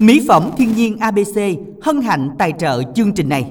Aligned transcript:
Mỹ 0.00 0.24
phẩm 0.28 0.50
thiên 0.58 0.76
nhiên 0.76 0.96
ABC 0.98 1.40
hân 1.82 2.02
hạnh 2.02 2.30
tài 2.38 2.52
trợ 2.58 2.82
chương 2.94 3.12
trình 3.12 3.28
này. 3.28 3.44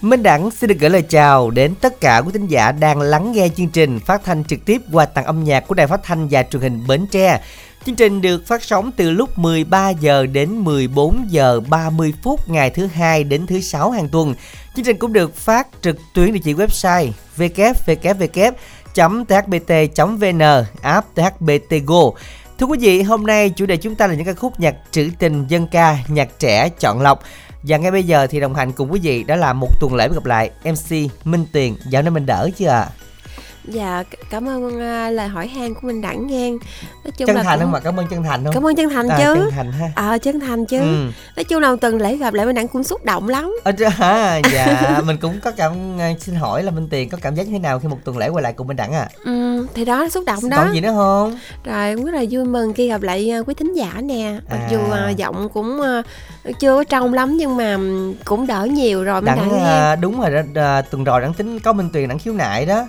Minh 0.00 0.22
Đẳng 0.22 0.50
xin 0.50 0.68
được 0.68 0.76
gửi 0.80 0.90
lời 0.90 1.02
chào 1.02 1.50
đến 1.50 1.74
tất 1.80 2.00
cả 2.00 2.18
quý 2.18 2.30
thính 2.32 2.46
giả 2.46 2.72
đang 2.72 3.00
lắng 3.00 3.32
nghe 3.32 3.48
chương 3.56 3.68
trình 3.68 4.00
phát 4.00 4.24
thanh 4.24 4.44
trực 4.44 4.64
tiếp 4.64 4.80
qua 4.92 5.04
tặng 5.04 5.24
âm 5.24 5.44
nhạc 5.44 5.60
của 5.60 5.74
Đài 5.74 5.86
Phát 5.86 6.00
thanh 6.02 6.28
và 6.30 6.42
Truyền 6.42 6.62
hình 6.62 6.80
Bến 6.88 7.06
Tre. 7.10 7.40
Chương 7.86 7.94
trình 7.94 8.20
được 8.20 8.46
phát 8.46 8.62
sóng 8.62 8.92
từ 8.96 9.10
lúc 9.10 9.38
13 9.38 9.90
giờ 9.90 10.26
đến 10.26 10.50
14 10.50 11.26
giờ 11.28 11.60
30 11.68 12.14
phút 12.22 12.48
ngày 12.48 12.70
thứ 12.70 12.86
hai 12.86 13.24
đến 13.24 13.46
thứ 13.46 13.60
sáu 13.60 13.90
hàng 13.90 14.08
tuần. 14.08 14.34
Chương 14.76 14.84
trình 14.84 14.98
cũng 14.98 15.12
được 15.12 15.36
phát 15.36 15.68
trực 15.82 15.96
tuyến 16.14 16.32
địa 16.32 16.40
chỉ 16.44 16.54
website 16.54 17.10
www.thbt.vn, 18.94 20.42
app 20.82 21.06
THBT 21.14 21.74
Go. 21.86 22.10
Thưa 22.58 22.66
quý 22.66 22.78
vị, 22.80 23.02
hôm 23.02 23.26
nay 23.26 23.50
chủ 23.50 23.66
đề 23.66 23.76
chúng 23.76 23.94
ta 23.94 24.06
là 24.06 24.14
những 24.14 24.26
ca 24.26 24.32
khúc 24.32 24.60
nhạc 24.60 24.74
trữ 24.90 25.10
tình 25.18 25.46
dân 25.48 25.66
ca, 25.66 25.98
nhạc 26.08 26.28
trẻ 26.38 26.68
chọn 26.68 27.00
lọc. 27.00 27.22
Và 27.62 27.76
ngay 27.76 27.90
bây 27.90 28.02
giờ 28.02 28.26
thì 28.26 28.40
đồng 28.40 28.54
hành 28.54 28.72
cùng 28.72 28.92
quý 28.92 29.00
vị 29.02 29.24
đó 29.24 29.36
là 29.36 29.52
một 29.52 29.80
tuần 29.80 29.94
lễ 29.94 30.08
gặp 30.08 30.24
lại 30.24 30.50
MC 30.64 31.10
Minh 31.24 31.46
Tuyền 31.52 31.74
Dạo 31.90 32.02
này 32.02 32.10
mình 32.10 32.26
đỡ 32.26 32.50
chưa 32.56 32.68
ạ? 32.68 32.80
À? 32.80 32.90
Dạ, 33.68 34.02
cảm 34.30 34.48
ơn 34.48 34.66
uh, 34.66 35.14
lời 35.14 35.28
hỏi 35.28 35.48
han 35.48 35.74
của 35.74 35.80
mình 35.82 36.02
đẳng 36.02 36.26
ngang. 36.26 36.58
Nói 37.04 37.12
chung 37.16 37.26
chân 37.26 37.36
là 37.36 37.42
thành 37.42 37.58
cũng... 37.58 37.64
không 37.64 37.72
mà 37.72 37.80
cảm 37.80 38.00
ơn 38.00 38.06
chân 38.10 38.22
thành 38.22 38.44
không? 38.44 38.54
Cảm 38.54 38.66
ơn 38.66 38.76
chân 38.76 38.90
thành 38.90 39.08
à, 39.08 39.18
chứ. 39.18 39.34
Chân 39.34 39.50
thành 39.50 39.72
ha. 39.72 39.92
Ờ 39.96 40.18
chân 40.18 40.40
thành 40.40 40.66
chứ. 40.66 40.78
Ừ. 40.78 41.10
Nói 41.36 41.44
chung 41.44 41.62
là 41.62 41.76
tuần 41.80 42.00
lễ 42.00 42.16
gặp 42.16 42.34
lại 42.34 42.46
mình 42.46 42.54
đẳng 42.54 42.68
cũng 42.68 42.84
xúc 42.84 43.04
động 43.04 43.28
lắm. 43.28 43.56
Ờ 43.64 43.72
à, 43.98 44.40
dạ, 44.52 45.00
mình 45.06 45.16
cũng 45.16 45.40
có 45.40 45.50
cảm 45.50 45.72
xin 46.20 46.34
hỏi 46.34 46.62
là 46.62 46.70
Minh 46.70 46.88
Tiền 46.90 47.08
có 47.08 47.18
cảm 47.22 47.34
giác 47.34 47.46
như 47.46 47.52
thế 47.52 47.58
nào 47.58 47.78
khi 47.78 47.88
một 47.88 47.98
tuần 48.04 48.18
lễ 48.18 48.28
quay 48.28 48.42
lại 48.42 48.52
cùng 48.52 48.66
mình 48.66 48.76
đẳng 48.76 48.92
à? 48.92 49.08
Ừ, 49.24 49.66
thì 49.74 49.84
đó 49.84 50.08
xúc 50.08 50.24
động 50.26 50.48
đó. 50.50 50.56
Còn 50.56 50.74
gì 50.74 50.80
nữa 50.80 50.92
không? 50.96 51.38
Rồi 51.64 51.94
cũng 51.96 52.04
rất 52.04 52.14
là 52.14 52.24
vui 52.30 52.44
mừng 52.44 52.72
khi 52.72 52.88
gặp 52.88 53.02
lại 53.02 53.32
quý 53.46 53.54
thính 53.54 53.72
giả 53.74 53.92
nè. 54.02 54.38
Mặc 54.50 54.58
à. 54.60 54.68
dù 54.70 54.78
giọng 55.16 55.48
cũng 55.48 55.80
chưa 56.60 56.76
có 56.76 56.84
trong 56.84 57.14
lắm 57.14 57.36
nhưng 57.36 57.56
mà 57.56 57.78
cũng 58.24 58.46
đỡ 58.46 58.64
nhiều 58.64 59.04
rồi 59.04 59.20
mình 59.20 59.26
đẳng, 59.26 59.64
đẳng 59.64 60.00
đúng 60.00 60.20
rồi 60.20 60.30
đó, 60.54 60.82
tuần 60.90 61.04
rồi 61.04 61.20
đẳng 61.20 61.34
tính 61.34 61.60
có 61.60 61.72
Minh 61.72 61.90
Tuyền 61.92 62.08
đẳng 62.08 62.18
khiếu 62.18 62.34
nại 62.34 62.66
đó 62.66 62.86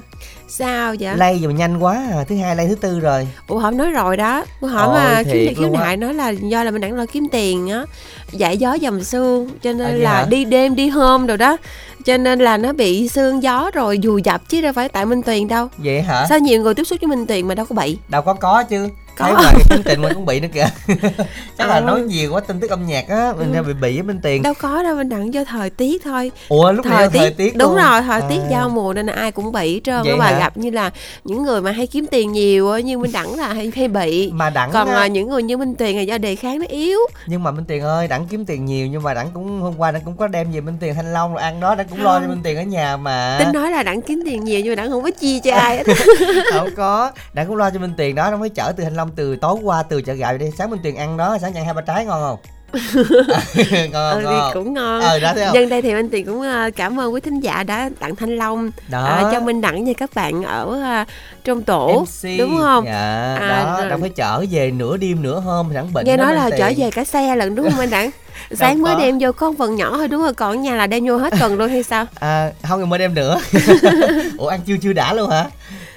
sao 0.47 0.95
vậy? 0.99 1.17
Lây 1.17 1.41
mà 1.45 1.53
nhanh 1.53 1.83
quá 1.83 2.03
à. 2.11 2.23
thứ 2.27 2.37
hai 2.37 2.55
lây 2.55 2.67
thứ 2.67 2.75
tư 2.75 2.99
rồi. 2.99 3.27
Ủa 3.47 3.59
họ 3.59 3.71
nói 3.71 3.91
rồi 3.91 4.17
đó. 4.17 4.45
Họ 4.61 4.93
mà 4.93 5.23
kiếm 5.23 5.33
tiền 5.33 5.55
khiếu 5.55 5.69
nại 5.69 5.97
nói 5.97 6.13
là 6.13 6.29
do 6.29 6.63
là 6.63 6.71
mình 6.71 6.81
đang 6.81 6.93
lo 6.93 7.05
kiếm 7.05 7.27
tiền 7.31 7.69
á. 7.69 7.85
Giải 8.31 8.57
gió 8.57 8.77
dầm 8.81 9.03
xương 9.03 9.49
cho 9.61 9.73
nên 9.73 9.87
à, 9.87 9.97
là 9.97 10.13
hả? 10.13 10.25
đi 10.29 10.45
đêm 10.45 10.75
đi 10.75 10.89
hôm 10.89 11.27
rồi 11.27 11.37
đó. 11.37 11.57
Cho 12.05 12.17
nên 12.17 12.39
là 12.39 12.57
nó 12.57 12.73
bị 12.73 13.09
xương 13.09 13.43
gió 13.43 13.71
rồi 13.73 13.99
dù 13.99 14.17
dập 14.17 14.49
chứ 14.49 14.61
đâu 14.61 14.73
phải 14.73 14.89
tại 14.89 15.05
minh 15.05 15.23
tuyền 15.23 15.47
đâu. 15.47 15.67
Vậy 15.77 16.01
hả? 16.01 16.25
Sao 16.29 16.39
nhiều 16.39 16.61
người 16.61 16.73
tiếp 16.73 16.83
xúc 16.83 16.99
với 17.01 17.07
minh 17.07 17.25
tuyền 17.25 17.47
mà 17.47 17.55
đâu 17.55 17.65
có 17.65 17.75
bị? 17.75 17.97
Đâu 18.07 18.21
có 18.21 18.33
có 18.33 18.63
chứ 18.63 18.89
có. 19.15 19.31
ngoài 19.31 19.53
cái 19.53 19.63
tính 19.69 19.83
tình 19.83 20.01
mình 20.01 20.13
cũng 20.13 20.25
bị 20.25 20.39
nữa 20.39 20.47
kìa. 20.53 20.67
Chắc 21.57 21.67
là 21.67 21.79
nói 21.79 22.01
nhiều 22.01 22.33
quá 22.33 22.41
tin 22.41 22.59
tức 22.59 22.69
âm 22.69 22.85
nhạc 22.85 23.09
á 23.09 23.33
mình 23.37 23.53
ừ. 23.53 23.63
bị 23.63 23.73
bị 23.73 23.93
với 23.93 24.03
bên 24.03 24.19
tiền. 24.21 24.43
Đâu 24.43 24.53
có 24.61 24.83
đâu 24.83 24.95
mình 24.95 25.09
đặng 25.09 25.33
do 25.33 25.43
thời 25.43 25.69
tiết 25.69 26.03
thôi. 26.03 26.31
Ủa 26.49 26.71
lúc 26.71 26.85
thời 26.89 27.09
tiết, 27.09 27.19
thời 27.19 27.31
tiết 27.31 27.57
đúng 27.57 27.75
rồi 27.75 28.01
thời 28.01 28.21
à. 28.21 28.27
tiết 28.29 28.39
giao 28.49 28.69
mùa 28.69 28.93
nên 28.93 29.05
là 29.05 29.13
ai 29.13 29.31
cũng 29.31 29.51
bị 29.51 29.81
trơn. 29.83 30.01
Các 30.05 30.15
bà 30.19 30.31
gặp 30.39 30.57
như 30.57 30.69
là 30.69 30.91
những 31.23 31.43
người 31.43 31.61
mà 31.61 31.71
hay 31.71 31.87
kiếm 31.87 32.05
tiền 32.11 32.31
nhiều 32.31 32.71
á 32.71 32.79
như 32.79 32.97
minh 32.97 33.11
đẳng 33.11 33.39
là 33.39 33.53
hay 33.53 33.71
hay 33.75 33.87
bị. 33.87 34.31
Mà 34.33 34.49
đẳng 34.49 34.71
còn 34.71 34.87
á... 34.87 35.07
những 35.07 35.29
người 35.29 35.43
như 35.43 35.57
minh 35.57 35.75
tiền 35.75 35.97
là 35.97 36.01
do 36.01 36.17
đề 36.17 36.35
kháng 36.35 36.59
nó 36.59 36.65
yếu. 36.69 36.99
Nhưng 37.27 37.43
mà 37.43 37.51
minh 37.51 37.65
tiền 37.65 37.83
ơi 37.83 38.07
đẳng 38.07 38.25
kiếm 38.27 38.45
tiền 38.45 38.65
nhiều 38.65 38.87
nhưng 38.87 39.03
mà 39.03 39.13
đẳng 39.13 39.27
cũng 39.33 39.61
hôm 39.61 39.73
qua 39.77 39.91
đẳng 39.91 40.01
cũng 40.05 40.17
có 40.17 40.27
đem 40.27 40.51
về 40.51 40.61
minh 40.61 40.77
tiền 40.79 40.95
thanh 40.95 41.13
long 41.13 41.33
rồi 41.33 41.41
ăn 41.41 41.59
đó 41.59 41.75
đẳng 41.75 41.87
cũng 41.87 41.97
không. 41.97 42.05
lo 42.05 42.19
cho 42.19 42.27
minh 42.27 42.41
tiền 42.43 42.57
ở 42.57 42.63
nhà 42.63 42.97
mà. 42.97 43.35
Tính 43.39 43.53
nói 43.53 43.71
là 43.71 43.83
đẳng 43.83 44.01
kiếm 44.01 44.21
tiền 44.25 44.43
nhiều 44.43 44.59
nhưng 44.59 44.71
mà 44.71 44.75
đẳng 44.75 44.91
không 44.91 45.03
có 45.03 45.11
chia 45.11 45.39
cho 45.39 45.55
ai 45.55 45.77
hết 45.77 45.83
không 46.53 46.69
có. 46.75 47.11
Đẳng 47.33 47.47
cũng 47.47 47.55
lo 47.55 47.69
cho 47.69 47.79
minh 47.79 47.93
tiền 47.97 48.15
đó 48.15 48.31
nó 48.31 48.37
mới 48.37 48.49
chở 48.49 48.73
từ 48.77 48.83
thanh 48.83 48.95
long 48.95 49.04
từ 49.15 49.35
tối 49.35 49.57
qua 49.63 49.83
từ 49.83 50.01
chợ 50.01 50.13
gạo 50.13 50.37
đi 50.37 50.45
sáng 50.57 50.69
minh 50.69 50.79
tiền 50.83 50.95
ăn 50.95 51.17
đó 51.17 51.37
sáng 51.41 51.53
ăn 51.53 51.65
hai 51.65 51.73
ba 51.73 51.81
trái 51.81 52.05
ngon 52.05 52.21
không 52.21 52.39
ngon, 53.91 54.23
ừ, 54.23 54.23
ngon. 54.23 54.51
cũng 54.53 54.73
ngon 54.73 55.01
ờ, 55.01 55.19
đó, 55.19 55.33
nhân 55.53 55.69
đây 55.69 55.81
thì 55.81 55.93
minh 55.93 56.09
tiền 56.09 56.25
cũng 56.25 56.39
uh, 56.39 56.75
cảm 56.75 56.99
ơn 56.99 57.13
quý 57.13 57.21
thính 57.21 57.39
giả 57.39 57.63
đã 57.63 57.89
tặng 57.99 58.15
thanh 58.15 58.37
long 58.37 58.71
đó. 58.87 59.21
Uh, 59.25 59.31
cho 59.31 59.39
minh 59.39 59.61
đẳng 59.61 59.83
như 59.83 59.93
các 59.93 60.09
bạn 60.15 60.43
ở 60.43 60.65
uh, 61.01 61.07
trong 61.43 61.61
tổ 61.61 62.05
MC. 62.05 62.39
đúng 62.39 62.57
không 62.59 62.85
dạ 62.85 63.35
à, 63.39 63.63
đó 63.65 63.77
rồi. 63.79 63.89
đâu 63.89 63.99
phải 64.01 64.09
chở 64.09 64.45
về 64.51 64.71
nửa 64.71 64.97
đêm 64.97 65.21
nửa 65.21 65.39
hôm 65.39 65.73
đẳng 65.73 65.93
bệnh 65.93 66.05
nghe 66.05 66.17
nói 66.17 66.35
là 66.35 66.49
tiền. 66.49 66.59
chở 66.59 66.71
về 66.77 66.91
cả 66.91 67.03
xe 67.03 67.35
lần 67.35 67.55
đúng 67.55 67.69
không 67.69 67.79
minh 67.79 67.89
đẳng 67.89 68.11
sáng 68.51 68.81
mới 68.81 68.95
đem 68.99 69.17
vô 69.19 69.31
con 69.31 69.57
phần 69.57 69.75
nhỏ 69.75 69.97
thôi 69.97 70.07
đúng 70.07 70.21
không 70.21 70.35
còn 70.35 70.61
nhà 70.61 70.75
là 70.75 70.87
đem 70.87 71.05
vô 71.07 71.17
hết 71.17 71.33
tuần 71.39 71.57
luôn 71.57 71.69
hay 71.69 71.83
sao 71.83 72.05
à 72.19 72.51
không 72.63 72.89
mới 72.89 72.99
đem 72.99 73.13
nữa 73.13 73.41
ủa 74.37 74.47
ăn 74.47 74.59
chưa 74.65 74.75
chưa 74.81 74.93
đã 74.93 75.13
luôn 75.13 75.29
hả 75.29 75.45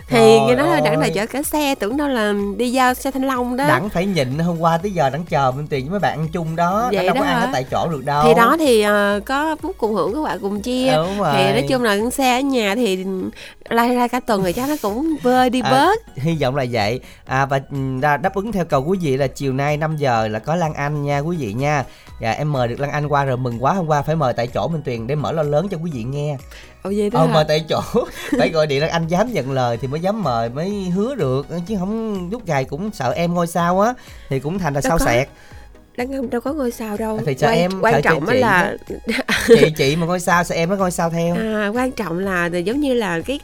thì 0.08 0.40
nghe 0.40 0.54
nói 0.54 0.68
là 0.68 0.80
đẳng 0.80 0.98
là 0.98 1.08
chở 1.08 1.26
cả 1.26 1.42
xe 1.42 1.74
tưởng 1.74 1.96
đâu 1.96 2.08
là 2.08 2.34
đi 2.56 2.72
giao 2.72 2.94
xe 2.94 3.10
thanh 3.10 3.22
long 3.22 3.56
đó. 3.56 3.68
Đẳng 3.68 3.88
phải 3.88 4.06
nhịn 4.06 4.38
hôm 4.38 4.58
qua 4.60 4.78
tới 4.78 4.90
giờ 4.90 5.10
đẳng 5.10 5.24
chờ 5.24 5.52
bên 5.52 5.66
tiền 5.66 5.84
với 5.84 5.90
mấy 5.90 6.00
bạn 6.00 6.18
ăn 6.18 6.28
chung 6.32 6.56
đó 6.56 6.90
vậy 6.92 7.06
đâu 7.06 7.14
đó 7.14 7.20
có 7.20 7.26
ăn 7.26 7.40
ở 7.40 7.48
tại 7.52 7.64
chỗ 7.70 7.88
được 7.88 8.04
đâu. 8.04 8.24
Thì 8.24 8.34
đó 8.34 8.56
thì 8.58 8.86
uh, 8.86 9.24
có 9.24 9.56
phút 9.62 9.76
cùng 9.78 9.94
hưởng 9.94 10.14
các 10.14 10.22
bạn 10.22 10.38
cùng 10.40 10.62
chia. 10.62 10.92
Đúng 10.96 11.18
rồi. 11.18 11.34
thì 11.36 11.52
nói 11.52 11.64
chung 11.68 11.82
là 11.82 11.96
con 11.96 12.10
xe 12.10 12.38
ở 12.38 12.40
nhà 12.40 12.74
thì 12.74 13.04
lai 13.68 13.94
ra 13.94 14.08
cả 14.08 14.20
tuần 14.20 14.42
rồi 14.42 14.52
chắc 14.52 14.68
nó 14.68 14.76
cũng 14.82 15.16
vơi 15.22 15.50
đi 15.50 15.60
à, 15.64 15.70
bớt. 15.70 16.00
hy 16.16 16.36
vọng 16.40 16.56
là 16.56 16.64
vậy. 16.70 17.00
À 17.24 17.46
và 17.46 17.60
ừ, 17.70 17.76
đáp 18.00 18.34
ứng 18.34 18.52
theo 18.52 18.64
cầu 18.64 18.84
quý 18.84 18.98
vị 19.00 19.16
là 19.16 19.26
chiều 19.26 19.52
nay 19.52 19.76
5 19.76 19.96
giờ 19.96 20.28
là 20.28 20.38
có 20.38 20.56
lan 20.56 20.74
anh 20.74 21.02
nha 21.02 21.18
quý 21.18 21.36
vị 21.36 21.52
nha. 21.52 21.84
Dạ 22.20 22.32
em 22.32 22.52
mời 22.52 22.68
được 22.68 22.80
lan 22.80 22.90
anh 22.90 23.08
qua 23.08 23.24
rồi 23.24 23.36
mừng 23.36 23.64
quá 23.64 23.72
hôm 23.72 23.86
qua 23.86 24.02
phải 24.02 24.16
mời 24.16 24.32
tại 24.32 24.46
chỗ 24.46 24.68
minh 24.68 24.82
tuyền 24.82 25.06
để 25.06 25.14
mở 25.14 25.32
lo 25.32 25.42
lớn 25.42 25.68
cho 25.68 25.78
quý 25.82 25.90
vị 25.94 26.02
nghe 26.02 26.36
Ồ 26.88 26.92
vậy 26.96 27.10
đó 27.10 27.20
ờ, 27.20 27.26
mời 27.26 27.44
tại 27.48 27.64
chỗ. 27.68 27.80
Phải 28.38 28.50
gọi 28.50 28.66
điện 28.66 28.80
là 28.80 28.88
anh 28.88 29.06
dám 29.08 29.32
nhận 29.32 29.52
lời 29.52 29.76
thì 29.76 29.88
mới 29.88 30.00
dám 30.00 30.22
mời 30.22 30.48
mới 30.48 30.70
hứa 30.70 31.14
được. 31.14 31.46
Chứ 31.66 31.76
không 31.78 32.28
lúc 32.30 32.46
gài 32.46 32.64
cũng 32.64 32.90
sợ 32.92 33.10
em 33.10 33.34
ngôi 33.34 33.46
sao 33.46 33.80
á 33.80 33.94
thì 34.28 34.40
cũng 34.40 34.58
thành 34.58 34.74
là 34.74 34.80
sao 34.80 34.98
sẹt. 34.98 35.28
Đang 35.96 36.12
không 36.16 36.30
đâu 36.30 36.40
có 36.40 36.52
ngôi 36.52 36.70
sao 36.70 36.96
đâu. 36.96 37.20
Thì 37.26 37.34
sao 37.38 37.50
quan, 37.50 37.58
em 37.58 37.80
quan 37.80 38.02
trọng 38.02 38.26
chị, 38.26 38.38
là 38.38 38.76
chị 39.46 39.72
chị 39.76 39.96
mà 39.96 40.06
ngôi 40.06 40.20
sao 40.20 40.44
sao 40.44 40.58
em 40.58 40.70
nó 40.70 40.76
ngôi 40.76 40.90
sao 40.90 41.10
theo. 41.10 41.34
À, 41.34 41.68
quan 41.74 41.92
trọng 41.92 42.18
là 42.18 42.46
giống 42.46 42.80
như 42.80 42.94
là 42.94 43.20
cái 43.20 43.40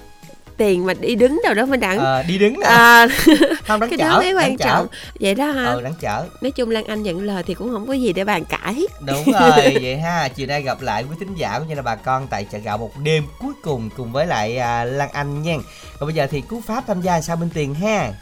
tiền 0.57 0.87
mà 0.87 0.95
đi 0.95 1.15
đứng 1.15 1.41
đâu 1.45 1.55
đó 1.55 1.67
mình 1.67 1.81
đặng. 1.81 1.99
À, 1.99 2.23
đi 2.23 2.39
đứng 2.39 2.61
à, 2.61 3.07
không 3.67 3.81
đáng 3.81 3.91
cái 3.91 3.99
chở 3.99 4.09
đó 4.09 4.19
mới 4.19 4.33
quan 4.35 4.57
trọng 4.57 4.87
chở. 4.87 4.97
vậy 5.21 5.35
đó 5.35 5.47
ha 5.47 5.73
ừ 5.73 5.81
đáng 5.81 5.95
chở. 6.01 6.27
Nói 6.41 6.51
chung 6.51 6.71
lan 6.71 6.85
anh 6.85 7.03
nhận 7.03 7.23
lời 7.23 7.43
thì 7.47 7.55
cũng 7.55 7.73
không 7.73 7.87
có 7.87 7.93
gì 7.93 8.13
để 8.13 8.25
bàn 8.25 8.45
cãi. 8.45 8.87
Đúng 9.01 9.25
rồi 9.33 9.51
vậy 9.83 9.97
ha. 9.97 10.29
Chiều 10.29 10.47
nay 10.47 10.63
gặp 10.63 10.83
lại 10.83 11.05
quý 11.11 11.17
thính 11.21 11.35
giả 11.35 11.59
cũng 11.59 11.69
như 11.69 11.75
là 11.75 11.83
bà 11.83 11.95
con 11.95 12.27
tại 12.27 12.47
chợ 12.53 12.59
gạo 12.59 12.79
một 12.79 12.91
đêm 13.03 13.25
cuối 13.41 13.53
cùng 13.63 13.91
cùng 13.97 14.13
với 14.13 14.27
lại 14.27 14.57
à, 14.59 14.85
lan 14.85 15.09
anh 15.13 15.43
nha. 15.43 15.57
Còn 15.99 16.07
bây 16.07 16.15
giờ 16.15 16.27
thì 16.31 16.41
cú 16.41 16.61
pháp 16.67 16.85
tham 16.87 17.01
gia 17.03 17.21
sao 17.21 17.37
bên 17.37 17.51
tiền 17.55 17.75
ha 17.75 18.13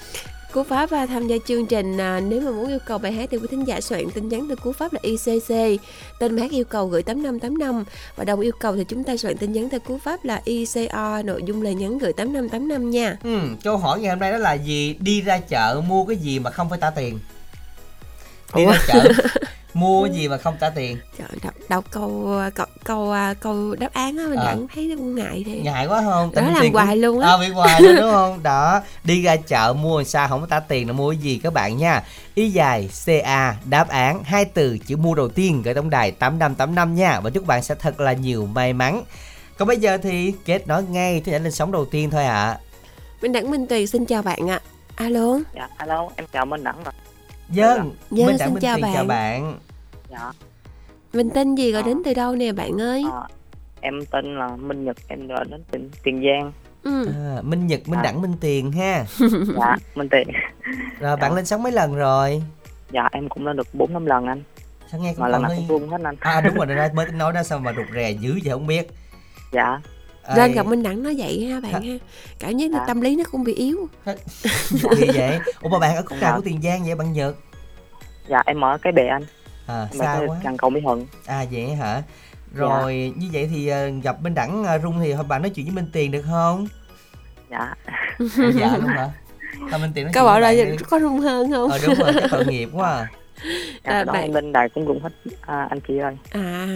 Cú 0.52 0.62
pháp 0.62 0.90
và 0.90 1.06
tham 1.06 1.26
gia 1.26 1.36
chương 1.46 1.66
trình 1.66 1.98
à, 2.00 2.20
nếu 2.20 2.40
mà 2.40 2.50
muốn 2.50 2.68
yêu 2.68 2.78
cầu 2.86 2.98
bài 2.98 3.12
hát 3.12 3.28
thì 3.32 3.38
quý 3.38 3.46
thính 3.50 3.66
giả 3.66 3.80
soạn 3.80 4.10
tin 4.10 4.28
nhắn 4.28 4.46
từ 4.48 4.56
cú 4.56 4.72
pháp 4.72 4.92
là 4.92 5.00
ICC 5.02 5.80
tên 6.18 6.36
bài 6.36 6.42
hát 6.42 6.50
yêu 6.50 6.64
cầu 6.64 6.86
gửi 6.86 7.02
8585 7.02 7.84
và 8.16 8.24
đồng 8.24 8.40
yêu 8.40 8.52
cầu 8.58 8.76
thì 8.76 8.84
chúng 8.84 9.04
ta 9.04 9.16
soạn 9.16 9.36
tin 9.36 9.52
nhắn 9.52 9.68
theo 9.70 9.80
cú 9.80 9.98
pháp 9.98 10.24
là 10.24 10.40
ICO 10.44 11.22
nội 11.24 11.42
dung 11.46 11.62
lời 11.62 11.74
nhắn 11.74 11.98
gửi 11.98 12.12
8585 12.12 12.90
nha. 12.90 13.16
Ừ, 13.22 13.38
câu 13.64 13.76
hỏi 13.76 14.00
ngày 14.00 14.10
hôm 14.10 14.18
nay 14.18 14.32
đó 14.32 14.38
là 14.38 14.52
gì? 14.54 14.96
Đi 15.00 15.20
ra 15.20 15.38
chợ 15.38 15.82
mua 15.88 16.04
cái 16.04 16.16
gì 16.16 16.38
mà 16.38 16.50
không 16.50 16.70
phải 16.70 16.78
trả 16.82 16.90
tiền? 16.90 17.18
Đi 18.54 18.64
Ủa? 18.64 18.72
ra 18.72 18.78
chợ 18.86 19.12
mua 19.74 20.06
gì 20.06 20.28
mà 20.28 20.38
không 20.38 20.56
trả 20.60 20.70
tiền? 20.70 20.98
Trời 21.18 21.28
đọc, 21.42 21.54
đọc 21.68 21.84
câu 21.90 22.40
câu 22.54 22.70
câu, 22.84 23.14
câu 23.40 23.74
đáp 23.74 23.92
án 23.92 24.18
á 24.18 24.24
mình 24.28 24.38
à. 24.38 24.44
vẫn 24.44 24.66
thấy 24.74 24.86
nó 24.86 24.96
cũng 24.96 25.14
ngại 25.14 25.42
thì 25.46 25.60
ngại 25.60 25.86
quá 25.86 26.02
không? 26.04 26.34
Đó 26.34 26.42
làm 26.42 26.72
hoài 26.72 26.96
luôn 26.96 27.20
á. 27.20 27.28
À, 27.28 27.36
bị 27.36 27.48
hoài 27.48 27.82
luôn 27.82 27.96
đúng 27.96 28.10
không? 28.10 28.42
Đó 28.42 28.80
đi 29.04 29.22
ra 29.22 29.36
chợ 29.36 29.74
mua 29.80 30.04
sao 30.04 30.28
không 30.28 30.40
có 30.40 30.46
trả 30.50 30.60
tiền 30.60 30.86
là 30.86 30.92
mua 30.92 31.10
cái 31.10 31.18
gì 31.18 31.40
các 31.42 31.52
bạn 31.52 31.76
nha. 31.76 32.02
Y 32.34 32.50
dài 32.50 32.88
ca 33.06 33.56
đáp 33.64 33.88
án 33.88 34.24
hai 34.24 34.44
từ 34.44 34.78
chữ 34.78 34.96
mua 34.96 35.14
đầu 35.14 35.28
tiên 35.28 35.62
gửi 35.62 35.74
tổng 35.74 35.90
đài 35.90 36.10
tám 36.10 36.38
năm 36.38 36.54
tám 36.54 36.74
năm 36.74 36.94
nha. 36.94 37.20
Và 37.20 37.30
chúc 37.30 37.46
bạn 37.46 37.62
sẽ 37.62 37.74
thật 37.74 38.00
là 38.00 38.12
nhiều 38.12 38.46
may 38.46 38.72
mắn. 38.72 39.04
Còn 39.58 39.68
bây 39.68 39.76
giờ 39.76 39.98
thì 40.02 40.32
kết 40.44 40.66
nối 40.68 40.82
ngay 40.82 41.22
tới 41.24 41.40
lên 41.40 41.52
sóng 41.52 41.72
đầu 41.72 41.84
tiên 41.84 42.10
thôi 42.10 42.24
ạ. 42.24 42.44
À. 42.44 42.58
Minh 43.22 43.32
Đẳng 43.32 43.50
Minh 43.50 43.66
Tùy 43.66 43.86
xin 43.86 44.06
chào 44.06 44.22
bạn 44.22 44.50
ạ. 44.50 44.60
À. 44.96 45.04
Alo. 45.04 45.38
Dạ 45.54 45.68
alo 45.76 46.08
em 46.16 46.26
chào 46.32 46.46
Minh 46.46 46.64
Đẳng 46.64 46.84
ạ 46.84 46.92
Dân, 47.52 47.90
Dân 48.10 48.26
Minh 48.26 48.38
xin 48.38 48.54
chào 48.60 48.78
bạn. 48.82 48.94
chào 48.94 49.04
bạn. 49.04 49.58
Dạ. 50.10 50.32
Mình 51.12 51.30
tên 51.30 51.54
gì 51.54 51.72
gọi 51.72 51.82
à. 51.82 51.86
đến 51.86 52.02
từ 52.04 52.14
đâu 52.14 52.36
nè 52.36 52.52
bạn 52.52 52.80
ơi? 52.80 53.04
À, 53.12 53.22
em 53.80 53.94
tên 54.10 54.38
là 54.38 54.56
Minh 54.56 54.84
Nhật, 54.84 54.96
em 55.08 55.28
gọi 55.28 55.44
đến 55.50 55.62
từ 55.70 55.80
Tiền 56.02 56.22
Giang. 56.24 56.52
Ừ. 56.82 57.06
À, 57.06 57.42
Minh 57.42 57.66
Nhật, 57.66 57.88
Minh 57.88 57.98
à. 57.98 58.02
Đẳng, 58.02 58.22
Minh 58.22 58.34
Tiền 58.40 58.72
ha. 58.72 59.04
dạ, 59.58 59.76
Minh 59.94 60.08
Tiền. 60.08 60.28
Rồi 61.00 61.10
dạ. 61.10 61.16
bạn 61.16 61.34
lên 61.34 61.46
sóng 61.46 61.62
mấy 61.62 61.72
lần 61.72 61.94
rồi? 61.94 62.42
Dạ 62.92 63.08
em 63.12 63.28
cũng 63.28 63.46
lên 63.46 63.56
được 63.56 63.68
4 63.72 63.92
5 63.92 64.06
lần 64.06 64.26
anh. 64.26 64.42
Sao 64.90 65.00
nghe 65.00 65.12
cũng 65.14 65.22
mà 65.22 65.28
lần 65.28 65.42
nào 65.42 65.50
cũng 65.56 65.68
luôn 65.68 65.88
hết 65.88 66.00
anh. 66.04 66.16
À 66.20 66.40
đúng 66.40 66.54
rồi, 66.54 66.66
ra 66.66 66.90
mới 66.94 67.06
nói 67.06 67.32
đó 67.32 67.42
sao 67.42 67.58
mà 67.58 67.72
rụt 67.72 67.86
rè 67.94 68.10
dữ 68.10 68.32
vậy 68.44 68.52
không 68.52 68.66
biết. 68.66 68.90
Dạ. 69.52 69.80
Lên 70.36 70.52
gặp 70.52 70.66
Minh 70.66 70.82
Đẳng 70.82 71.02
nói 71.02 71.14
vậy 71.18 71.46
ha 71.46 71.60
bạn 71.60 71.72
ha. 71.72 71.94
Cảm 72.38 72.58
giác 72.58 72.70
dạ. 72.72 72.84
tâm 72.86 73.00
lý 73.00 73.16
nó 73.16 73.24
cũng 73.32 73.44
bị 73.44 73.54
yếu. 73.54 73.88
Gì 74.70 75.06
vậy? 75.14 75.38
Ủa 75.60 75.68
mà 75.68 75.78
bạn 75.78 75.96
ở 75.96 76.02
khúc 76.02 76.18
nào 76.20 76.36
của 76.36 76.42
Tiền 76.44 76.62
Giang 76.62 76.84
vậy 76.84 76.94
bạn 76.94 77.12
Nhật? 77.12 77.36
dạ 78.28 78.42
em 78.46 78.64
ở 78.64 78.78
cái 78.82 78.92
bè 78.92 79.06
anh. 79.06 79.22
À 79.66 79.86
em 79.90 79.98
xa 79.98 80.20
quá. 80.26 80.36
gần 80.44 80.56
cầu 80.56 80.70
mỹ 80.70 80.80
thuận. 80.84 81.06
À 81.26 81.44
vậy 81.50 81.74
hả? 81.74 82.02
Rồi 82.54 83.12
dạ. 83.14 83.20
như 83.20 83.28
vậy 83.32 83.48
thì 83.52 83.70
uh, 83.72 84.04
gặp 84.04 84.22
bên 84.22 84.34
đẳng 84.34 84.62
uh, 84.62 84.82
rung 84.82 85.00
thì 85.00 85.14
bạn 85.28 85.42
nói 85.42 85.50
chuyện 85.50 85.66
với 85.66 85.74
minh 85.74 85.90
tiền 85.92 86.10
được 86.10 86.22
không? 86.30 86.68
Dạ. 87.50 87.74
À, 87.86 88.16
dạ 88.54 88.76
luôn 88.76 88.86
hả? 88.86 89.10
Thôi 89.70 89.80
minh 89.80 89.92
tiền 89.94 90.04
nói 90.04 90.12
có 90.14 90.24
bảo 90.24 90.40
là 90.40 90.54
có 90.90 91.00
rung 91.00 91.20
hơn 91.20 91.52
không? 91.52 91.70
Ờ 91.70 91.78
đúng 91.86 91.94
rồi 91.94 92.12
cái 92.12 92.28
tội 92.30 92.46
nghiệp 92.46 92.68
quá 92.72 92.90
à. 92.90 93.10
Dạ, 93.84 93.92
À, 93.92 94.04
đó 94.04 94.12
bạn- 94.12 94.34
lên 94.34 94.52
đài 94.52 94.68
cũng 94.68 94.86
rung 94.86 95.00
hết 95.02 95.10
à, 95.40 95.66
anh 95.70 95.80
chị 95.88 95.98
ơi 95.98 96.16
À 96.30 96.68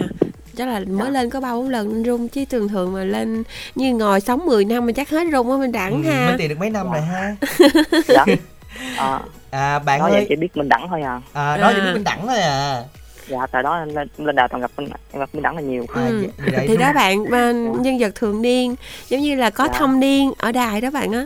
chắc 0.57 0.67
là 0.67 0.79
mới 0.87 1.05
Dạ. 1.05 1.09
lên 1.09 1.29
có 1.29 1.41
ba 1.41 1.53
bốn 1.53 1.69
lần 1.69 1.89
nên 1.93 2.03
rung 2.05 2.27
chứ 2.29 2.45
thường 2.45 2.67
thường 2.67 2.93
mà 2.93 3.03
lên 3.03 3.43
như 3.75 3.93
ngồi 3.95 4.19
sống 4.21 4.45
10 4.45 4.65
năm 4.65 4.85
mà 4.85 4.91
chắc 4.95 5.09
hết 5.09 5.23
rung 5.31 5.51
á 5.51 5.57
mình 5.57 5.71
đẳng 5.71 6.03
Ừ, 6.03 6.09
ha 6.09 6.27
Minh 6.27 6.35
Tiền 6.37 6.49
được 6.49 6.59
mấy 6.59 6.69
năm 6.69 6.91
rồi 6.91 7.01
ha 7.01 7.35
dạ 8.07 8.25
à, 8.97 9.19
À 9.51 9.79
bạn 9.79 10.01
em 10.01 10.11
ơi 10.11 10.25
chỉ 10.29 10.35
biết 10.35 10.57
mình 10.57 10.69
đẳng 10.69 10.87
thôi 10.89 11.01
à 11.01 11.21
à, 11.33 11.57
Nói 11.57 11.73
À. 11.73 11.79
biết 11.85 11.91
Minh 11.93 12.03
Đẳng 12.03 12.27
thôi 12.27 12.37
à 12.39 12.83
dạ 13.27 13.47
tại 13.51 13.63
đó 13.63 13.77
em 13.79 13.95
lên, 13.95 14.07
lên 14.17 14.35
đài 14.35 14.47
toàn 14.47 14.61
gặp 14.61 14.71
mình 14.77 14.89
em 15.11 15.19
gặp 15.19 15.29
mình 15.33 15.43
đẳng 15.43 15.55
là 15.55 15.61
nhiều 15.61 15.85
À, 15.95 16.05
Ừ. 16.07 16.17
vậy- 16.21 16.51
vậy 16.51 16.59
thì 16.61 16.67
đúng. 16.67 16.77
đó 16.77 16.93
bạn 16.93 17.29
mà 17.29 17.51
nhân 17.51 17.97
vật 17.99 18.15
thường 18.15 18.41
niên 18.41 18.75
giống 19.09 19.21
như 19.21 19.35
là 19.35 19.49
có 19.49 19.67
Dạ. 19.67 19.79
thâm 19.79 19.99
niên 19.99 20.31
ở 20.37 20.51
đài 20.51 20.81
đó 20.81 20.89
bạn 20.91 21.11
á 21.11 21.25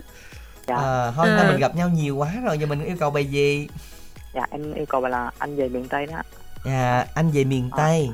dạ 0.68 0.76
À, 0.76 1.12
thôi 1.16 1.28
À. 1.30 1.38
à. 1.38 1.48
mình 1.52 1.60
gặp 1.60 1.76
nhau 1.76 1.90
nhiều 1.90 2.16
quá 2.18 2.30
rồi 2.46 2.58
giờ 2.58 2.66
mình 2.66 2.86
yêu 2.86 2.96
cầu 3.00 3.12
bài 3.12 3.26
gì 3.26 3.68
dạ 4.34 4.46
em 4.52 4.74
yêu 4.74 4.86
cầu 4.86 5.02
là 5.02 5.32
anh 5.38 5.56
về 5.56 5.70
miền 5.70 5.88
tây 5.88 6.06
đó 6.06 6.22
à, 6.66 7.06
anh 7.16 7.32
về 7.32 7.44
miền 7.44 7.70
À. 7.72 7.78
tây. 7.78 8.10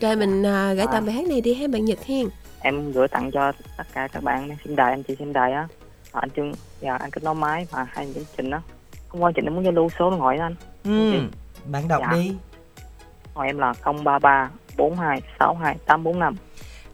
Rồi 0.00 0.16
mình 0.16 0.46
à, 0.46 0.72
gửi 0.74 0.86
À. 0.86 0.92
tặng 0.92 1.06
bài 1.06 1.14
hát 1.14 1.26
này 1.26 1.40
đi 1.40 1.54
ha 1.54 1.66
bạn 1.72 1.84
Nhật 1.84 1.98
hen 2.06 2.26
em 2.60 2.92
gửi 2.92 3.08
tặng 3.08 3.30
cho 3.30 3.52
tất 3.76 3.84
cả 3.92 4.08
các 4.08 4.22
bạn 4.22 4.48
đang 4.48 4.58
xem 4.64 4.76
đài 4.76 4.90
anh 4.90 5.02
chị 5.02 5.16
xem 5.18 5.32
đài 5.32 5.52
á. 5.52 5.68
Và 6.12 6.20
anh 6.20 6.30
Trương 6.36 6.52
và 6.80 6.96
anh 6.96 7.10
kết 7.10 7.24
nối 7.24 7.34
máy 7.34 7.66
và 7.70 7.86
hai 7.90 8.08
chương 8.14 8.24
trình 8.36 8.50
đó 8.50 8.60
không 9.08 9.22
quan 9.22 9.32
trình 9.34 9.44
em 9.44 9.54
muốn 9.54 9.64
giao 9.64 9.72
lưu 9.72 9.88
số 9.98 10.10
điện 10.10 10.18
thoại 10.18 10.38
đó 10.38 10.44
anh. 10.44 10.54
Ừ. 10.84 11.12
Bạn 11.70 11.88
đọc 11.88 12.00
Dạ. 12.02 12.12
đi. 12.16 12.32
Hỏi 13.34 13.46
em 13.46 13.58
là 13.58 13.74
033 13.84 14.50
42 14.76 15.20
62 15.38 15.76
845 15.86 16.36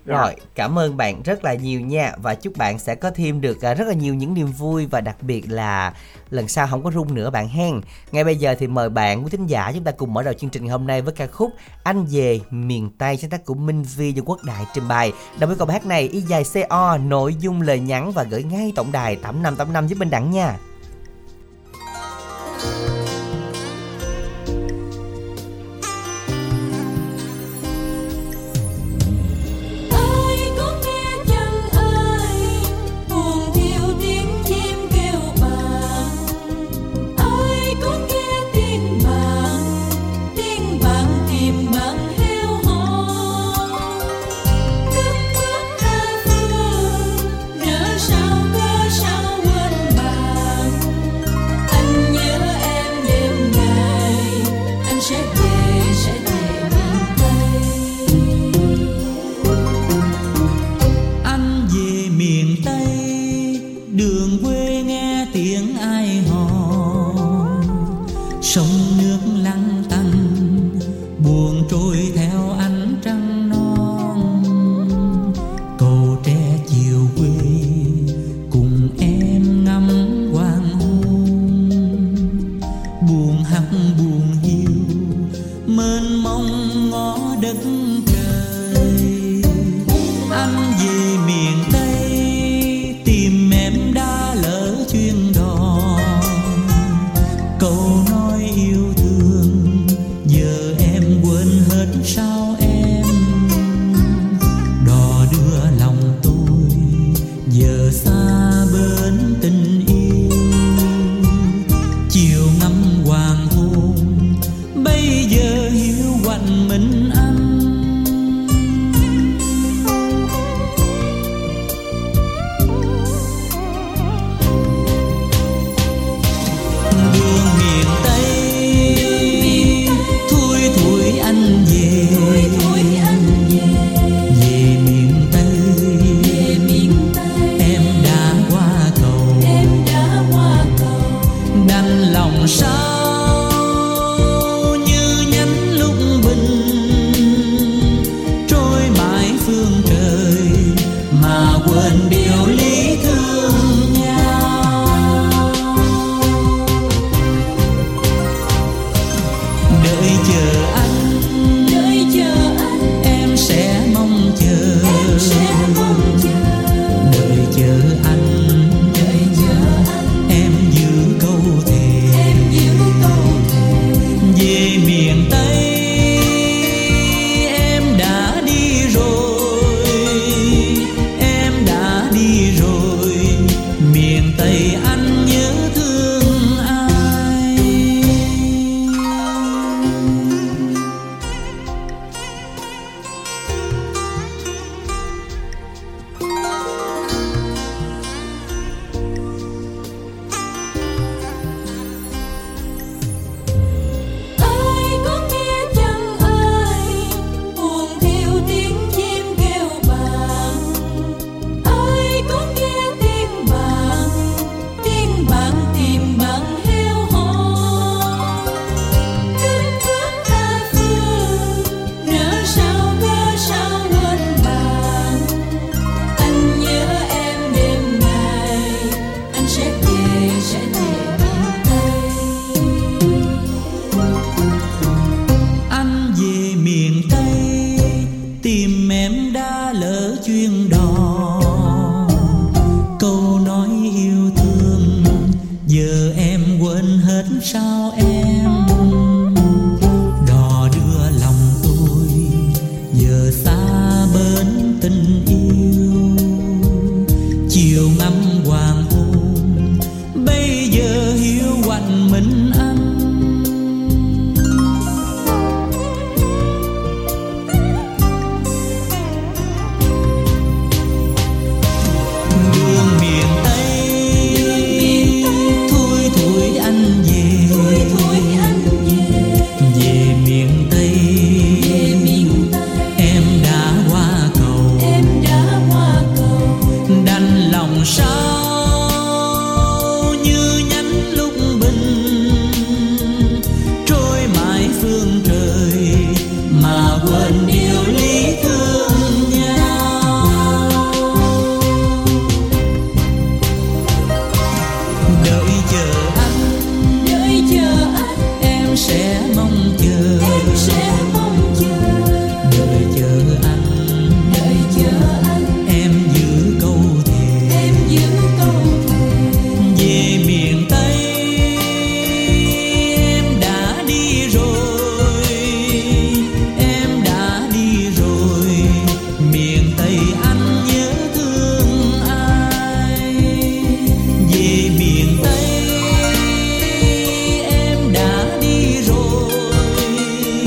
rồi, 0.04 0.34
cảm 0.54 0.78
ơn 0.78 0.96
bạn 0.96 1.22
rất 1.22 1.44
là 1.44 1.54
nhiều 1.54 1.80
nha 1.80 2.12
và 2.22 2.34
chúc 2.34 2.56
bạn 2.56 2.78
sẽ 2.78 2.94
có 2.94 3.10
thêm 3.10 3.40
được 3.40 3.62
à, 3.62 3.74
rất 3.74 3.88
là 3.88 3.94
nhiều 3.94 4.14
những 4.14 4.34
niềm 4.34 4.46
vui 4.46 4.86
và 4.86 5.00
đặc 5.00 5.16
biệt 5.22 5.50
là 5.50 5.94
lần 6.30 6.48
sau 6.48 6.66
không 6.66 6.82
có 6.82 6.90
rung 6.90 7.14
nữa 7.14 7.30
bạn 7.30 7.48
hen. 7.48 7.80
Ngay 8.12 8.24
bây 8.24 8.36
giờ 8.36 8.54
thì 8.58 8.66
mời 8.66 8.88
bạn 8.88 9.24
quý 9.24 9.30
thính 9.30 9.46
giả 9.46 9.72
chúng 9.74 9.84
ta 9.84 9.90
cùng 9.90 10.14
mở 10.14 10.22
đầu 10.22 10.34
chương 10.34 10.50
trình 10.50 10.68
hôm 10.68 10.86
nay 10.86 11.02
với 11.02 11.14
ca 11.14 11.26
khúc 11.26 11.50
Anh 11.82 12.04
về 12.10 12.40
miền 12.50 12.90
Tây 12.98 13.16
sáng 13.16 13.30
tác 13.30 13.44
của 13.44 13.54
Minh 13.54 13.82
Vi 13.96 14.12
do 14.12 14.22
Quốc 14.26 14.38
Đại 14.44 14.64
trình 14.74 14.88
bày. 14.88 15.12
Đồng 15.38 15.48
với 15.48 15.56
câu 15.56 15.68
hát 15.68 15.86
này 15.86 16.08
y 16.08 16.20
dài 16.20 16.44
CO 16.54 16.96
nội 16.96 17.34
dung 17.34 17.62
lời 17.62 17.80
nhắn 17.80 18.12
và 18.12 18.22
gửi 18.22 18.42
ngay 18.42 18.72
tổng 18.76 18.92
đài 18.92 19.16
8585 19.16 19.86
giúp 19.86 19.98
Minh 19.98 20.10
Đẳng 20.10 20.30
nha. 20.30 20.56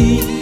You. 0.03 0.32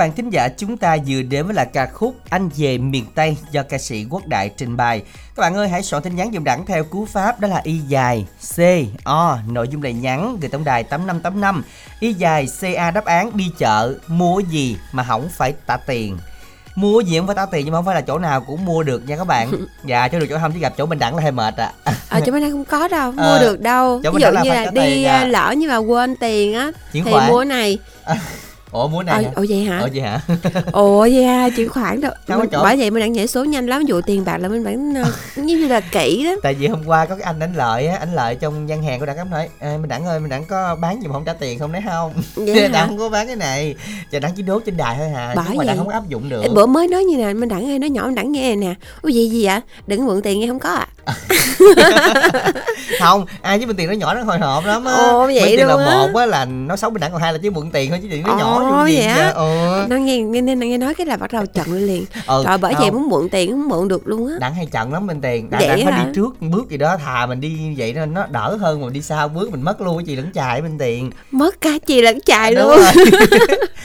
Bạn 0.00 0.12
thính 0.12 0.30
giả 0.30 0.48
chúng 0.48 0.76
ta 0.76 0.96
vừa 1.06 1.22
đến 1.22 1.46
với 1.46 1.54
là 1.54 1.64
ca 1.64 1.86
khúc 1.86 2.14
Anh 2.28 2.50
về 2.56 2.78
miền 2.78 3.04
Tây 3.14 3.36
do 3.50 3.62
ca 3.62 3.78
sĩ 3.78 4.06
Quốc 4.10 4.26
Đại 4.26 4.50
trình 4.56 4.76
bày. 4.76 5.02
Các 5.36 5.40
bạn 5.40 5.54
ơi 5.54 5.68
hãy 5.68 5.82
soạn 5.82 6.02
tin 6.02 6.16
nhắn 6.16 6.30
dùm 6.34 6.44
đẳng 6.44 6.66
theo 6.66 6.84
cú 6.84 7.06
pháp 7.06 7.40
đó 7.40 7.48
là 7.48 7.60
y 7.64 7.78
dài 7.78 8.26
C 8.56 8.60
O 9.04 9.38
nội 9.48 9.68
dung 9.68 9.82
lời 9.82 9.92
nhắn 9.92 10.36
gửi 10.40 10.48
tổng 10.50 10.64
đài 10.64 10.84
8585 10.84 11.62
y 12.00 12.12
dài 12.12 12.46
CA 12.60 12.90
đáp 12.90 13.04
án 13.04 13.36
đi 13.36 13.50
chợ 13.58 13.94
mua 14.06 14.38
gì 14.38 14.76
mà 14.92 15.04
không 15.04 15.28
phải 15.36 15.54
trả 15.66 15.76
tiền 15.76 16.18
mua 16.74 17.00
gì 17.00 17.18
không 17.18 17.26
phải 17.26 17.36
trả 17.36 17.46
tiền 17.46 17.64
nhưng 17.64 17.72
mà 17.72 17.78
không 17.78 17.84
phải 17.84 17.94
là 17.94 18.00
chỗ 18.00 18.18
nào 18.18 18.40
cũng 18.40 18.64
mua 18.64 18.82
được 18.82 19.08
nha 19.08 19.16
các 19.16 19.26
bạn 19.26 19.52
dạ 19.84 20.08
chỗ 20.08 20.18
được 20.18 20.26
chỗ 20.30 20.38
không 20.40 20.52
chỉ 20.52 20.58
gặp 20.58 20.72
chỗ 20.78 20.86
mình 20.86 20.98
đẳng 20.98 21.16
là 21.16 21.22
hơi 21.22 21.32
mệt 21.32 21.56
à. 21.56 21.72
ở 22.08 22.20
chỗ 22.26 22.32
bên 22.32 22.42
đây 22.42 22.50
không 22.50 22.64
có 22.64 22.88
đâu 22.88 23.12
mua 23.16 23.22
Ờ, 23.22 23.40
được 23.40 23.60
đâu 23.60 24.00
chỗ 24.04 24.10
ví 24.10 24.20
dụ 24.20 24.30
như 24.44 24.50
là 24.50 24.64
đi 24.64 24.70
tiền 24.74 25.04
à, 25.06 25.18
à. 25.18 25.24
lỡ 25.24 25.54
như 25.56 25.68
mà 25.68 25.76
quên 25.76 26.16
tiền 26.16 26.54
á 26.54 26.70
thì 26.92 27.02
khoản. 27.02 27.28
mua 27.28 27.44
này 27.44 27.78
ủa 28.72 28.88
mua 28.88 28.98
ồ 28.98 29.02
này 29.02 29.24
hả? 29.24 29.30
ồ 29.34 29.44
vậy 29.48 29.64
hả? 29.64 29.78
Ủa 29.80 29.88
vậy 29.94 30.02
hả? 30.02 30.20
Ồ 30.72 31.00
vậy 31.00 31.24
à 31.24 31.48
chuyển 31.56 31.68
khoản 31.68 32.00
đâu. 32.00 32.12
Mình- 32.28 32.48
bởi 32.62 32.76
vậy 32.76 32.90
mình 32.90 33.00
đang 33.00 33.12
nhảy 33.12 33.26
số 33.26 33.44
nhanh 33.44 33.66
lắm 33.66 33.82
vụ 33.88 34.00
tiền 34.00 34.24
bạc 34.24 34.38
là 34.38 34.48
mình 34.48 34.64
vẫn 34.64 34.94
ờ, 34.94 35.12
như 35.36 35.56
như 35.56 35.68
là 35.68 35.80
kỹ 35.80 36.24
đó 36.24 36.30
tại 36.42 36.54
vì 36.54 36.66
hôm 36.66 36.82
qua 36.86 37.06
có 37.06 37.14
cái 37.14 37.22
anh 37.22 37.40
anh 37.40 37.54
lợi 37.54 37.86
á 37.86 37.96
anh 38.00 38.14
lợi 38.14 38.34
trong 38.34 38.68
gian 38.68 38.82
hàng 38.82 39.00
của 39.00 39.06
đặng 39.06 39.30
nói 39.30 39.48
"Ê, 39.58 39.76
mình 39.78 39.88
đặng 39.88 40.06
ơi 40.06 40.20
mình 40.20 40.30
đặng 40.30 40.44
có 40.44 40.76
bán 40.80 41.02
gì 41.02 41.08
mà 41.08 41.12
không 41.14 41.24
trả 41.24 41.32
tiền 41.32 41.58
không 41.58 41.72
đấy 41.72 41.82
không? 41.88 42.12
Vậy 42.34 42.62
hả? 42.62 42.68
đặng 42.72 42.88
không 42.88 42.98
có 42.98 43.08
bán 43.08 43.26
cái 43.26 43.36
này. 43.36 43.74
Cho 44.12 44.18
đặng 44.20 44.32
chỉ 44.36 44.42
đốt 44.42 44.62
trên 44.66 44.76
đài 44.76 44.96
thôi 44.98 45.08
hà 45.14 45.32
Bởi 45.36 45.44
chứ 45.48 45.54
mà 45.58 45.64
đặng 45.64 45.78
không 45.78 45.88
áp 45.88 46.08
dụng 46.08 46.28
được. 46.28 46.42
Bữa 46.54 46.66
mới 46.66 46.88
nói 46.88 47.04
như 47.04 47.16
nè 47.16 47.32
mình 47.32 47.48
đặng 47.48 47.66
ơi 47.70 47.78
nói 47.78 47.90
nhỏ 47.90 48.02
mình 48.06 48.14
đặng 48.14 48.32
nghe 48.32 48.56
nè. 48.56 48.74
Ủa 49.02 49.08
gì 49.08 49.28
gì 49.28 49.46
vậy? 49.46 49.60
Đừng 49.86 50.06
mượn 50.06 50.22
tiền 50.22 50.40
nghe 50.40 50.46
không 50.46 50.58
có 50.58 50.70
à? 50.72 50.86
Không 53.00 53.26
ai 53.42 53.58
với 53.58 53.66
mình 53.66 53.76
tiền 53.76 53.88
nó 53.88 53.92
nhỏ 53.94 54.14
nó 54.14 54.22
hồi 54.22 54.38
hộp 54.38 54.64
lắm 54.64 54.84
á. 54.84 54.92
Ồ, 54.92 55.26
vậy 55.26 55.40
Mượn 55.40 55.56
tiền 55.56 55.66
là 55.66 55.76
một 55.76 56.18
á 56.20 56.26
là 56.26 56.44
nó 56.44 56.76
xấu 56.76 56.90
mình 56.90 57.00
đặng 57.00 57.12
còn 57.12 57.20
hai 57.20 57.32
là 57.32 57.38
chỉ 57.42 57.50
mượn 57.50 57.70
tiền 57.70 57.90
thôi 57.90 57.98
chứ 58.02 58.08
tiền 58.10 58.22
nó 58.26 58.36
nhỏ 58.38 58.59
Ồ, 58.60 58.82
vậy 58.82 59.02
á? 59.02 59.30
ừ. 59.30 59.86
nó 59.88 59.96
nghe 59.96 60.18
nghe 60.18 60.40
nên 60.40 60.58
nghe 60.60 60.78
nói 60.78 60.94
cái 60.94 61.06
là 61.06 61.16
bắt 61.16 61.32
đầu 61.32 61.46
chận 61.46 61.86
liền. 61.86 62.04
Ừ 62.26 62.44
rồi 62.46 62.58
bởi 62.58 62.74
vậy 62.78 62.90
muốn 62.90 63.08
mượn 63.08 63.28
tiền 63.28 63.50
không 63.50 63.68
mượn 63.68 63.88
được 63.88 64.06
luôn 64.06 64.28
á. 64.28 64.34
Đặng 64.40 64.54
hay 64.54 64.66
chận 64.72 64.90
lắm 64.90 65.06
bên 65.06 65.20
tiền. 65.20 65.50
Đặng, 65.50 65.68
đặng 65.68 65.84
phải 65.84 65.92
hả? 65.92 66.04
đi 66.04 66.10
trước 66.14 66.40
bước 66.40 66.68
gì 66.70 66.76
đó 66.76 66.96
thà 66.96 67.26
mình 67.26 67.40
đi 67.40 67.48
như 67.48 67.74
vậy 67.76 67.92
nó 67.92 68.06
nó 68.06 68.26
đỡ 68.30 68.56
hơn 68.60 68.80
mà 68.80 68.88
đi 68.92 69.02
sau 69.02 69.28
bước 69.28 69.50
mình 69.50 69.62
mất 69.62 69.80
luôn 69.80 69.98
cái 69.98 70.04
gì 70.04 70.16
lẫn 70.16 70.32
chài 70.34 70.62
bên 70.62 70.78
tiền. 70.78 71.10
Mất 71.30 71.60
cả 71.60 71.70
chi 71.86 72.02
lẫn 72.02 72.18
chài 72.26 72.54
Đúng 72.54 72.64
luôn. 72.68 72.78
rồi. 72.78 73.04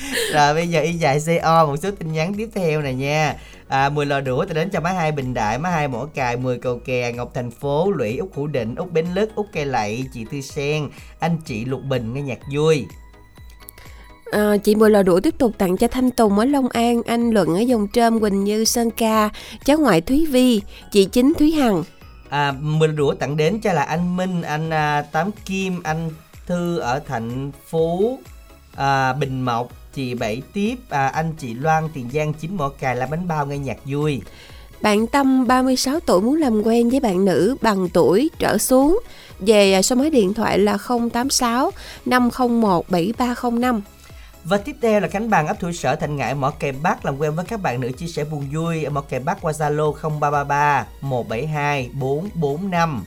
rồi 0.34 0.53
bây 0.53 0.67
giờ 0.67 0.82
y 0.82 0.94
dài 0.94 1.20
CO 1.25 1.65
một 1.65 1.75
số 1.84 1.89
tin 2.00 2.13
nhắn 2.13 2.34
tiếp 2.38 2.50
theo 2.55 2.82
này 2.82 2.94
nha. 2.94 3.36
À, 3.67 3.89
10 3.89 4.05
lò 4.05 4.22
đũa 4.22 4.46
tôi 4.46 4.53
đến 4.53 4.70
cho 4.70 4.79
má 4.79 4.89
hai 4.91 5.12
bình 5.12 5.34
đại 5.34 5.58
má 5.60 5.70
hai 5.70 5.88
mỏ 5.88 6.05
cài 6.15 6.38
10 6.38 6.58
cầu 6.58 6.79
kè 6.86 7.12
ngọc 7.12 7.32
thành 7.34 7.51
phố 7.51 7.91
lũy 7.91 8.17
út 8.17 8.29
hữu 8.36 8.48
định 8.48 8.75
út 8.75 8.91
bến 8.91 9.05
lức 9.13 9.36
út 9.36 9.46
cây 9.53 9.65
lậy 9.65 10.05
chị 10.13 10.25
tư 10.32 10.41
sen 10.41 10.89
anh 11.20 11.38
chị 11.46 11.65
lục 11.65 11.82
bình 11.89 12.13
nghe 12.13 12.22
nhạc 12.22 12.39
vui 12.53 12.86
À, 14.32 14.58
chị 14.63 14.75
Mười 14.75 14.89
lò 14.89 15.03
đũa 15.03 15.20
tiếp 15.20 15.36
tục 15.38 15.51
tặng 15.58 15.77
cho 15.77 15.88
Thanh 15.88 16.12
Tùng 16.12 16.39
ở 16.39 16.46
Long 16.46 16.70
An, 16.70 17.01
anh 17.05 17.32
Luận 17.32 17.55
ở 17.55 17.60
Dòng 17.60 17.88
Trơm, 17.94 18.20
Quỳnh 18.20 18.44
Như, 18.44 18.65
Sơn 18.65 18.91
Ca, 18.91 19.29
cháu 19.65 19.77
ngoại 19.77 20.01
Thúy 20.01 20.25
Vi, 20.25 20.62
chị 20.91 21.05
Chính 21.05 21.34
Thúy 21.39 21.51
Hằng. 21.51 21.84
à, 22.29 22.51
10 22.60 22.88
lò 22.88 22.94
đũa 22.94 23.13
tặng 23.13 23.38
đến 23.38 23.60
cho 23.60 23.74
là 23.74 23.84
anh 23.84 24.17
Minh 24.17 24.41
anh 24.41 24.70
à, 24.70 25.01
Tám 25.12 25.32
Kim 25.46 25.84
anh 25.84 26.10
Thư 26.48 26.77
ở 26.77 27.00
thành 27.08 27.51
phố 27.70 28.17
à, 28.75 29.13
Bình 29.13 29.41
Mộc 29.41 29.70
chị 29.94 30.13
Bảy 30.13 30.41
Tiếp 30.53 30.75
à, 30.89 31.08
anh 31.08 31.34
chị 31.39 31.53
Loan 31.53 31.89
Tiền 31.94 32.10
Giang 32.13 32.34
chín 32.34 32.55
mỏ 32.58 32.70
cài 32.79 32.96
làm 32.96 33.10
bánh 33.10 33.27
bao 33.27 33.46
nghe 33.46 33.58
nhạc 33.58 33.77
vui 33.86 34.22
Bạn 34.82 35.08
Tâm 35.08 35.48
36 35.48 36.00
tuổi 36.00 36.22
muốn 36.22 36.36
làm 36.36 36.62
quen 36.62 36.89
với 36.89 37.00
bạn 37.00 37.25
nữ 37.25 37.55
bằng 37.62 37.89
tuổi 37.89 38.29
trở 38.39 38.58
xuống. 38.58 39.00
Về 39.39 39.82
số 39.82 39.96
máy 39.96 40.10
điện 40.10 40.34
thoại 40.34 40.60
là 40.60 40.77
086 41.13 41.72
501 42.05 42.89
7305. 42.89 43.82
Và 44.45 44.57
tiếp 44.57 44.75
theo 44.81 44.99
là 44.99 45.07
Khánh 45.07 45.29
Bằng 45.29 45.47
ấp 45.47 45.59
thủ 45.59 45.71
sở 45.71 45.95
Thành 45.95 46.15
Ngãi 46.15 46.35
mỏ 46.35 46.49
kè 46.49 46.71
Bắc 46.71 47.05
làm 47.05 47.17
quen 47.17 47.35
với 47.35 47.45
các 47.45 47.61
bạn 47.61 47.81
nữ 47.81 47.91
chia 47.91 48.07
sẻ 48.07 48.23
buồn 48.23 48.47
vui 48.53 48.83
ở 48.83 48.89
mỏ 48.89 49.01
kè 49.01 49.19
Bắc 49.19 49.41
qua 49.41 49.51
Zalo 49.51 49.93
0333 49.93 50.85
172 51.01 51.89
445. 51.93 53.03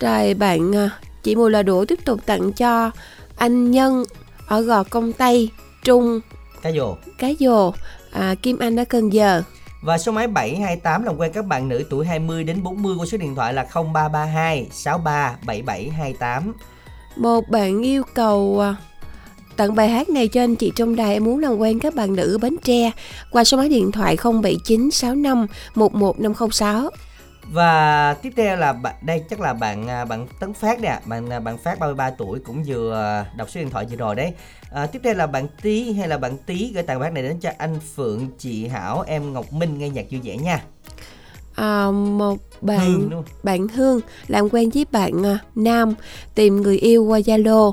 Rồi 0.00 0.34
bạn 0.34 0.76
à, 0.76 0.90
chị 1.22 1.36
Mười 1.36 1.50
lò 1.50 1.62
đũa 1.62 1.84
tiếp 1.84 1.98
tục 2.04 2.20
tặng 2.26 2.52
cho 2.52 2.90
anh 3.36 3.70
Nhân 3.70 4.04
ở 4.46 4.60
Gò 4.60 4.82
Công 4.82 5.12
Tây, 5.12 5.50
Trung, 5.84 6.20
Cá 6.62 6.72
dồ. 6.72 6.96
Cái 7.18 7.36
Dồ, 7.40 7.72
à, 8.12 8.34
Kim 8.42 8.58
Anh 8.58 8.80
ở 8.80 8.84
Cần 8.84 9.12
Giờ. 9.12 9.42
Và 9.82 9.98
số 9.98 10.12
máy 10.12 10.26
728 10.26 11.04
làm 11.04 11.16
quen 11.16 11.32
các 11.32 11.46
bạn 11.46 11.68
nữ 11.68 11.84
tuổi 11.90 12.06
20 12.06 12.44
đến 12.44 12.62
40 12.62 12.96
qua 12.98 13.06
số 13.06 13.18
điện 13.18 13.34
thoại 13.34 13.54
là 13.54 13.66
0332 13.74 14.68
63 14.72 15.36
7728. 15.46 16.52
Một 17.16 17.48
bạn 17.48 17.82
yêu 17.82 18.02
cầu 18.14 18.60
à, 18.60 18.76
tặng 19.56 19.74
bài 19.74 19.88
hát 19.88 20.08
này 20.08 20.28
cho 20.28 20.42
anh 20.42 20.56
chị 20.56 20.72
trong 20.76 20.96
đài 20.96 21.12
em 21.12 21.24
muốn 21.24 21.38
làm 21.38 21.56
quen 21.58 21.78
các 21.78 21.94
bạn 21.94 22.16
nữ 22.16 22.38
Bến 22.42 22.56
Tre 22.64 22.90
qua 23.30 23.44
số 23.44 23.56
máy 23.56 23.68
điện 23.68 23.92
thoại 23.92 24.16
07965 24.24 25.46
11506. 25.74 26.90
Và 27.52 28.14
tiếp 28.14 28.32
theo 28.36 28.56
là 28.56 28.72
bạn 28.72 28.94
đây 29.02 29.22
chắc 29.30 29.40
là 29.40 29.54
bạn 29.54 29.88
à, 29.88 30.04
bạn 30.04 30.26
Tấn 30.40 30.54
Phát 30.54 30.80
nè, 30.80 30.98
bạn 31.04 31.30
à, 31.30 31.40
bạn 31.40 31.58
Phát 31.58 31.78
33 31.78 32.10
tuổi 32.10 32.40
cũng 32.44 32.62
vừa 32.66 32.94
à, 32.94 33.26
đọc 33.36 33.50
số 33.50 33.60
điện 33.60 33.70
thoại 33.70 33.86
vừa 33.90 33.96
rồi 33.96 34.14
đấy. 34.14 34.32
À, 34.70 34.86
tiếp 34.86 35.00
theo 35.04 35.14
là 35.14 35.26
bạn 35.26 35.46
Tý 35.62 35.92
hay 35.92 36.08
là 36.08 36.18
bạn 36.18 36.36
Tý 36.46 36.72
gửi 36.74 36.82
tặng 36.82 37.00
bác 37.00 37.12
này 37.12 37.22
đến 37.22 37.38
cho 37.40 37.50
anh 37.58 37.80
Phượng, 37.94 38.28
chị 38.38 38.66
Hảo, 38.68 39.04
em 39.06 39.32
Ngọc 39.32 39.52
Minh 39.52 39.78
nghe 39.78 39.88
nhạc 39.88 40.06
vui 40.10 40.20
vẻ 40.24 40.36
nha. 40.36 40.62
À, 41.54 41.90
một 41.90 42.38
bạn 42.60 43.10
Hương 43.10 43.22
bạn 43.42 43.68
Hương 43.68 44.00
làm 44.28 44.48
quen 44.48 44.70
với 44.74 44.86
bạn 44.92 45.26
à, 45.26 45.38
Nam 45.54 45.94
tìm 46.34 46.62
người 46.62 46.78
yêu 46.78 47.04
qua 47.04 47.18
Zalo 47.18 47.72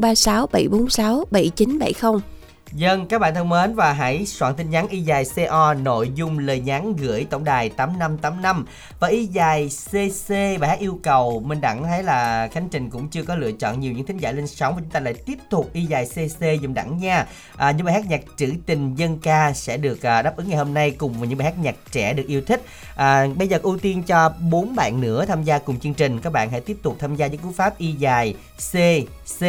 036 0.00 0.46
746 0.52 1.24
7970. 1.30 2.35
Dân 2.76 3.06
các 3.06 3.20
bạn 3.20 3.34
thân 3.34 3.48
mến 3.48 3.74
và 3.74 3.92
hãy 3.92 4.26
soạn 4.26 4.54
tin 4.54 4.70
nhắn 4.70 4.88
y 4.88 5.00
dài 5.00 5.24
CO 5.36 5.74
nội 5.74 6.10
dung 6.14 6.38
lời 6.38 6.60
nhắn 6.60 6.96
gửi 6.96 7.26
tổng 7.30 7.44
đài 7.44 7.68
8585 7.68 8.66
và 9.00 9.08
y 9.08 9.26
dài 9.26 9.68
CC 9.90 10.30
bài 10.60 10.70
hát 10.70 10.78
yêu 10.78 11.00
cầu 11.02 11.42
Minh 11.46 11.60
Đẳng 11.60 11.82
thấy 11.82 12.02
là 12.02 12.48
Khánh 12.52 12.68
Trình 12.68 12.90
cũng 12.90 13.08
chưa 13.08 13.22
có 13.22 13.34
lựa 13.34 13.52
chọn 13.52 13.80
nhiều 13.80 13.92
những 13.92 14.06
thính 14.06 14.18
giả 14.18 14.32
lên 14.32 14.46
sóng 14.46 14.74
và 14.74 14.80
chúng 14.80 14.90
ta 14.90 15.00
lại 15.00 15.14
tiếp 15.14 15.38
tục 15.50 15.70
y 15.72 15.84
dài 15.84 16.06
CC 16.06 16.62
dùm 16.62 16.74
Đẳng 16.74 16.98
nha. 16.98 17.26
À, 17.56 17.70
những 17.70 17.86
bài 17.86 17.94
hát 17.94 18.04
nhạc 18.08 18.20
trữ 18.36 18.52
tình 18.66 18.94
dân 18.94 19.18
ca 19.18 19.52
sẽ 19.52 19.76
được 19.76 20.06
à, 20.06 20.22
đáp 20.22 20.36
ứng 20.36 20.48
ngày 20.48 20.58
hôm 20.58 20.74
nay 20.74 20.90
cùng 20.90 21.12
với 21.12 21.28
những 21.28 21.38
bài 21.38 21.44
hát 21.44 21.58
nhạc 21.58 21.76
trẻ 21.90 22.12
được 22.12 22.26
yêu 22.26 22.42
thích. 22.46 22.62
À, 22.96 23.26
bây 23.36 23.48
giờ 23.48 23.58
ưu 23.62 23.78
tiên 23.78 24.02
cho 24.02 24.32
bốn 24.50 24.76
bạn 24.76 25.00
nữa 25.00 25.24
tham 25.26 25.42
gia 25.42 25.58
cùng 25.58 25.80
chương 25.80 25.94
trình. 25.94 26.20
Các 26.20 26.32
bạn 26.32 26.50
hãy 26.50 26.60
tiếp 26.60 26.76
tục 26.82 26.96
tham 26.98 27.16
gia 27.16 27.28
với 27.28 27.36
cú 27.36 27.52
pháp 27.52 27.78
y 27.78 27.92
dài 27.92 28.34
CC 28.56 29.46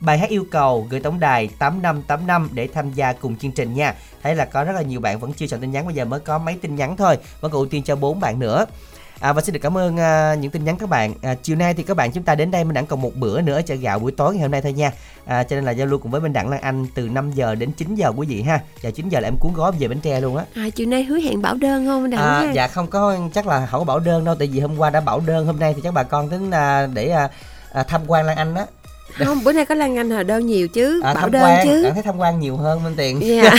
bài 0.00 0.18
hát 0.18 0.30
yêu 0.30 0.44
cầu 0.50 0.86
gửi 0.90 1.00
tổng 1.00 1.20
đài 1.20 1.48
8585 1.58 2.48
để 2.52 2.68
tham 2.74 2.92
gia 2.92 3.12
cùng 3.12 3.36
chương 3.36 3.52
trình 3.52 3.74
nha. 3.74 3.94
Thấy 4.22 4.34
là 4.34 4.44
có 4.44 4.64
rất 4.64 4.72
là 4.72 4.82
nhiều 4.82 5.00
bạn 5.00 5.18
vẫn 5.18 5.32
chưa 5.32 5.46
chọn 5.46 5.60
tin 5.60 5.72
nhắn 5.72 5.86
bây 5.86 5.94
giờ 5.94 6.04
mới 6.04 6.20
có 6.20 6.38
mấy 6.38 6.58
tin 6.62 6.76
nhắn 6.76 6.96
thôi. 6.96 7.18
Vẫn 7.40 7.52
còn 7.52 7.60
ưu 7.60 7.66
tiên 7.66 7.82
cho 7.82 7.96
bốn 7.96 8.20
bạn 8.20 8.38
nữa. 8.38 8.66
À, 9.20 9.32
và 9.32 9.42
xin 9.42 9.52
được 9.52 9.60
cảm 9.62 9.78
ơn 9.78 9.96
à, 9.96 10.34
những 10.34 10.50
tin 10.50 10.64
nhắn 10.64 10.76
các 10.76 10.88
bạn. 10.88 11.14
À, 11.22 11.34
chiều 11.42 11.56
nay 11.56 11.74
thì 11.74 11.82
các 11.82 11.96
bạn 11.96 12.12
chúng 12.12 12.22
ta 12.22 12.34
đến 12.34 12.50
đây 12.50 12.64
mình 12.64 12.74
đẳng 12.74 12.86
còn 12.86 13.02
một 13.02 13.10
bữa 13.16 13.40
nữa 13.40 13.60
chợ 13.66 13.74
gạo 13.74 13.98
buổi 13.98 14.12
tối 14.12 14.34
ngày 14.34 14.42
hôm 14.42 14.50
nay 14.50 14.62
thôi 14.62 14.72
nha. 14.72 14.92
À, 15.24 15.42
cho 15.42 15.56
nên 15.56 15.64
là 15.64 15.72
giao 15.72 15.86
lưu 15.86 15.98
cùng 15.98 16.10
với 16.12 16.20
Minh 16.20 16.32
Đẳng 16.32 16.48
Lan 16.48 16.60
Anh 16.60 16.86
từ 16.94 17.08
5 17.08 17.30
giờ 17.32 17.54
đến 17.54 17.72
9 17.72 17.94
giờ 17.94 18.12
quý 18.16 18.26
vị 18.26 18.42
ha. 18.42 18.60
Và 18.82 18.90
9 18.90 19.08
giờ 19.08 19.20
là 19.20 19.28
em 19.28 19.36
cuốn 19.40 19.52
gói 19.54 19.72
về 19.78 19.88
Bến 19.88 20.00
Tre 20.00 20.20
luôn 20.20 20.36
á. 20.36 20.44
À, 20.54 20.68
chiều 20.74 20.86
nay 20.86 21.04
hứa 21.04 21.18
hẹn 21.18 21.42
bảo 21.42 21.54
đơn 21.54 21.86
không 21.86 22.10
Đặng 22.10 22.20
À, 22.20 22.40
ha? 22.40 22.52
dạ 22.52 22.66
không 22.66 22.86
có 22.86 23.16
chắc 23.34 23.46
là 23.46 23.66
không 23.66 23.80
có 23.80 23.84
bảo 23.84 23.98
đơn 23.98 24.24
đâu 24.24 24.34
tại 24.34 24.48
vì 24.48 24.60
hôm 24.60 24.78
qua 24.78 24.90
đã 24.90 25.00
bảo 25.00 25.20
đơn 25.20 25.46
hôm 25.46 25.58
nay 25.58 25.74
thì 25.74 25.80
chắc 25.84 25.94
bà 25.94 26.02
con 26.02 26.28
tính 26.28 26.50
à, 26.50 26.86
để 26.86 27.10
à, 27.10 27.28
à, 27.72 27.82
tham 27.82 28.00
quan 28.06 28.26
Lan 28.26 28.36
Anh 28.36 28.54
á. 28.54 28.66
Không, 29.26 29.44
bữa 29.44 29.52
nay 29.52 29.64
có 29.64 29.74
Lan 29.74 29.98
Anh 29.98 30.10
hồi 30.10 30.24
đơn 30.24 30.46
nhiều 30.46 30.68
chứ, 30.68 31.00
À, 31.04 31.14
bảo 31.14 31.28
đơn 31.28 31.42
quan, 31.42 31.66
chứ. 31.66 31.82
Đặng 31.82 31.94
thấy 31.94 32.02
tham 32.02 32.18
quan 32.18 32.40
nhiều 32.40 32.56
hơn 32.56 32.84
Minh 32.84 32.94
Tiền. 32.96 33.20
Dạ. 33.22 33.42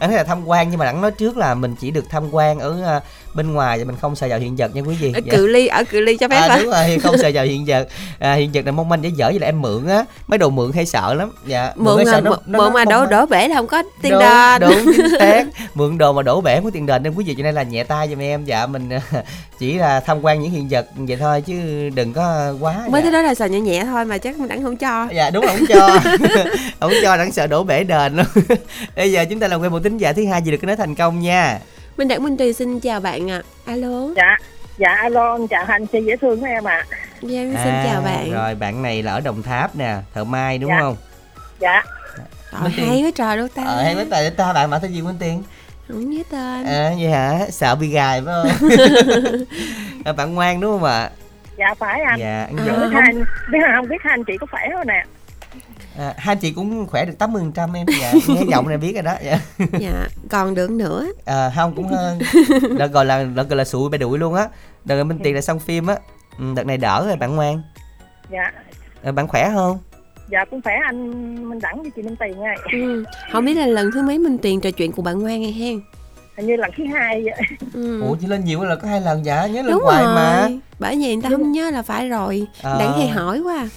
Đặng 0.00 0.10
thấy 0.10 0.16
là 0.16 0.24
tham 0.24 0.48
quan 0.48 0.70
nhưng 0.70 0.78
mà 0.78 0.84
đặng 0.84 1.00
nói 1.00 1.10
trước 1.10 1.36
là 1.36 1.54
mình 1.54 1.74
chỉ 1.80 1.90
được 1.90 2.04
tham 2.10 2.34
quan 2.34 2.58
ở 2.58 2.82
à, 2.84 3.00
bên 3.36 3.52
ngoài 3.52 3.78
và 3.78 3.84
mình 3.84 3.96
không 4.00 4.16
sờ 4.16 4.28
vào 4.28 4.38
hiện 4.38 4.56
vật 4.56 4.74
nha 4.74 4.82
quý 4.82 4.96
vị. 5.00 5.12
Ở 5.14 5.20
Dạ. 5.24 5.32
cự 5.36 5.46
ly, 5.46 5.66
ở 5.66 5.84
cự 5.84 6.00
ly 6.00 6.16
cho 6.16 6.28
phép 6.28 6.36
À, 6.36 6.48
à, 6.48 6.58
đúng 6.58 6.70
rồi 6.70 6.98
không 7.02 7.18
sờ 7.18 7.30
vào 7.34 7.44
hiện 7.44 7.64
vật 7.66 7.88
à, 8.18 8.34
hiện 8.34 8.50
vật 8.54 8.66
là 8.66 8.72
mong 8.72 8.88
manh 8.88 9.02
dễ 9.04 9.10
dở 9.16 9.26
vậy 9.30 9.38
là 9.38 9.46
em 9.46 9.62
mượn 9.62 9.86
á 9.86 10.04
mấy 10.26 10.38
đồ 10.38 10.50
mượn 10.50 10.72
hay 10.72 10.86
sợ 10.86 11.14
lắm 11.14 11.30
dạ 11.46 11.72
Mượn, 11.76 11.98
à, 11.98 12.04
sợ 12.04 12.20
mượn, 12.20 12.38
mượn 12.46 12.52
mà 12.52 12.58
mong 12.58 12.88
đổ 12.88 13.00
manh. 13.00 13.10
đổ 13.10 13.26
bể 13.26 13.48
là 13.48 13.56
không 13.56 13.66
có 13.66 13.82
tiền 14.02 14.12
đúng, 14.12 14.20
đền. 14.20 14.60
đúng 14.60 14.92
chính 14.96 15.06
xác 15.18 15.44
mượn 15.74 15.98
đồ 15.98 16.12
mà 16.12 16.22
đổ 16.22 16.40
bể 16.40 16.60
của 16.60 16.70
tiền 16.70 16.86
đền 16.86 17.02
nên 17.02 17.14
quý 17.14 17.24
vị 17.24 17.34
cho 17.38 17.42
nên 17.42 17.54
là 17.54 17.62
nhẹ 17.62 17.84
tay 17.84 18.08
giùm 18.08 18.18
em 18.22 18.44
dạ 18.44 18.66
mình 18.66 18.88
chỉ 19.58 19.74
là 19.74 20.00
tham 20.00 20.24
quan 20.24 20.40
những 20.42 20.50
hiện 20.50 20.66
vật 20.70 20.86
vậy 20.96 21.16
thôi 21.16 21.40
chứ 21.46 21.54
đừng 21.94 22.12
có 22.12 22.54
quá 22.60 22.74
Mới 22.90 23.00
dạ. 23.00 23.04
tới 23.04 23.12
đó 23.12 23.22
là 23.22 23.34
sợ 23.34 23.46
nhẹ 23.46 23.60
nhẹ 23.60 23.84
thôi 23.84 24.04
mà 24.04 24.18
chắc 24.18 24.36
mình 24.38 24.48
đặng 24.48 24.62
không 24.62 24.76
cho. 24.76 25.08
dạ 25.14 25.30
đúng 25.30 25.46
không 25.46 25.58
cho 25.68 25.98
không 26.80 26.92
cho 27.02 27.16
đặng 27.16 27.32
sợ 27.32 27.46
đổ 27.46 27.64
bể 27.64 27.84
đền 27.84 28.16
luôn 28.16 28.26
bây 28.96 29.12
giờ 29.12 29.24
chúng 29.30 29.40
ta 29.40 29.48
làm 29.48 29.60
quen 29.60 29.72
một 29.72 29.82
tính 29.82 29.98
giả 29.98 30.12
thứ 30.12 30.26
hai 30.26 30.42
gì 30.42 30.50
được 30.50 30.56
cái 30.62 30.66
nói 30.66 30.76
thành 30.76 30.94
công 30.94 31.20
nha 31.20 31.58
Minh 31.96 32.08
Đặng 32.08 32.22
Minh 32.22 32.36
Tùy 32.36 32.52
xin 32.52 32.80
chào 32.80 33.00
bạn 33.00 33.30
ạ. 33.30 33.42
Alo. 33.66 34.08
dạ 34.16 34.36
dạ 34.78 34.94
alo 35.02 35.32
anh 35.32 35.48
chào 35.48 35.64
anh 35.68 35.86
chị 35.86 36.00
dễ 36.04 36.16
thương 36.16 36.40
của 36.40 36.46
em 36.46 36.64
ạ 36.64 36.84
Dạ, 37.22 37.40
xin 37.64 37.72
chào 37.84 38.02
bạn. 38.02 38.30
rồi 38.32 38.54
bạn 38.54 38.82
này 38.82 39.02
là 39.02 39.12
ở 39.12 39.20
đồng 39.20 39.42
tháp 39.42 39.76
nè 39.76 39.96
thợ 40.14 40.24
mai 40.24 40.58
đúng 40.58 40.70
Dạ. 40.70 40.80
không 40.80 40.96
dạ 41.58 41.82
Trời, 42.52 42.60
Minh 42.62 42.88
hay 42.88 43.02
quá 43.02 43.10
trời 43.14 43.36
đâu 43.36 43.48
ta. 43.54 43.62
ờ 43.66 43.82
hay 43.82 43.94
mấy 43.94 44.06
tài 44.10 44.30
ta 44.30 44.52
bạn 44.52 44.70
bạn 44.70 44.80
tên 44.82 44.92
gì 44.92 45.02
Minh 45.02 45.16
Tiền 45.20 45.42
Không 45.88 46.10
nhớ 46.10 46.22
tên. 46.30 46.64
à 46.66 46.92
vậy 47.00 47.10
hả 47.10 47.38
sợ 47.50 47.74
bị 47.74 47.88
gài 47.88 48.22
phải 48.26 48.34
không 48.34 49.44
à, 50.04 50.12
bạn 50.16 50.34
ngoan 50.34 50.60
đúng 50.60 50.72
không 50.72 50.84
ạ 50.84 51.10
dạ 51.58 51.74
phải 51.78 52.00
anh 52.00 52.18
dạ 52.20 52.44
ăn 52.44 52.56
À. 52.58 52.64
dỗ 52.66 52.72
biết 52.80 52.88
hai 52.92 53.02
anh 53.06 53.24
biết 53.52 53.58
không 53.76 53.88
biết 53.88 53.96
hai 54.00 54.12
anh 54.12 54.24
chị 54.24 54.32
có 54.40 54.46
khỏe 54.50 54.60
không 54.72 54.86
nè 54.86 55.04
À, 55.98 56.14
hai 56.16 56.36
chị 56.36 56.52
cũng 56.52 56.86
khỏe 56.86 57.04
được 57.04 57.14
80% 57.18 57.74
em. 57.74 57.86
Dạ 58.00 58.12
nghe 58.28 58.42
giọng 58.48 58.68
này 58.68 58.78
biết 58.78 58.92
rồi 58.94 59.02
đó. 59.02 59.14
Dạ. 59.24 59.38
dạ 59.78 60.08
còn 60.30 60.54
được 60.54 60.70
nữa. 60.70 61.06
À, 61.24 61.52
không 61.56 61.74
cũng 61.76 61.88
hơn. 61.88 62.18
Đợt 62.78 62.86
gọi 62.86 63.04
là 63.04 63.24
đợt 63.34 63.48
gọi 63.48 63.56
là 63.56 63.64
sụi 63.64 63.90
bè 63.90 63.98
đuổi 63.98 64.18
luôn 64.18 64.34
á. 64.34 64.48
Đợt 64.84 64.94
rồi 64.94 65.04
minh 65.04 65.18
tiền 65.22 65.34
là 65.34 65.40
xong 65.40 65.58
phim 65.58 65.86
á. 65.86 65.96
Ừ, 66.38 66.44
đợt 66.56 66.66
này 66.66 66.76
đỡ 66.76 67.04
rồi 67.06 67.16
bạn 67.16 67.36
ngoan. 67.36 67.62
Dạ. 68.30 68.52
À, 69.02 69.12
bạn 69.12 69.28
khỏe 69.28 69.50
không? 69.54 69.78
Dạ 70.30 70.44
cũng 70.50 70.60
phải 70.60 70.76
anh 70.86 71.10
minh 71.50 71.58
đẳng 71.60 71.82
với 71.82 71.90
chị 71.96 72.02
minh 72.02 72.16
tiền 72.16 72.40
nha 72.40 72.54
ừ. 72.72 73.04
không 73.32 73.44
biết 73.44 73.54
là 73.54 73.66
lần 73.66 73.90
thứ 73.94 74.02
mấy 74.02 74.18
minh 74.18 74.38
tiền 74.38 74.60
trò 74.60 74.70
chuyện 74.70 74.92
của 74.92 75.02
bạn 75.02 75.18
ngoan 75.18 75.42
hay 75.42 75.52
hen? 75.52 75.80
Hình 76.36 76.46
như 76.46 76.56
lần 76.56 76.70
thứ 76.76 76.84
hai 76.94 77.22
vậy. 77.24 77.34
ừ. 77.74 78.00
ủa 78.02 78.16
chỉ 78.20 78.26
lên 78.26 78.44
nhiều 78.44 78.64
là 78.64 78.76
có 78.76 78.88
hai 78.88 79.00
lần 79.00 79.24
dạ 79.24 79.46
nhớ 79.46 79.62
lên 79.62 79.72
đúng 79.72 79.82
hoài 79.82 80.04
rồi. 80.04 80.14
Mà 80.14 80.48
bởi 80.78 80.96
vì 80.96 81.14
người 81.14 81.22
ta 81.22 81.28
không 81.30 81.52
nhớ 81.52 81.70
là 81.70 81.82
phải 81.82 82.08
rồi. 82.08 82.46
Ờ. 82.62 82.78
đặng 82.78 82.98
hay 82.98 83.08
hỏi 83.08 83.40
quá 83.40 83.68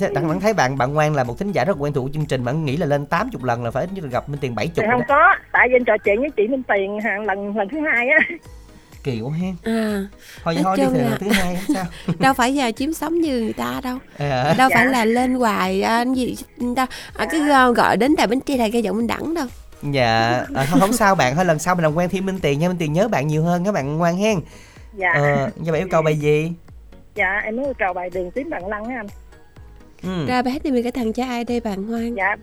thế 0.00 0.08
đặng 0.14 0.28
đặng 0.28 0.40
thấy 0.40 0.52
bạn 0.54 0.78
bạn 0.78 0.94
ngoan 0.94 1.14
là 1.14 1.24
một 1.24 1.38
thính 1.38 1.52
giả 1.52 1.64
rất 1.64 1.76
quen 1.78 1.92
thuộc 1.92 2.04
của 2.04 2.10
chương 2.14 2.26
trình 2.26 2.44
bạn 2.44 2.64
nghĩ 2.64 2.76
là 2.76 2.86
lên 2.86 3.06
80 3.06 3.40
lần 3.44 3.64
là 3.64 3.70
phải 3.70 3.84
ít 3.84 3.90
nhất 3.94 4.04
là 4.04 4.10
gặp 4.10 4.28
minh 4.28 4.38
tiền 4.40 4.54
70 4.54 4.72
thì 4.76 4.82
rồi 4.82 4.90
không 4.92 5.00
đó. 5.00 5.06
có 5.08 5.34
tại 5.52 5.68
vì 5.68 5.76
anh 5.76 5.84
trò 5.84 5.96
chuyện 6.04 6.20
với 6.20 6.30
chị 6.36 6.48
minh 6.48 6.62
tiền 6.62 7.00
hàng 7.00 7.24
lần 7.24 7.56
lần 7.56 7.68
thứ 7.68 7.78
hai 7.92 8.08
á. 8.08 8.18
Kỳ 9.04 9.20
quá 9.20 9.32
hen 9.40 9.54
à 9.64 10.04
thôi 10.44 10.54
Nói 10.54 10.62
thôi 10.64 10.76
đi 10.76 10.98
là- 10.98 11.08
lần 11.10 11.18
thứ 11.20 11.28
hai 11.32 11.54
không 11.66 11.74
sao. 11.74 11.84
Đâu 12.18 12.34
phải 12.34 12.54
giờ 12.54 12.72
chiếm 12.76 12.92
sống 12.92 13.20
như 13.20 13.40
người 13.40 13.52
ta 13.52 13.80
đâu. 13.84 13.98
À, 14.18 14.54
đâu 14.58 14.68
Dạ. 14.70 14.76
phải 14.76 14.86
là 14.86 15.04
lên 15.04 15.34
hoài 15.34 15.82
à, 15.82 15.96
anh 15.96 16.14
gì 16.14 16.36
đâu 16.76 16.86
à, 17.16 17.26
cái 17.30 17.40
ờ, 17.50 17.72
gọi 17.72 17.96
đến 17.96 18.14
đài 18.18 18.26
bến 18.26 18.40
tre 18.40 18.56
là 18.56 18.68
cái 18.72 18.82
giọng 18.82 18.96
minh 18.96 19.06
đẳng 19.06 19.34
đâu. 19.34 19.46
Dạ 19.92 20.42
à, 20.54 20.66
thôi 20.70 20.80
không 20.80 20.92
sao 20.92 21.14
bạn 21.14 21.34
thôi 21.36 21.44
lần 21.44 21.58
sau 21.58 21.74
mình 21.74 21.82
làm 21.82 21.94
quen 21.94 22.08
thêm 22.08 22.26
minh 22.26 22.38
tiền 22.42 22.58
nha 22.58 22.68
minh 22.68 22.76
tiền 22.78 22.92
nhớ 22.92 23.08
bạn 23.08 23.26
nhiều 23.26 23.42
hơn 23.42 23.64
các 23.64 23.72
bạn 23.74 23.98
ngoan 23.98 24.16
hen. 24.16 24.40
Dạ. 24.94 25.12
Ờ 25.14 25.50
như 25.56 25.72
bạn 25.72 25.80
yêu 25.80 25.88
cầu 25.90 26.02
bài 26.02 26.16
gì? 26.16 26.52
Dạ 27.14 27.40
em 27.44 27.56
muốn 27.56 27.72
trò 27.78 27.92
bài 27.92 28.10
đường 28.10 28.30
tím 28.30 28.50
bằng 28.50 28.66
lăng 28.68 28.84
á 28.84 28.96
anh 28.96 29.06
ừ. 30.02 30.26
ra 30.26 30.42
bài 30.42 30.52
hát 30.52 30.60
thì 30.64 30.70
mình 30.70 30.82
cái 30.82 30.92
thằng 30.92 31.12
cho 31.12 31.24
ai 31.24 31.44
đây 31.44 31.60
bạn 31.60 31.86
ngoan 31.86 32.14
dạ 32.14 32.36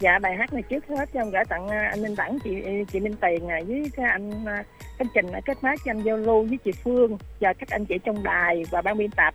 dạ 0.00 0.18
bài 0.18 0.36
hát 0.36 0.52
này 0.52 0.62
trước 0.62 0.84
hết 0.88 1.08
cho 1.14 1.20
em 1.20 1.30
gửi 1.30 1.44
tặng 1.48 1.68
à, 1.68 1.88
anh 1.90 2.02
minh 2.02 2.14
đẳng 2.16 2.38
chị 2.44 2.50
chị 2.92 3.00
minh 3.00 3.14
tiền 3.20 3.48
à, 3.48 3.60
với 3.66 3.90
cái 3.96 4.06
anh 4.06 4.44
à, 4.46 4.64
Khánh 4.98 5.08
Trình 5.14 5.32
đã 5.32 5.40
kết 5.40 5.64
nối 5.64 5.76
cho 5.84 5.90
anh 5.90 6.02
giao 6.02 6.16
lưu 6.16 6.42
với 6.42 6.58
chị 6.64 6.70
Phương 6.84 7.18
và 7.40 7.52
các 7.52 7.68
anh 7.70 7.86
chị 7.86 7.94
trong 8.04 8.22
đài 8.22 8.64
và 8.70 8.82
ban 8.82 8.98
biên 8.98 9.10
tập. 9.10 9.34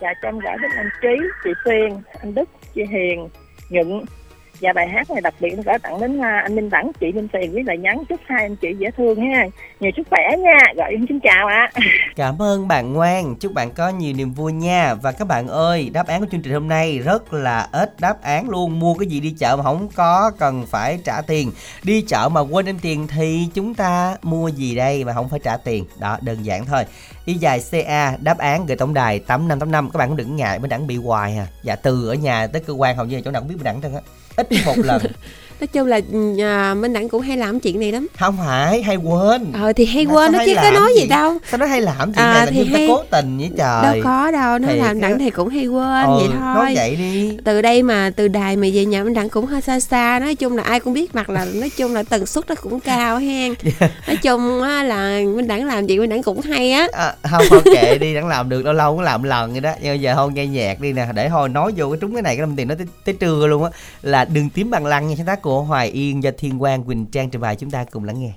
Và 0.00 0.14
cho 0.22 0.28
em 0.28 0.38
gửi 0.38 0.52
đến 0.62 0.70
anh 0.76 0.90
Trí, 1.02 1.26
chị 1.44 1.50
Xuyên, 1.64 1.92
anh 2.20 2.34
Đức, 2.34 2.48
chị 2.74 2.82
Hiền, 2.90 3.28
Nhuận 3.70 4.04
và 4.62 4.72
bài 4.72 4.88
hát 4.88 5.10
này 5.10 5.20
đặc 5.20 5.34
biệt 5.40 5.48
em 5.50 5.60
gửi 5.60 5.78
tặng 5.82 6.00
đến 6.00 6.22
à, 6.22 6.40
anh 6.42 6.54
Minh 6.54 6.70
Đẳng, 6.70 6.92
chị 7.00 7.12
Minh 7.12 7.28
Tiền 7.28 7.52
với 7.52 7.62
lời 7.64 7.78
nhắn. 7.78 8.04
Chúc 8.08 8.20
hai 8.26 8.42
anh 8.42 8.56
chị 8.56 8.68
dễ 8.78 8.90
thương 8.96 9.20
ha. 9.20 9.46
Nhiều 9.80 9.90
sức 9.96 10.06
khỏe 10.10 10.36
nha. 10.38 10.58
Gọi 10.76 10.90
em 10.90 11.06
xin 11.08 11.20
chào 11.20 11.46
ạ. 11.46 11.70
Cảm 12.16 12.42
ơn 12.42 12.68
bạn 12.68 12.92
ngoan, 12.92 13.36
chúc 13.36 13.52
bạn 13.52 13.70
có 13.70 13.88
nhiều 13.88 14.12
niềm 14.12 14.32
vui 14.32 14.52
nha. 14.52 14.94
Và 14.94 15.12
các 15.12 15.28
bạn 15.28 15.48
ơi, 15.48 15.90
đáp 15.92 16.06
án 16.06 16.20
của 16.20 16.26
chương 16.30 16.42
trình 16.42 16.52
hôm 16.52 16.68
nay 16.68 16.98
rất 16.98 17.32
là 17.32 17.68
ít 17.72 18.00
đáp 18.00 18.22
án 18.22 18.48
luôn. 18.48 18.80
Mua 18.80 18.94
cái 18.94 19.06
gì 19.06 19.20
đi 19.20 19.34
chợ 19.38 19.56
mà 19.56 19.62
không 19.62 19.88
có 19.94 20.32
cần 20.38 20.66
phải 20.66 20.98
trả 21.04 21.20
tiền. 21.20 21.50
Đi 21.82 22.04
chợ 22.08 22.28
mà 22.32 22.40
quên 22.40 22.66
đem 22.66 22.78
tiền 22.78 23.06
thì 23.06 23.48
chúng 23.54 23.74
ta 23.74 24.16
mua 24.22 24.48
gì 24.48 24.74
đây 24.74 25.04
mà 25.04 25.12
không 25.12 25.28
phải 25.28 25.40
trả 25.44 25.56
tiền? 25.56 25.84
Đó, 25.98 26.18
đơn 26.20 26.42
giản 26.42 26.66
thôi. 26.66 26.84
Y 27.24 27.34
dài 27.34 27.60
CA, 27.70 28.16
đáp 28.20 28.38
án 28.38 28.66
gửi 28.66 28.76
tổng 28.76 28.94
đài 28.94 29.18
8585 29.18 29.90
Các 29.90 29.98
bạn 29.98 30.08
cũng 30.08 30.16
đừng 30.16 30.36
ngại, 30.36 30.58
bên 30.58 30.68
đẳng 30.68 30.86
bị 30.86 30.96
hoài 30.96 31.36
à. 31.36 31.46
Dạ 31.62 31.76
từ 31.76 32.08
ở 32.08 32.14
nhà 32.14 32.46
tới 32.46 32.62
cơ 32.66 32.72
quan 32.72 32.96
hầu 32.96 33.06
như 33.06 33.16
là 33.16 33.22
chỗ 33.24 33.30
nào 33.30 33.42
cũng 33.42 33.48
biết 33.48 33.56
mình 33.56 33.64
đẳng 33.64 33.82
trơn 33.82 33.94
á. 33.94 34.00
Ít 34.36 34.46
một 34.66 34.78
lần. 34.78 35.02
nói 35.60 35.66
chung 35.66 35.86
là 35.86 36.00
ừ, 36.12 36.38
à, 36.42 36.74
minh 36.74 36.92
đẳng 36.92 37.08
cũng 37.08 37.20
hay 37.22 37.36
làm 37.36 37.60
chuyện 37.60 37.80
này 37.80 37.92
lắm. 37.92 38.06
Không 38.18 38.36
phải, 38.46 38.82
hay 38.82 38.96
quên. 38.96 39.52
Ờ 39.52 39.72
thì 39.72 39.84
hay 39.84 40.04
quên 40.04 40.32
nó 40.32 40.38
chứ 40.46 40.52
có 40.56 40.62
làm 40.62 40.74
nói 40.74 40.92
gì 40.96 41.00
gì? 41.02 41.08
đâu. 41.08 41.38
Sao 41.50 41.58
nó 41.58 41.66
hay 41.66 41.80
làm 41.80 42.12
chuyện 42.12 42.24
À, 42.24 42.32
này 42.34 42.46
là 42.46 42.52
thì 42.52 42.64
hay- 42.72 42.86
cố 42.88 43.02
tình 43.10 43.38
vậy 43.38 43.50
trời. 43.58 43.82
Đâu 43.82 43.94
có 44.04 44.30
đâu 44.30 44.58
nó 44.58 44.68
Thiệt 44.68 44.76
làm 44.78 44.86
á. 44.86 45.08
đặng 45.08 45.18
thì 45.18 45.30
cũng 45.30 45.48
hay 45.48 45.66
quên 45.66 46.04
ừ, 46.04 46.16
vậy 46.18 46.28
thôi. 46.32 46.54
nói 46.54 46.72
vậy 46.76 46.96
đi. 46.96 47.36
Từ 47.44 47.62
đây 47.62 47.82
mà 47.82 48.10
từ 48.16 48.28
đài 48.28 48.56
mà 48.56 48.66
về 48.74 48.84
nhà 48.84 49.04
minh 49.04 49.14
đẳng 49.14 49.28
cũng 49.28 49.46
hơi 49.46 49.60
xa 49.60 49.80
xa 49.80 50.18
nói 50.22 50.34
chung 50.34 50.56
là 50.56 50.62
ai 50.62 50.80
cũng 50.80 50.92
biết 50.92 51.14
mặt 51.14 51.30
là 51.30 51.44
nói 51.54 51.70
chung 51.76 51.94
là 51.94 52.02
tần 52.02 52.26
suất 52.26 52.48
nó 52.48 52.54
cũng 52.54 52.80
cao 52.80 53.18
hen. 53.18 53.54
Dạ. 53.80 53.88
nói 54.06 54.16
chung 54.16 54.62
á, 54.62 54.82
là 54.82 55.20
minh 55.36 55.46
đẳng 55.48 55.64
làm 55.66 55.86
gì 55.86 55.98
minh 55.98 56.10
đẳng 56.10 56.22
cũng 56.22 56.40
hay 56.40 56.72
á. 56.72 56.86
À, 56.92 57.14
không 57.30 57.42
thôi 57.50 57.60
kệ 57.64 57.98
đi 57.98 58.14
đang 58.14 58.26
làm 58.28 58.48
được 58.48 58.62
lâu 58.62 58.72
lâu 58.74 58.92
cũng 58.92 59.00
làm 59.00 59.22
lần 59.22 59.52
vậy 59.52 59.60
đó. 59.60 59.72
Nhưng 59.82 60.00
giờ 60.02 60.14
thôi 60.14 60.30
nghe 60.34 60.46
nhạc 60.46 60.80
đi 60.80 60.92
nè 60.92 61.06
để 61.14 61.28
thôi 61.28 61.48
nói 61.48 61.72
vô 61.76 61.90
cái 61.90 61.98
trúng 62.00 62.12
cái 62.14 62.22
này 62.22 62.36
cái 62.36 62.40
đồng 62.46 62.56
tiền 62.56 62.68
nó 62.68 62.74
tới, 62.78 62.86
tới 63.04 63.14
trưa 63.14 63.46
luôn 63.46 63.64
á. 63.64 63.70
Là 64.02 64.24
đường 64.24 64.50
tím 64.50 64.70
bằng 64.70 64.86
lăng 64.86 65.08
nha 65.08 65.14
sáng 65.16 65.26
tác 65.26 65.42
của 65.42 65.51
của 65.52 65.62
Hoài 65.62 65.88
Yên 65.88 66.22
do 66.22 66.30
Thiên 66.38 66.58
Quang 66.58 66.84
Quỳnh 66.84 67.06
Trang 67.06 67.30
trình 67.30 67.40
bày. 67.40 67.56
Chúng 67.56 67.70
ta 67.70 67.84
cùng 67.84 68.04
lắng 68.04 68.20
nghe. 68.20 68.32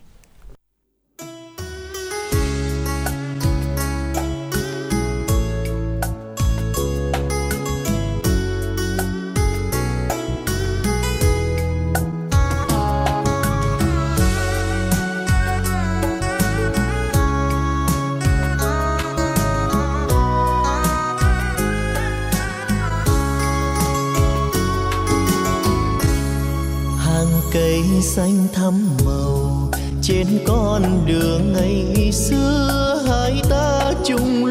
Xanh 28.06 28.48
thắm 28.54 28.74
màu. 29.06 29.72
Trên 30.02 30.28
con 30.48 31.06
đường 31.06 31.54
ngày 31.54 32.12
xưa 32.12 33.02
hai 33.08 33.42
ta 33.50 33.94
chung 34.06 34.45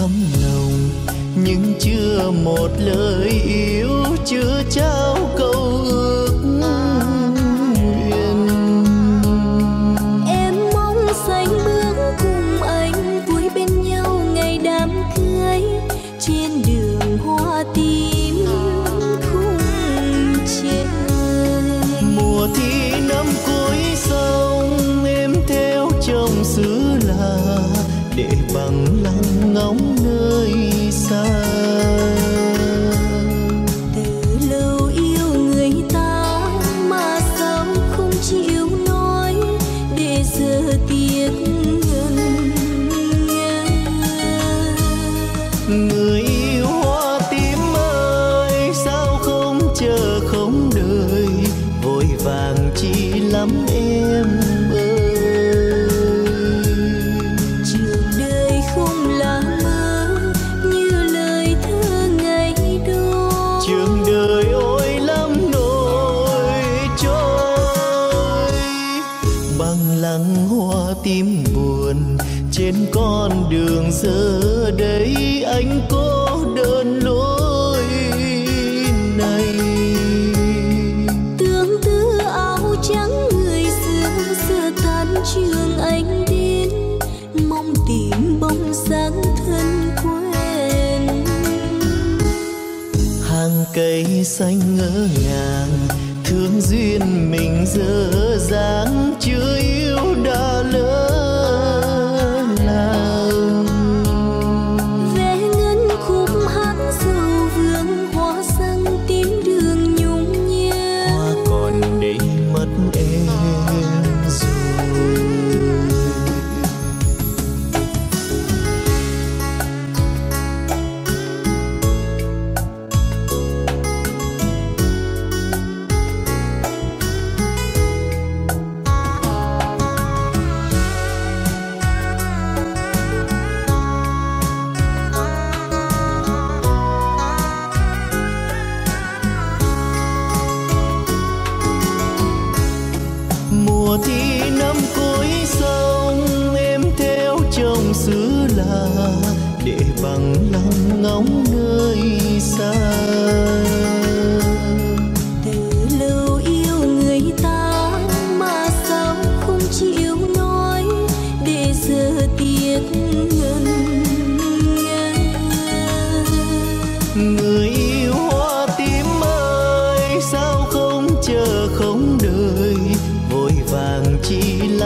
thấm 0.00 0.10
lòng 0.42 0.90
nhưng 1.44 1.74
chưa 1.80 2.30
một 2.44 2.68
lời 2.78 3.28
yêu 3.44 3.88
chưa 4.24 4.62
trao 4.70 5.16
câu 5.36 5.80
ước. 5.84 6.09
Ngỡ 94.80 95.08
ngàng 95.24 95.88
thương 96.24 96.60
duyên 96.60 97.30
mình 97.30 97.64
dở 97.66 98.09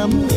lắm 0.05 0.34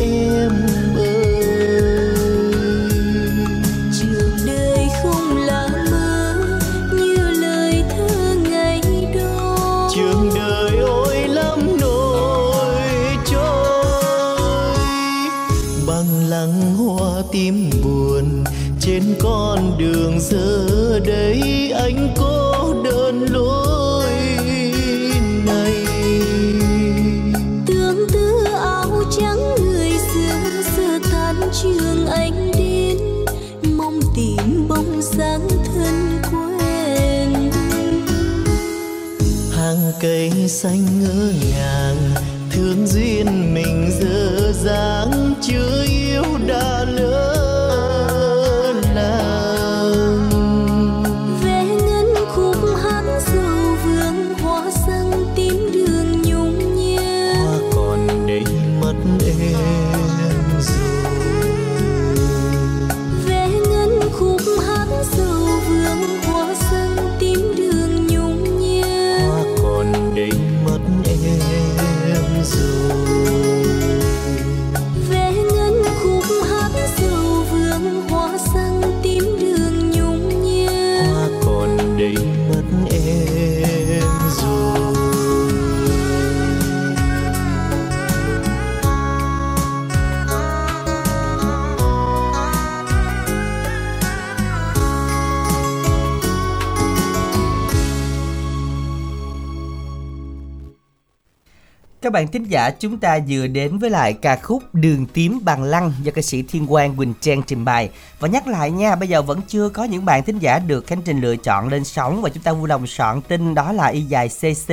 giả 102.68 102.76
chúng 102.80 102.98
ta 102.98 103.18
vừa 103.28 103.46
đến 103.46 103.78
với 103.78 103.90
lại 103.90 104.12
ca 104.12 104.36
khúc 104.36 104.62
Đường 104.72 105.06
tím 105.06 105.40
bằng 105.42 105.62
lăng 105.62 105.92
do 106.02 106.12
ca 106.14 106.22
sĩ 106.22 106.42
Thiên 106.42 106.66
Quang 106.66 106.96
Quỳnh 106.96 107.14
Trang 107.20 107.42
trình 107.42 107.64
bày. 107.64 107.90
Và 108.20 108.28
nhắc 108.28 108.46
lại 108.46 108.70
nha, 108.70 108.96
bây 108.96 109.08
giờ 109.08 109.22
vẫn 109.22 109.40
chưa 109.48 109.68
có 109.68 109.84
những 109.84 110.04
bạn 110.04 110.22
thính 110.22 110.38
giả 110.38 110.58
được 110.58 110.86
Khánh 110.86 111.02
Trình 111.02 111.20
lựa 111.20 111.36
chọn 111.36 111.68
lên 111.68 111.84
sóng 111.84 112.22
và 112.22 112.30
chúng 112.30 112.42
ta 112.42 112.52
vui 112.52 112.68
lòng 112.68 112.86
soạn 112.86 113.20
tin 113.20 113.54
đó 113.54 113.72
là 113.72 113.86
y 113.86 114.00
dài 114.00 114.28
CC. 114.28 114.72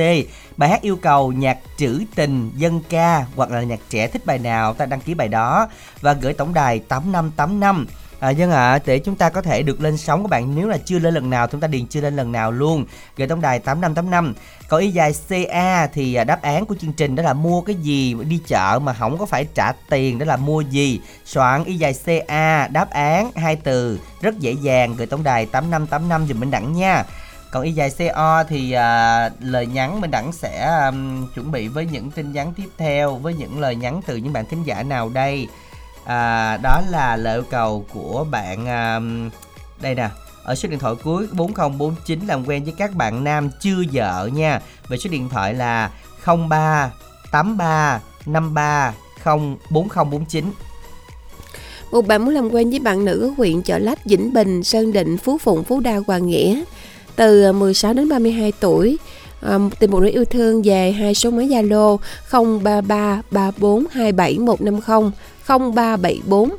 Bài 0.56 0.68
hát 0.68 0.82
yêu 0.82 0.96
cầu 0.96 1.32
nhạc 1.32 1.58
trữ 1.78 2.00
tình, 2.14 2.50
dân 2.56 2.80
ca 2.88 3.26
hoặc 3.36 3.50
là 3.50 3.62
nhạc 3.62 3.80
trẻ 3.90 4.08
thích 4.08 4.26
bài 4.26 4.38
nào 4.38 4.74
ta 4.74 4.86
đăng 4.86 5.00
ký 5.00 5.14
bài 5.14 5.28
đó 5.28 5.68
và 6.00 6.12
gửi 6.12 6.32
tổng 6.32 6.54
đài 6.54 6.78
8585 6.78 7.86
À, 8.20 8.30
dân 8.30 8.50
ạ, 8.50 8.78
để 8.86 8.98
chúng 8.98 9.16
ta 9.16 9.30
có 9.30 9.42
thể 9.42 9.62
được 9.62 9.80
lên 9.80 9.96
sóng 9.96 10.22
các 10.22 10.30
bạn 10.30 10.54
nếu 10.56 10.68
là 10.68 10.78
chưa 10.84 10.98
lên 10.98 11.14
lần 11.14 11.30
nào 11.30 11.46
chúng 11.46 11.60
ta 11.60 11.68
điền 11.68 11.86
chưa 11.86 12.00
lên 12.00 12.16
lần 12.16 12.32
nào 12.32 12.52
luôn. 12.52 12.84
Gửi 13.16 13.28
tổng 13.28 13.40
đài 13.40 13.58
8585 13.58 14.34
còn 14.68 14.80
ý 14.80 14.90
dài 14.90 15.12
CA 15.28 15.86
thì 15.86 16.14
à, 16.14 16.24
đáp 16.24 16.42
án 16.42 16.66
của 16.66 16.74
chương 16.80 16.92
trình 16.92 17.16
đó 17.16 17.22
là 17.22 17.32
mua 17.32 17.60
cái 17.60 17.74
gì 17.74 18.14
đi 18.14 18.40
chợ 18.46 18.78
mà 18.82 18.94
không 18.94 19.18
có 19.18 19.26
phải 19.26 19.46
trả 19.54 19.72
tiền 19.90 20.18
đó 20.18 20.26
là 20.26 20.36
mua 20.36 20.60
gì? 20.60 21.00
Soạn 21.24 21.64
y 21.64 21.74
dài 21.74 21.94
CA 22.04 22.68
đáp 22.68 22.90
án 22.90 23.30
hai 23.36 23.56
từ. 23.56 24.00
Rất 24.20 24.38
dễ 24.38 24.52
dàng 24.62 24.96
gửi 24.96 25.06
tổng 25.06 25.22
đài 25.22 25.46
8585 25.46 26.26
dùm 26.26 26.40
mình 26.40 26.50
Đẳng 26.50 26.72
nha. 26.72 27.04
Còn 27.50 27.62
y 27.62 27.72
dài 27.72 27.90
CO 27.90 28.44
thì 28.48 28.72
à, 28.72 29.30
lời 29.40 29.66
nhắn 29.66 30.00
mình 30.00 30.10
Đẳng 30.10 30.32
sẽ 30.32 30.80
um, 30.86 31.26
chuẩn 31.34 31.50
bị 31.50 31.68
với 31.68 31.86
những 31.86 32.10
tin 32.10 32.32
nhắn 32.32 32.52
tiếp 32.56 32.68
theo 32.78 33.16
với 33.16 33.34
những 33.34 33.60
lời 33.60 33.76
nhắn 33.76 34.00
từ 34.06 34.16
những 34.16 34.32
bạn 34.32 34.44
thính 34.46 34.62
giả 34.62 34.82
nào 34.82 35.08
đây? 35.08 35.48
À, 36.06 36.56
đó 36.56 36.82
là 36.90 37.16
lời 37.16 37.36
yêu 37.36 37.44
cầu 37.50 37.86
của 37.92 38.26
bạn 38.30 38.66
à, 38.66 39.00
đây 39.80 39.94
nè. 39.94 40.08
Ở 40.42 40.54
số 40.54 40.68
điện 40.68 40.78
thoại 40.78 40.94
cuối 41.04 41.26
4049 41.32 42.20
làm 42.26 42.48
quen 42.48 42.64
với 42.64 42.74
các 42.78 42.94
bạn 42.94 43.24
nam 43.24 43.50
chưa 43.60 43.82
vợ 43.92 44.30
nha. 44.32 44.60
Về 44.88 44.96
số 44.96 45.10
điện 45.10 45.28
thoại 45.28 45.54
là 45.54 45.90
03 46.48 46.90
83 47.30 48.00
53 48.26 48.92
04049 49.70 50.44
Một 51.92 52.06
bạn 52.06 52.24
muốn 52.24 52.34
làm 52.34 52.48
quen 52.50 52.70
với 52.70 52.78
bạn 52.78 53.04
nữ 53.04 53.22
ở 53.22 53.30
huyện 53.36 53.62
Chợ 53.62 53.78
Lách, 53.78 54.04
Vĩnh 54.04 54.32
Bình, 54.32 54.64
Sơn 54.64 54.92
Định, 54.92 55.18
Phú 55.18 55.38
Phụng, 55.38 55.64
Phú 55.64 55.80
Đa, 55.80 55.96
Hoàng 56.06 56.26
Nghĩa. 56.26 56.62
Từ 57.16 57.42
à, 57.42 57.52
16 57.52 57.92
đến 57.92 58.08
32 58.08 58.52
tuổi. 58.60 58.98
Ờ, 59.40 59.60
tìm 59.78 59.90
một 59.90 60.00
nỗi 60.00 60.10
yêu 60.10 60.24
thương 60.24 60.62
về 60.62 60.92
hai 60.92 61.14
số 61.14 61.30
máy 61.30 61.48
Zalo 61.48 61.96
033 62.32 63.22
34 63.30 63.84
27 63.90 64.38
150 64.38 65.10
0374 65.48 66.50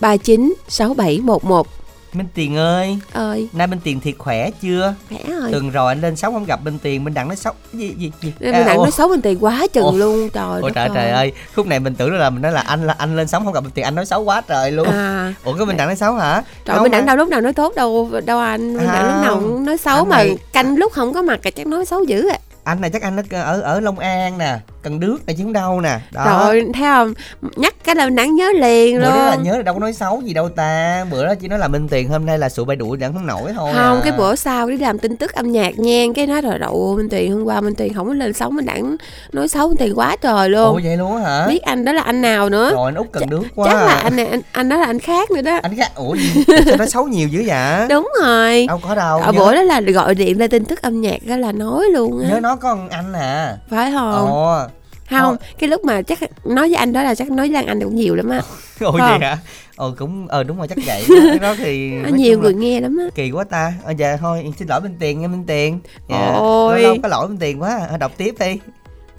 39 0.00 0.54
6711 0.68 1.75
Minh 2.16 2.26
Tiền 2.34 2.56
ơi. 2.56 2.98
Ơi. 3.12 3.48
Nay 3.52 3.66
Minh 3.66 3.78
Tiền 3.84 4.00
thiệt 4.00 4.14
khỏe 4.18 4.50
chưa? 4.62 4.94
Khỏe 5.08 5.18
rồi. 5.40 5.52
Tuần 5.52 5.70
rồi 5.70 5.88
anh 5.92 6.00
lên 6.00 6.16
sóng 6.16 6.34
không 6.34 6.44
gặp 6.44 6.60
Minh 6.64 6.78
Tiền 6.82 7.04
Minh 7.04 7.14
Đặng 7.14 7.28
nói 7.28 7.36
sóng 7.36 7.56
gì 7.72 7.94
gì 7.98 8.12
gì? 8.22 8.32
Mình 8.40 8.52
đang 8.52 8.76
ồ. 8.76 8.82
nói 8.82 8.90
xấu 8.90 9.08
mình 9.08 9.22
tiền 9.22 9.38
quá 9.44 9.66
chừng 9.72 9.84
Ồ. 9.84 9.92
luôn 9.92 10.30
trời 10.30 10.60
Ôi 10.62 10.70
trời 10.74 10.88
trời 10.94 11.10
ơi. 11.10 11.32
khúc 11.54 11.66
này 11.66 11.80
mình 11.80 11.94
tưởng 11.94 12.12
là 12.18 12.30
mình 12.30 12.42
nói 12.42 12.52
là 12.52 12.60
anh 12.60 12.86
là 12.86 12.94
anh 12.98 13.16
lên 13.16 13.26
sóng 13.28 13.44
không 13.44 13.54
gặp 13.54 13.60
Minh 13.60 13.72
Tiền 13.74 13.84
anh 13.84 13.94
nói 13.94 14.06
xấu 14.06 14.22
quá 14.22 14.40
trời 14.48 14.72
luôn. 14.72 14.88
À. 14.88 15.34
Ủa 15.44 15.52
cái 15.56 15.66
Minh 15.66 15.76
Đặng 15.76 15.86
nói 15.86 15.96
xấu 15.96 16.14
hả? 16.14 16.42
Trời 16.64 16.74
Không 16.74 16.82
mình 16.82 16.92
đặng 16.92 17.06
đâu 17.06 17.16
lúc 17.16 17.28
nào 17.28 17.40
nói 17.40 17.52
tốt 17.52 17.72
đâu 17.76 18.10
đâu 18.26 18.38
anh 18.38 18.76
mình 18.76 18.86
đặng 18.86 19.06
lúc 19.06 19.22
nào 19.24 19.34
Không. 19.34 19.42
cũng 19.42 19.64
nói 19.64 19.78
xấu 19.78 20.04
mà 20.04 20.16
này- 20.16 20.36
canh 20.52 20.76
lúc 20.76 20.92
không 20.92 21.14
có 21.14 21.22
mặt 21.22 21.40
thì 21.42 21.50
chắc 21.50 21.66
nói 21.66 21.84
xấu 21.86 22.04
dữ 22.04 22.28
à 22.28 22.38
anh 22.66 22.80
này 22.80 22.90
chắc 22.90 23.02
anh 23.02 23.16
ở 23.16 23.22
ở 23.30 23.60
ở 23.60 23.80
Long 23.80 23.98
An 23.98 24.38
nè 24.38 24.58
Cần 24.82 25.00
Đước 25.00 25.26
này 25.26 25.36
chứ 25.38 25.44
không 25.44 25.52
đâu 25.52 25.80
nè. 25.80 25.98
Đó. 26.10 26.24
Rồi 26.26 26.66
thấy 26.74 26.82
không? 26.82 27.14
Nhắc 27.56 27.74
cái 27.84 27.94
là 27.94 28.08
đặng 28.08 28.34
nhớ 28.34 28.52
liền 28.60 28.96
bữa 28.96 29.04
luôn 29.04 29.10
đó 29.10 29.26
là 29.26 29.34
nhớ 29.34 29.56
là 29.56 29.62
đâu 29.62 29.74
có 29.74 29.80
nói 29.80 29.92
xấu 29.92 30.20
gì 30.20 30.34
đâu 30.34 30.48
ta. 30.48 31.04
Bữa 31.10 31.26
đó 31.26 31.34
chỉ 31.40 31.48
nói 31.48 31.58
là 31.58 31.68
Minh 31.68 31.88
Tiền 31.88 32.08
hôm 32.08 32.26
nay 32.26 32.38
là 32.38 32.48
sụ 32.48 32.64
bay 32.64 32.76
đuổi 32.76 32.96
đặng 32.96 33.12
không 33.12 33.26
nổi 33.26 33.52
thôi 33.56 33.72
không 33.74 33.96
à. 33.96 34.00
cái 34.04 34.12
bữa 34.18 34.36
sau 34.36 34.70
đi 34.70 34.76
làm 34.76 34.98
tin 34.98 35.16
tức 35.16 35.32
âm 35.32 35.52
nhạc 35.52 35.78
nha. 35.78 36.04
Cái 36.14 36.26
nói 36.26 36.40
rồi 36.40 36.58
đậu 36.58 36.94
minh 36.96 37.08
tuyền 37.08 37.32
hôm 37.32 37.44
qua 37.44 37.60
minh 37.60 37.74
tuyền 37.74 37.94
không 37.94 38.06
có 38.06 38.14
lên 38.14 38.32
sóng 38.32 38.56
mình 38.56 38.66
đặng 38.66 38.96
nói 39.32 39.48
xấu 39.48 39.68
minh 39.68 39.76
tuyền 39.76 39.94
quá 39.94 40.16
trời 40.16 40.46
ủa 40.46 40.48
luôn 40.48 40.80
vậy 40.84 40.96
luôn 40.96 41.16
hả? 41.16 41.46
Biết 41.48 41.62
anh 41.62 41.84
đó 41.84 41.92
là 41.92 42.02
anh 42.02 42.22
nào 42.22 42.48
nữa? 42.48 42.70
Rồi 42.74 42.88
anh 42.88 42.94
út 42.94 43.06
Cần 43.12 43.30
Đước 43.30 43.42
quá 43.54 43.66
chắc 43.70 43.86
là 43.86 43.92
à. 43.92 44.00
anh 44.02 44.16
này 44.16 44.26
anh, 44.26 44.40
anh 44.52 44.68
đó 44.68 44.76
là 44.76 44.86
anh 44.86 44.98
khác 44.98 45.30
nữa 45.30 45.42
đó. 45.42 45.58
Anh 45.62 45.76
khác? 45.76 45.90
Ủa 45.94 46.14
gì? 46.14 46.44
Sao 46.46 46.76
nói 46.76 46.88
xấu 46.88 47.04
nhiều 47.04 47.28
dữ 47.28 47.42
vậy? 47.46 47.88
Đúng 47.88 48.08
rồi. 48.22 48.66
Đâu 48.68 48.80
có 48.82 48.94
đâu 48.94 49.18
ở 49.18 49.32
nhớ, 49.32 49.38
bữa 49.38 49.54
đó 49.54 49.62
là 49.62 49.80
gọi 49.80 50.14
điện 50.14 50.38
lên 50.38 50.50
tin 50.50 50.64
tức 50.64 50.82
âm 50.82 51.00
nhạc 51.00 51.26
đó 51.26 51.36
là 51.36 51.52
nói 51.52 51.84
luôn 51.92 52.28
nhớ 52.28 52.40
á 52.42 52.55
có 52.56 52.68
con 52.74 52.88
anh 52.88 53.12
à. 53.12 53.56
Phải 53.70 53.92
không? 53.92 54.12
Ồ 54.12 54.66
không 55.10 55.36
cái 55.58 55.70
lúc 55.70 55.84
mà 55.84 56.02
chắc 56.02 56.18
nói 56.44 56.68
với 56.68 56.74
anh 56.74 56.92
đó 56.92 57.02
là 57.02 57.14
chắc 57.14 57.30
nói 57.30 57.52
với 57.52 57.64
anh 57.64 57.80
cũng 57.82 57.96
nhiều 57.96 58.14
lắm 58.14 58.28
á. 58.28 58.42
Ồ 58.80 58.92
vậy 58.92 59.18
hả? 59.20 59.38
Ờ 59.76 59.94
cũng 59.98 60.28
ờ 60.28 60.42
đúng 60.42 60.58
rồi 60.58 60.68
chắc 60.68 60.78
vậy 60.86 61.04
cái 61.30 61.38
đó 61.38 61.54
thì 61.58 61.90
Nó 61.90 62.02
nói 62.02 62.12
nhiều 62.12 62.38
người 62.40 62.54
nghe 62.54 62.80
lắm 62.80 62.96
á. 63.00 63.04
kỳ 63.14 63.30
quá 63.30 63.44
ta. 63.44 63.72
Ờ 63.84 63.92
dạ 63.98 64.16
thôi 64.16 64.52
xin 64.58 64.68
lỗi 64.68 64.80
minh 64.80 64.96
tiền 65.00 65.20
nha 65.20 65.28
minh 65.28 65.44
tiền. 65.46 65.80
Dạ. 66.08 66.32
Ôi. 66.38 66.82
lâu 66.82 66.96
có 67.02 67.08
lỗi 67.08 67.28
minh 67.28 67.38
tiền 67.38 67.62
quá. 67.62 67.86
À, 67.90 67.96
đọc 67.96 68.12
tiếp 68.16 68.34
đi. 68.38 68.58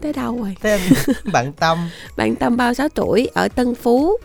Tới 0.01 0.13
đâu 0.13 0.37
rồi? 0.41 0.55
Anh 0.61 0.79
bạn 1.33 1.53
tâm. 1.53 1.89
Bạn 2.17 2.35
Tâm 2.35 2.57
36 2.57 2.89
tuổi 2.89 3.29
ở 3.33 3.47
Tân 3.47 3.75
Phú 3.75 4.17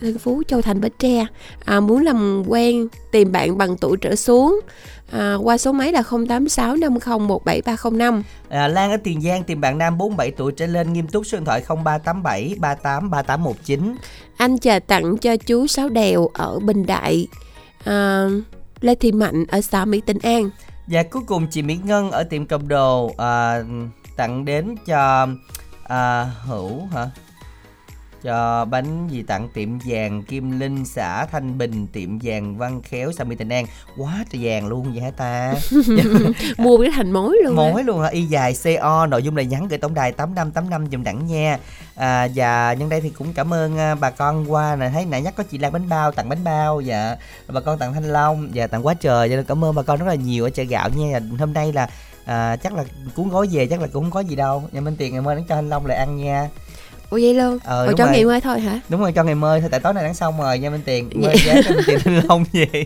Tân 0.00 0.18
Phú 0.18 0.42
Châu 0.48 0.62
Thành 0.62 0.80
Bến 0.80 0.92
Tre. 0.98 1.26
À, 1.64 1.80
muốn 1.80 2.04
làm 2.04 2.42
quen 2.46 2.88
tìm 3.10 3.32
bạn 3.32 3.58
bằng 3.58 3.76
tuổi 3.76 3.96
trở 3.96 4.14
xuống 4.14 4.60
à, 5.12 5.34
qua 5.34 5.58
số 5.58 5.72
máy 5.72 5.92
là 5.92 6.02
086 6.28 6.76
50 6.76 7.00
17305 7.18 8.22
à, 8.48 8.68
Lan 8.68 8.90
ở 8.90 8.96
Tiền 9.04 9.20
Giang 9.20 9.44
tìm 9.44 9.60
bạn 9.60 9.78
nam 9.78 9.98
47 9.98 10.30
tuổi 10.30 10.52
trở 10.52 10.66
lên 10.66 10.92
nghiêm 10.92 11.06
túc 11.06 11.26
số 11.26 11.38
điện 11.38 11.44
thoại 11.44 11.62
0387 11.68 12.54
38 12.58 13.10
3819 13.10 13.94
anh 14.36 14.58
chờ 14.58 14.78
tặng 14.78 15.18
cho 15.18 15.36
chú 15.36 15.66
Sáu 15.66 15.88
Đèo 15.88 16.30
ở 16.34 16.58
Bình 16.58 16.86
Đại. 16.86 17.26
À, 17.84 18.28
Lê 18.80 18.94
Thị 18.94 19.12
Mạnh 19.12 19.44
ở 19.48 19.60
xã 19.60 19.84
Mỹ 19.84 20.00
Tịnh 20.06 20.18
An. 20.18 20.50
Và 20.86 21.02
cuối 21.02 21.22
cùng 21.26 21.46
chị 21.50 21.62
Mỹ 21.62 21.78
Ngân 21.84 22.10
ở 22.10 22.24
tiệm 22.24 22.46
cầm 22.46 22.68
đồ 22.68 23.14
à, 23.16 23.62
tặng 24.16 24.44
đến 24.44 24.76
cho 24.86 25.26
à, 25.84 26.30
Hữu 26.44 26.86
hả? 26.92 27.10
Cho 28.22 28.64
bánh 28.64 29.08
gì 29.10 29.22
tặng? 29.22 29.48
Tiệm 29.54 29.78
vàng 29.86 30.22
Kim 30.22 30.60
Linh 30.60 30.84
xã 30.84 31.26
Thanh 31.26 31.58
Bình 31.58 31.86
tiệm 31.86 32.18
vàng 32.22 32.58
Văn 32.58 32.82
Khéo 32.82 33.12
xã 33.12 33.24
Mỹ 33.24 33.36
Tịnh 33.36 33.50
An. 33.50 33.66
Quá 33.96 34.24
trời 34.30 34.40
vàng 34.44 34.66
luôn 34.66 34.92
vậy 34.92 35.02
hả 35.02 35.10
ta? 35.10 35.54
Mua 36.58 36.78
cái 36.78 36.90
thành 36.94 37.12
mối 37.12 37.38
luôn 37.44 37.56
mối 37.56 37.84
luôn 37.84 38.00
hả? 38.00 38.08
Y 38.08 38.22
dài 38.22 38.54
co 38.80 39.06
nội 39.06 39.22
dung 39.22 39.36
là 39.36 39.42
nhắn 39.42 39.68
gửi 39.68 39.78
tổng 39.78 39.94
đài 39.94 40.12
tám 40.12 40.34
năm 40.34 40.50
tám 40.50 40.70
năm 40.70 40.86
dùm 40.92 41.04
đẳng 41.04 41.26
nha. 41.26 41.58
À, 41.94 42.28
và 42.34 42.72
nhân 42.72 42.88
đây 42.88 43.00
thì 43.00 43.10
cũng 43.10 43.32
cảm 43.32 43.54
ơn 43.54 43.78
à, 43.78 43.94
bà 43.94 44.10
con 44.10 44.52
qua 44.52 44.76
nè. 44.76 44.90
Thấy 44.92 45.04
nãy 45.04 45.22
nhắc 45.22 45.34
có 45.36 45.42
chị 45.42 45.58
Lan 45.58 45.72
bánh 45.72 45.88
bao 45.88 46.12
tặng 46.12 46.28
bánh 46.28 46.44
bao 46.44 46.80
dạ. 46.80 47.16
Bà 47.48 47.60
con 47.60 47.78
tặng 47.78 47.94
thanh 47.94 48.12
long 48.12 48.50
và 48.54 48.66
tặng 48.66 48.86
quá 48.86 48.94
trời. 48.94 49.28
Cho 49.28 49.36
nên 49.36 49.44
cảm 49.44 49.64
ơn 49.64 49.74
bà 49.74 49.82
con 49.82 49.98
rất 49.98 50.06
là 50.08 50.14
nhiều 50.14 50.44
ở 50.44 50.50
chợ 50.50 50.62
gạo 50.62 50.88
nha. 50.96 51.20
Hôm 51.38 51.52
nay 51.52 51.72
là 51.72 51.88
à, 52.24 52.56
chắc 52.56 52.74
là 52.74 52.84
cuốn 53.16 53.28
gói 53.28 53.48
về 53.52 53.66
chắc 53.66 53.80
là 53.80 53.86
cũng 53.92 54.02
không 54.04 54.10
có 54.10 54.20
gì 54.20 54.36
đâu. 54.36 54.62
Nhà 54.72 54.80
Minh 54.80 54.96
Tiền 54.96 55.12
ngày 55.12 55.22
mai 55.22 55.36
đến 55.36 55.44
cho 55.48 55.54
thanh 55.54 55.68
long 55.68 55.86
lại 55.86 55.98
ăn 55.98 56.16
nha 56.16 56.48
ủa 57.10 57.18
vậy 57.22 57.34
luôn? 57.34 57.58
Ờ, 57.64 57.86
Ủa 57.86 57.92
cho 57.96 58.04
rồi. 58.04 58.12
ngày 58.12 58.24
mai 58.24 58.40
thôi 58.40 58.60
hả? 58.60 58.80
Đúng 58.88 59.00
rồi 59.00 59.12
cho 59.12 59.24
ngày 59.24 59.34
mơi 59.34 59.60
thôi 59.60 59.68
tại 59.72 59.80
tối 59.80 59.94
nay 59.94 60.04
đã 60.04 60.12
xong 60.12 60.38
rồi 60.38 60.58
nha 60.58 60.70
Minh 60.70 60.80
Tiền. 60.84 61.10
Dạ. 61.14 61.28
mơi 61.28 61.36
giá 61.46 61.54
cho 61.68 61.74
Minh 61.74 61.84
Tiền 61.86 62.20
long 62.28 62.44
về. 62.52 62.84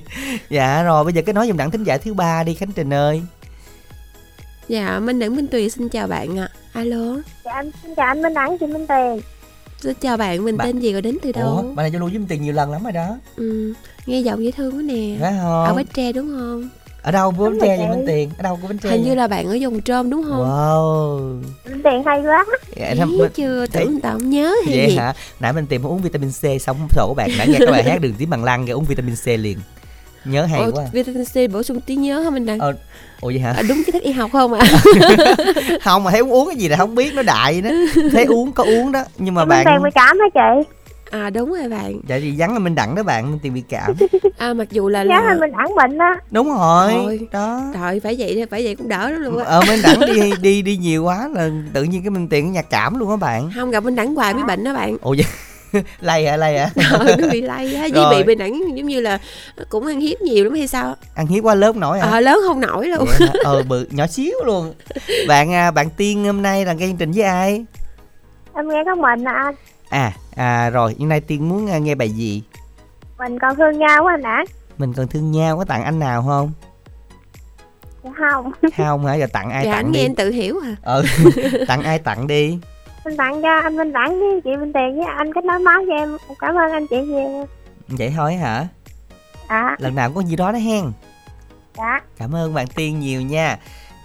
Dạ 0.50 0.82
rồi 0.82 1.04
bây 1.04 1.12
giờ 1.12 1.22
cái 1.26 1.32
nói 1.32 1.46
dùm 1.48 1.56
đẳng 1.56 1.70
thính 1.70 1.84
giả 1.84 1.98
thứ 1.98 2.14
ba 2.14 2.42
đi 2.42 2.54
Khánh 2.54 2.72
Trình 2.72 2.94
ơi. 2.94 3.22
Dạ 4.68 4.98
minh 5.00 5.18
đẳng 5.18 5.36
minh 5.36 5.46
tùy 5.46 5.70
xin 5.70 5.88
chào 5.88 6.06
bạn 6.06 6.38
ạ. 6.38 6.48
Alo? 6.72 7.16
Dạ 7.44 7.52
anh 7.52 7.70
xin 7.82 7.94
chào 7.94 8.06
anh 8.06 8.22
Minh 8.22 8.34
Đẳng, 8.34 8.58
chị 8.58 8.66
Minh 8.66 8.86
Tiền. 8.86 9.20
xin 9.80 9.94
chào 10.00 10.16
bạn 10.16 10.44
mình 10.44 10.56
Bạn- 10.56 10.66
tên 10.66 10.78
gì 10.80 10.92
rồi 10.92 11.02
đến 11.02 11.18
từ 11.22 11.32
đâu? 11.32 11.48
Ủa 11.56 11.62
bà 11.74 11.82
này 11.82 11.90
cho 11.92 11.98
lưu 11.98 12.08
với 12.08 12.18
Minh 12.18 12.28
Tiền 12.28 12.42
nhiều 12.42 12.52
lần 12.52 12.72
lắm 12.72 12.82
rồi 12.82 12.92
đó. 12.92 13.18
Ừ, 13.36 13.72
nghe 14.06 14.20
giọng 14.20 14.44
dễ 14.44 14.50
thương 14.50 14.76
quá 14.76 14.82
nè. 14.82 15.16
Phải 15.20 15.38
ở 15.38 15.66
không 15.66 15.76
bến 15.76 15.86
tre 15.94 16.12
đúng 16.12 16.28
không 16.28 16.68
ở 17.02 17.10
đâu 17.12 17.32
của 17.38 17.44
Bến 17.50 17.58
Tre 17.60 17.66
rồi 17.76 17.86
vậy. 17.86 17.96
Minh 17.96 18.06
Tiền? 18.06 18.30
Ở 18.38 18.42
đâu 18.42 18.58
của 18.62 18.68
Bến 18.68 18.78
Tre 18.78 18.90
hình 18.90 19.02
như 19.04 19.14
là 19.14 19.26
bạn 19.28 19.46
ở 19.46 19.56
vùng 19.60 19.80
trôm 19.80 20.10
đúng 20.10 20.22
không? 20.22 20.40
Wow. 20.48 21.40
Minh 21.70 21.82
Tiền 21.84 22.02
hay 22.06 22.20
quá. 22.22 22.44
dạ, 22.76 22.88
Ý 22.88 22.98
thăm- 22.98 23.16
chưa 23.34 23.66
tưởng 23.66 24.00
tao 24.00 24.12
không 24.12 24.30
nhớ 24.30 24.54
hay 24.66 24.76
vậy 24.78 24.90
gì. 24.90 24.96
hả? 24.96 25.14
Nãy 25.40 25.52
Minh 25.52 25.66
Tiền 25.66 25.82
muốn 25.82 25.92
uống 25.92 26.02
vitamin 26.02 26.30
C 26.30 26.62
xong 26.62 26.76
sổ 26.90 27.06
của 27.08 27.14
bạn 27.14 27.30
đã 27.38 27.44
nghe 27.44 27.58
cái 27.58 27.68
bài 27.72 27.82
hát 27.84 28.00
đường 28.00 28.14
tím 28.18 28.30
bằng 28.30 28.44
lăng 28.44 28.66
cái 28.66 28.72
uống 28.72 28.84
vitamin 28.84 29.14
C 29.24 29.26
liền. 29.26 29.58
Nhớ 30.24 30.44
hay 30.44 30.60
Ủa, 30.60 30.70
quá. 30.72 30.84
vitamin 30.92 31.24
C 31.24 31.52
bổ 31.52 31.62
sung 31.62 31.80
trí 31.80 31.96
nhớ 31.96 32.20
hả 32.20 32.30
mình 32.30 32.46
đang 32.46 32.58
Ờ, 32.58 32.72
ủa 33.20 33.28
vậy 33.28 33.38
hả? 33.38 33.52
À, 33.52 33.62
đúng 33.68 33.82
kiến 33.84 33.92
thức 33.92 34.02
y 34.02 34.12
học 34.12 34.30
không 34.32 34.52
ạ? 34.52 34.66
Không 35.82 36.04
mà 36.04 36.10
thấy 36.10 36.20
uống 36.20 36.46
cái 36.48 36.56
gì 36.56 36.68
là 36.68 36.76
không 36.76 36.94
biết 36.94 37.14
nó 37.14 37.22
đại 37.22 37.60
đó. 37.60 37.70
Thấy 38.12 38.24
uống 38.24 38.52
có 38.52 38.64
uống 38.64 38.92
đó 38.92 39.04
nhưng 39.18 39.34
mà 39.34 39.44
Minh 39.44 39.58
Tiền 39.58 39.64
bạn 39.64 39.82
bị 39.82 39.90
cảm 39.94 40.18
hả 40.20 40.26
chị? 40.34 40.68
À 41.12 41.30
đúng 41.30 41.52
rồi 41.54 41.68
bạn. 41.68 42.00
Dạ 42.08 42.18
thì 42.20 42.34
vắng 42.38 42.52
là 42.52 42.58
minh 42.58 42.74
đẳng 42.74 42.94
đó 42.94 43.02
bạn 43.02 43.30
minh 43.30 43.38
tiền 43.42 43.54
bị 43.54 43.62
cảm 43.68 43.92
à 44.38 44.54
mặc 44.54 44.68
dù 44.70 44.88
là 44.88 45.02
Nhớ 45.02 45.08
là 45.14 45.22
là 45.22 45.40
mình 45.40 45.52
ẩn 45.52 45.74
bệnh 45.76 45.98
á. 45.98 46.16
đúng 46.30 46.48
rồi 46.48 46.90
Thôi. 46.92 47.20
đó. 47.32 47.60
trời 47.74 48.00
phải 48.00 48.16
vậy 48.18 48.34
đi 48.34 48.44
phải 48.50 48.64
vậy 48.64 48.74
cũng 48.76 48.88
đỡ 48.88 49.10
lắm 49.10 49.20
luôn 49.22 49.38
á. 49.38 49.44
Ờ 49.44 49.60
minh 49.68 49.80
đẳng 49.82 50.00
đi 50.00 50.32
đi 50.42 50.62
đi 50.62 50.76
nhiều 50.76 51.04
quá 51.04 51.28
là 51.34 51.50
tự 51.72 51.82
nhiên 51.82 52.02
cái 52.02 52.10
minh 52.10 52.28
tiền 52.28 52.44
cái 52.44 52.50
nhạc 52.50 52.70
cảm 52.70 52.98
luôn 52.98 53.10
á 53.10 53.16
bạn. 53.16 53.50
Không 53.56 53.70
gặp 53.70 53.84
mình 53.84 53.96
đẳng 53.96 54.14
hoài 54.14 54.34
mới 54.34 54.42
bệnh 54.44 54.64
đó 54.64 54.74
bạn. 54.74 54.96
Ồ 55.00 55.10
vậy? 55.18 55.82
Lay 56.00 56.26
hả 56.26 56.36
lay 56.36 56.58
hả? 56.58 56.70
Ờ, 56.90 57.16
nó 57.18 57.28
bị 57.28 57.40
lây 57.40 57.74
á. 57.74 57.88
Với 57.94 58.18
bị 58.18 58.24
bị 58.26 58.34
đẳng 58.34 58.76
giống 58.76 58.86
như 58.86 59.00
là 59.00 59.18
cũng 59.68 59.86
ăn 59.86 60.00
hiếp 60.00 60.20
nhiều 60.20 60.44
lắm 60.44 60.54
hay 60.54 60.66
sao 60.66 60.94
ăn 61.14 61.26
hiếp 61.26 61.44
quá 61.44 61.54
lớp 61.54 61.76
nổi 61.76 62.00
hả? 62.00 62.06
Ờ 62.10 62.20
lớn 62.20 62.38
không 62.46 62.60
nổi 62.60 62.88
luôn. 62.88 63.08
Vậy 63.18 63.28
ờ 63.44 63.62
bự 63.62 63.86
nhỏ 63.90 64.06
xíu 64.06 64.34
luôn. 64.46 64.74
Bạn 65.28 65.52
à, 65.52 65.70
bạn 65.70 65.90
tiên 65.96 66.24
hôm 66.24 66.42
nay 66.42 66.64
là 66.64 66.72
gây 66.72 66.88
chương 66.88 66.96
trình 66.96 67.12
với 67.12 67.22
ai? 67.22 67.64
Em 68.54 68.68
nghe 68.68 68.82
có 68.86 68.94
mình 68.94 69.24
à 69.28 69.32
anh. 69.32 69.54
À 69.92 70.12
à 70.36 70.70
rồi 70.70 70.94
hôm 70.98 71.08
nay 71.08 71.20
tiên 71.20 71.48
muốn 71.48 71.70
à, 71.70 71.78
nghe 71.78 71.94
bài 71.94 72.10
gì? 72.10 72.42
Mình 73.18 73.38
còn 73.38 73.56
thương 73.56 73.78
nhau 73.78 74.04
quá 74.04 74.14
anh 74.14 74.22
Đẳng. 74.22 74.44
mình 74.78 74.92
còn 74.92 75.08
thương 75.08 75.32
nhau 75.32 75.58
có 75.58 75.64
tặng 75.64 75.84
anh 75.84 75.98
nào 75.98 76.22
không? 76.26 76.52
Dạ 78.04 78.10
không. 78.18 78.52
không 78.76 79.06
hả? 79.06 79.14
Giờ 79.14 79.26
tặng 79.32 79.50
ai 79.50 79.64
dạ 79.64 79.72
anh 79.72 79.84
tặng 79.84 79.92
nghe 79.92 79.98
đi? 80.00 80.06
anh 80.06 80.14
tự 80.14 80.30
hiểu 80.30 80.60
à. 80.64 80.76
Ờ 80.82 81.04
tặng 81.68 81.82
ai 81.82 81.98
tặng 81.98 82.26
đi? 82.26 82.58
Mình 83.04 83.16
tặng 83.16 83.42
cho 83.42 83.60
anh 83.62 83.76
Minh 83.76 83.92
Đẳng 83.92 84.20
với 84.20 84.40
chị 84.44 84.50
Minh 84.56 84.72
Tiền 84.72 84.96
với 84.96 85.06
anh 85.16 85.32
kết 85.34 85.44
nối 85.44 85.58
máu 85.58 85.82
cho 85.88 85.94
em. 85.94 86.16
Cảm 86.38 86.54
ơn 86.54 86.72
anh 86.72 86.86
chị 86.86 86.96
nhiều. 87.00 87.46
vậy 87.88 88.12
thôi 88.16 88.34
hả? 88.34 88.66
Dạ, 89.48 89.76
lần 89.78 89.94
nào 89.94 90.08
cũng 90.08 90.16
có 90.16 90.22
gì 90.22 90.36
đó 90.36 90.52
đó 90.52 90.58
hen. 90.58 90.92
Dạ. 91.78 92.00
cảm 92.18 92.34
ơn 92.34 92.54
bạn 92.54 92.66
tiên 92.66 93.00
nhiều 93.00 93.22
nha 93.22 93.58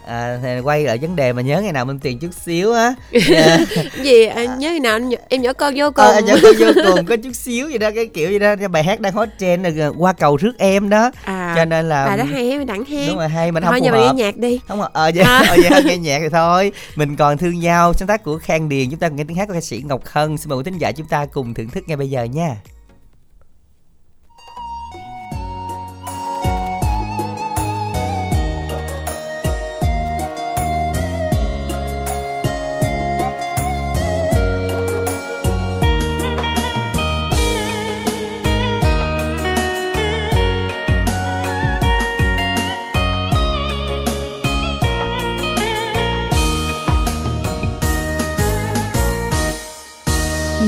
à, 0.07 0.39
thì 0.43 0.59
quay 0.59 0.83
lại 0.83 0.97
vấn 0.97 1.15
đề 1.15 1.33
mà 1.33 1.41
nhớ 1.41 1.61
ngày 1.61 1.71
nào 1.73 1.85
minh 1.85 1.99
tiền 1.99 2.19
chút 2.19 2.29
xíu 2.45 2.73
á. 2.73 2.93
Dạ. 3.11 3.57
Cái 3.75 3.85
gì 4.03 4.25
anh 4.25 4.59
nhớ 4.59 4.69
khi 4.73 4.79
nào 4.79 4.93
anh 4.95 5.09
nhỏ- 5.09 5.17
em 5.29 5.41
nhỏ 5.41 5.53
con 5.53 5.73
vô 5.77 5.85
cùng. 5.95 6.05
Ờ, 6.05 6.19
nhớ 6.19 6.37
có 6.43 6.49
vô 6.59 6.67
cùng 6.95 7.05
có 7.05 7.15
chút 7.23 7.31
xíu 7.35 7.67
vậy 7.69 7.77
đó 7.77 7.89
cái 7.95 8.05
kiểu 8.05 8.29
vậy 8.29 8.39
đó 8.39 8.67
bài 8.67 8.83
hát 8.83 8.99
đang 8.99 9.13
hot 9.13 9.29
trend 9.39 9.65
là 9.77 9.87
qua 9.97 10.13
cầu 10.13 10.35
rước 10.37 10.53
em 10.57 10.89
đó. 10.89 11.11
À 11.23 11.53
cho 11.57 11.65
nên 11.65 11.89
là 11.89 12.05
bài 12.07 12.17
đó 12.17 12.23
hay 12.23 12.49
hay 12.51 12.65
đẳng 12.65 12.85
hay 12.85 13.07
đúng 13.07 13.17
rồi 13.17 13.27
hay 13.29 13.51
mình 13.51 13.63
không 13.63 13.71
thôi 13.71 13.79
phù 13.79 13.85
giờ 13.85 13.91
mình 13.91 14.01
nghe 14.17 14.23
nhạc 14.23 14.37
đi. 14.37 14.59
Không 14.67 14.81
ờ 14.81 15.11
vậy 15.15 15.23
À. 15.23 15.43
ờ 15.49 15.55
vậy 15.61 15.69
thôi 15.69 15.81
nghe 15.85 15.97
nhạc 15.97 16.19
thì 16.19 16.29
thôi. 16.31 16.71
Mình 16.95 17.15
còn 17.15 17.37
thương 17.37 17.59
nhau 17.59 17.93
sáng 17.93 18.07
tác 18.07 18.23
của 18.23 18.39
khang 18.43 18.69
điền 18.69 18.89
chúng 18.89 18.99
ta 18.99 19.07
nghe 19.07 19.23
tiếng 19.27 19.37
hát 19.37 19.47
của 19.47 19.53
ca 19.53 19.61
sĩ 19.61 19.81
ngọc 19.85 20.01
hân. 20.05 20.37
Xin 20.37 20.49
mời 20.49 20.57
quý 20.57 20.63
thính 20.63 20.77
giả 20.77 20.91
chúng 20.91 21.07
ta 21.07 21.25
cùng 21.25 21.53
thưởng 21.53 21.69
thức 21.69 21.83
ngay 21.87 21.97
bây 21.97 22.09
giờ 22.09 22.23
nha 22.23 22.55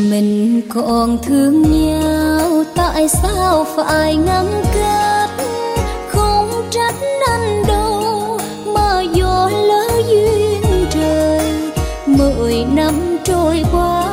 mình 0.09 0.61
còn 0.69 1.17
thương 1.23 1.61
nhau, 1.61 2.63
tại 2.75 3.07
sao 3.09 3.65
phải 3.75 4.15
ngăn 4.15 4.63
cách 4.73 5.29
không 6.07 6.67
trách 6.71 6.95
anh 7.27 7.63
đâu, 7.67 8.37
mà 8.65 9.01
do 9.01 9.49
lỡ 9.49 9.87
duyên 10.07 10.61
trời. 10.89 11.41
Mười 12.05 12.65
năm 12.75 13.17
trôi 13.23 13.63
qua, 13.71 14.05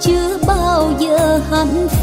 chưa 0.00 0.38
bao 0.46 0.90
giờ 0.98 1.40
hạnh 1.50 1.88
phúc. 1.88 1.97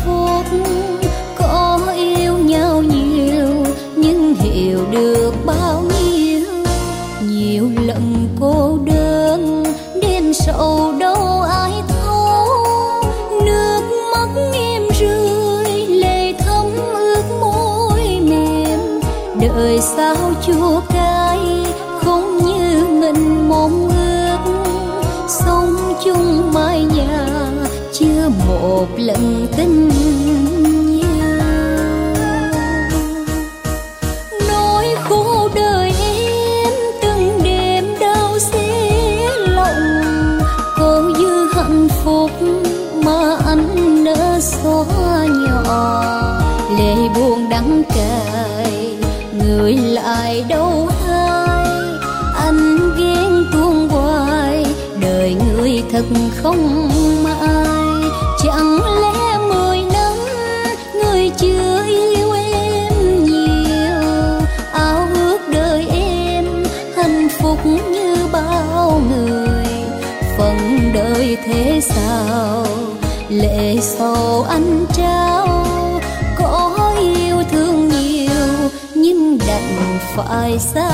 Chua 20.66 20.82
cay 20.94 21.40
không 22.04 22.38
như 22.38 22.86
mình 23.00 23.50
mong 23.50 23.90
ước. 23.90 24.38
Sống 25.28 25.76
chung 26.06 26.54
mái 26.54 26.86
nhà, 26.96 27.28
chưa 27.94 28.30
một 28.48 28.88
lần 28.98 29.48
tình 29.58 29.90
nhau 30.98 31.46
nỗi 34.48 34.96
khổ 35.04 35.50
đời 35.56 35.65
không 56.46 57.26
ai 57.26 58.10
chẳng 58.44 58.80
lẽ 59.02 59.38
mười 59.38 59.82
năm 59.94 60.14
người 60.94 61.32
chưa 61.38 61.84
yêu 61.88 62.32
em 62.32 63.24
nhiều? 63.24 64.42
Ao 64.74 65.08
ước 65.16 65.38
đời 65.52 65.86
em 65.90 66.46
hạnh 66.96 67.28
phúc 67.30 67.58
như 67.66 68.16
bao 68.32 69.02
người. 69.10 69.66
Phần 70.38 70.92
đời 70.94 71.38
thế 71.46 71.82
sao? 71.84 72.66
Lệ 73.30 73.76
sầu 73.82 74.46
anh 74.50 74.86
trao, 74.94 75.48
có 76.38 76.94
yêu 77.00 77.38
thương 77.52 77.90
nhiều, 77.90 78.70
nhưng 78.94 79.38
đành 79.48 79.98
phải 80.16 80.60
xa. 80.60 80.92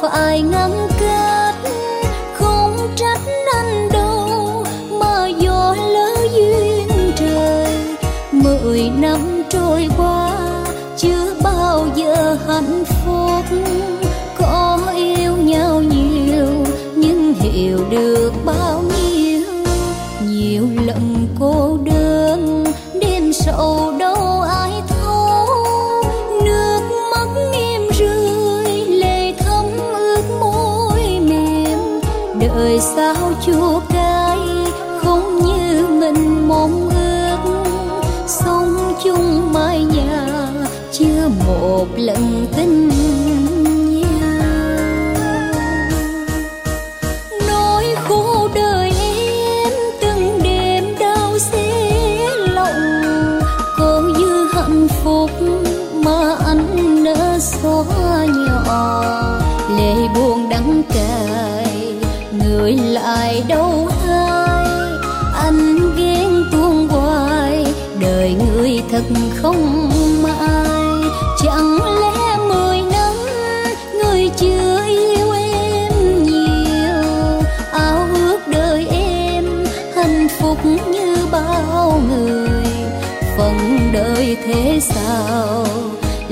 Phải 0.00 0.42
ngắm 0.42 0.85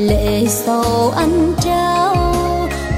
lệ 0.08 0.46
sầu 0.48 1.12
anh 1.16 1.54
trao. 1.60 2.16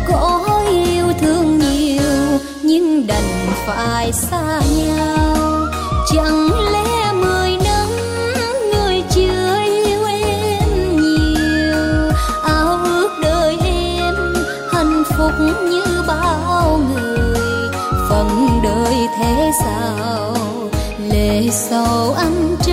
Có 0.09 0.41
yêu 0.71 1.07
thương 1.21 1.59
nhiều, 1.59 2.39
nhưng 2.63 3.07
đành 3.07 3.47
phải 3.67 4.13
xa 4.13 4.61
nhau. 4.77 5.37
Chẳng 6.15 6.51
lẽ 6.73 7.13
mười 7.13 7.57
năm 7.65 7.89
người 8.73 9.03
chưa 9.11 9.59
yêu 9.65 10.05
em 10.05 10.97
nhiều? 10.97 12.11
Ao 12.43 12.79
ước 12.85 13.11
đời 13.23 13.57
em 13.65 14.15
hạnh 14.73 15.03
phúc 15.19 15.33
như 15.71 16.03
bao 16.07 16.81
người. 16.95 17.71
Phần 18.09 18.49
đời 18.63 19.09
thế 19.19 19.51
sao? 19.65 20.35
Lệ 21.09 21.43
sầu 21.53 22.15
anh 22.19 22.57
trao 22.63 22.66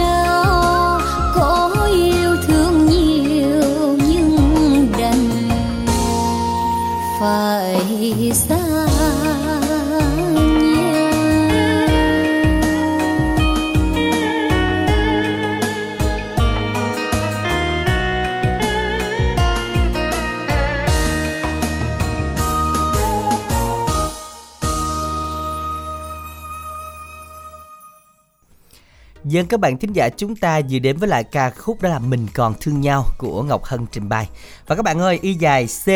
Dân 29.43 29.47
các 29.49 29.59
bạn 29.59 29.77
thính 29.77 29.93
giả 29.93 30.09
chúng 30.09 30.35
ta 30.35 30.61
vừa 30.69 30.79
đến 30.79 30.97
với 30.97 31.09
lại 31.09 31.23
ca 31.23 31.49
khúc 31.49 31.81
đó 31.81 31.89
là 31.89 31.99
Mình 31.99 32.27
còn 32.33 32.53
thương 32.61 32.81
nhau 32.81 33.05
của 33.17 33.43
Ngọc 33.43 33.63
Hân 33.63 33.85
trình 33.91 34.09
bày. 34.09 34.29
Và 34.67 34.75
các 34.75 34.81
bạn 34.81 34.99
ơi, 34.99 35.19
y 35.21 35.33
dài 35.33 35.67
C 35.85 35.89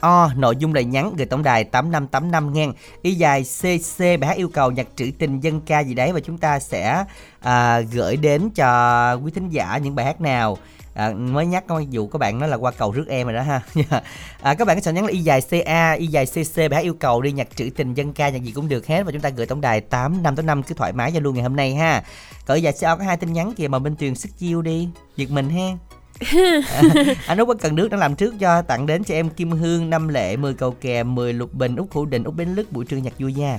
O 0.00 0.30
nội 0.36 0.56
dung 0.56 0.74
lời 0.74 0.84
nhắn 0.84 1.14
gửi 1.16 1.26
tổng 1.26 1.42
đài 1.42 1.64
8585 1.64 2.52
ngang 2.52 2.72
y 3.02 3.14
dài 3.14 3.44
CC 3.44 3.98
bài 3.98 4.26
hát 4.26 4.36
yêu 4.36 4.48
cầu 4.48 4.70
nhạc 4.70 4.86
trữ 4.96 5.10
tình 5.18 5.40
dân 5.40 5.60
ca 5.60 5.80
gì 5.80 5.94
đấy 5.94 6.12
và 6.12 6.20
chúng 6.20 6.38
ta 6.38 6.58
sẽ 6.58 7.04
à, 7.40 7.80
gửi 7.80 8.16
đến 8.16 8.50
cho 8.54 9.14
quý 9.14 9.30
thính 9.30 9.48
giả 9.48 9.78
những 9.78 9.94
bài 9.94 10.06
hát 10.06 10.20
nào 10.20 10.58
à, 10.98 11.12
mới 11.12 11.46
nhắc 11.46 11.64
dù 11.90 12.06
các 12.06 12.18
bạn 12.18 12.38
nói 12.38 12.48
là 12.48 12.56
qua 12.56 12.70
cầu 12.70 12.92
rước 12.92 13.08
em 13.08 13.26
rồi 13.26 13.34
đó 13.34 13.42
ha. 13.42 13.62
À, 14.42 14.54
các 14.54 14.66
bạn 14.66 14.76
có 14.76 14.80
thể 14.84 14.92
nhắn 14.92 15.04
là 15.04 15.10
y 15.10 15.18
dài 15.18 15.40
ca 15.50 15.92
y 15.92 16.06
dài 16.06 16.26
cc 16.26 16.56
bài 16.56 16.68
hát 16.70 16.80
yêu 16.80 16.94
cầu 16.94 17.22
đi 17.22 17.32
nhạc 17.32 17.48
trữ 17.56 17.70
tình 17.76 17.94
dân 17.94 18.12
ca 18.12 18.28
nhạc 18.28 18.42
gì 18.42 18.52
cũng 18.52 18.68
được 18.68 18.86
hết. 18.86 19.02
Và 19.02 19.12
chúng 19.12 19.20
ta 19.20 19.28
gửi 19.28 19.46
tổng 19.46 19.60
đài 19.60 19.80
tám 19.80 20.22
năm 20.22 20.36
tám 20.36 20.46
năm 20.46 20.62
cứ 20.62 20.74
thoải 20.74 20.92
mái 20.92 21.12
cho 21.12 21.20
luôn 21.20 21.34
ngày 21.34 21.42
hôm 21.42 21.56
nay 21.56 21.74
ha. 21.74 22.02
Cỡ 22.46 22.54
dài 22.54 22.72
co 22.80 22.96
có 22.96 23.04
hai 23.04 23.16
tin 23.16 23.32
nhắn 23.32 23.54
kìa 23.56 23.68
mà 23.68 23.78
bên 23.78 23.96
tuyền 23.96 24.14
sức 24.14 24.28
chiêu 24.38 24.62
đi. 24.62 24.88
Giật 25.16 25.30
mình 25.30 25.50
ha 25.50 25.68
à, 26.72 26.82
anh 27.26 27.38
út 27.38 27.48
có 27.48 27.54
cần 27.54 27.74
nước 27.74 27.88
đã 27.90 27.96
làm 27.96 28.14
trước 28.14 28.34
cho 28.40 28.62
tặng 28.62 28.86
đến 28.86 29.04
cho 29.04 29.14
em 29.14 29.30
kim 29.30 29.50
hương 29.50 29.90
năm 29.90 30.08
lệ 30.08 30.36
10 30.36 30.54
cầu 30.54 30.70
kè 30.70 31.02
10 31.02 31.32
lục 31.32 31.54
bình 31.54 31.76
út 31.76 31.86
hữu 31.92 32.06
định 32.06 32.24
út 32.24 32.34
bến 32.34 32.54
lức 32.54 32.72
buổi 32.72 32.84
trưa 32.84 32.96
nhạc 32.96 33.12
vui 33.18 33.32
nha 33.32 33.58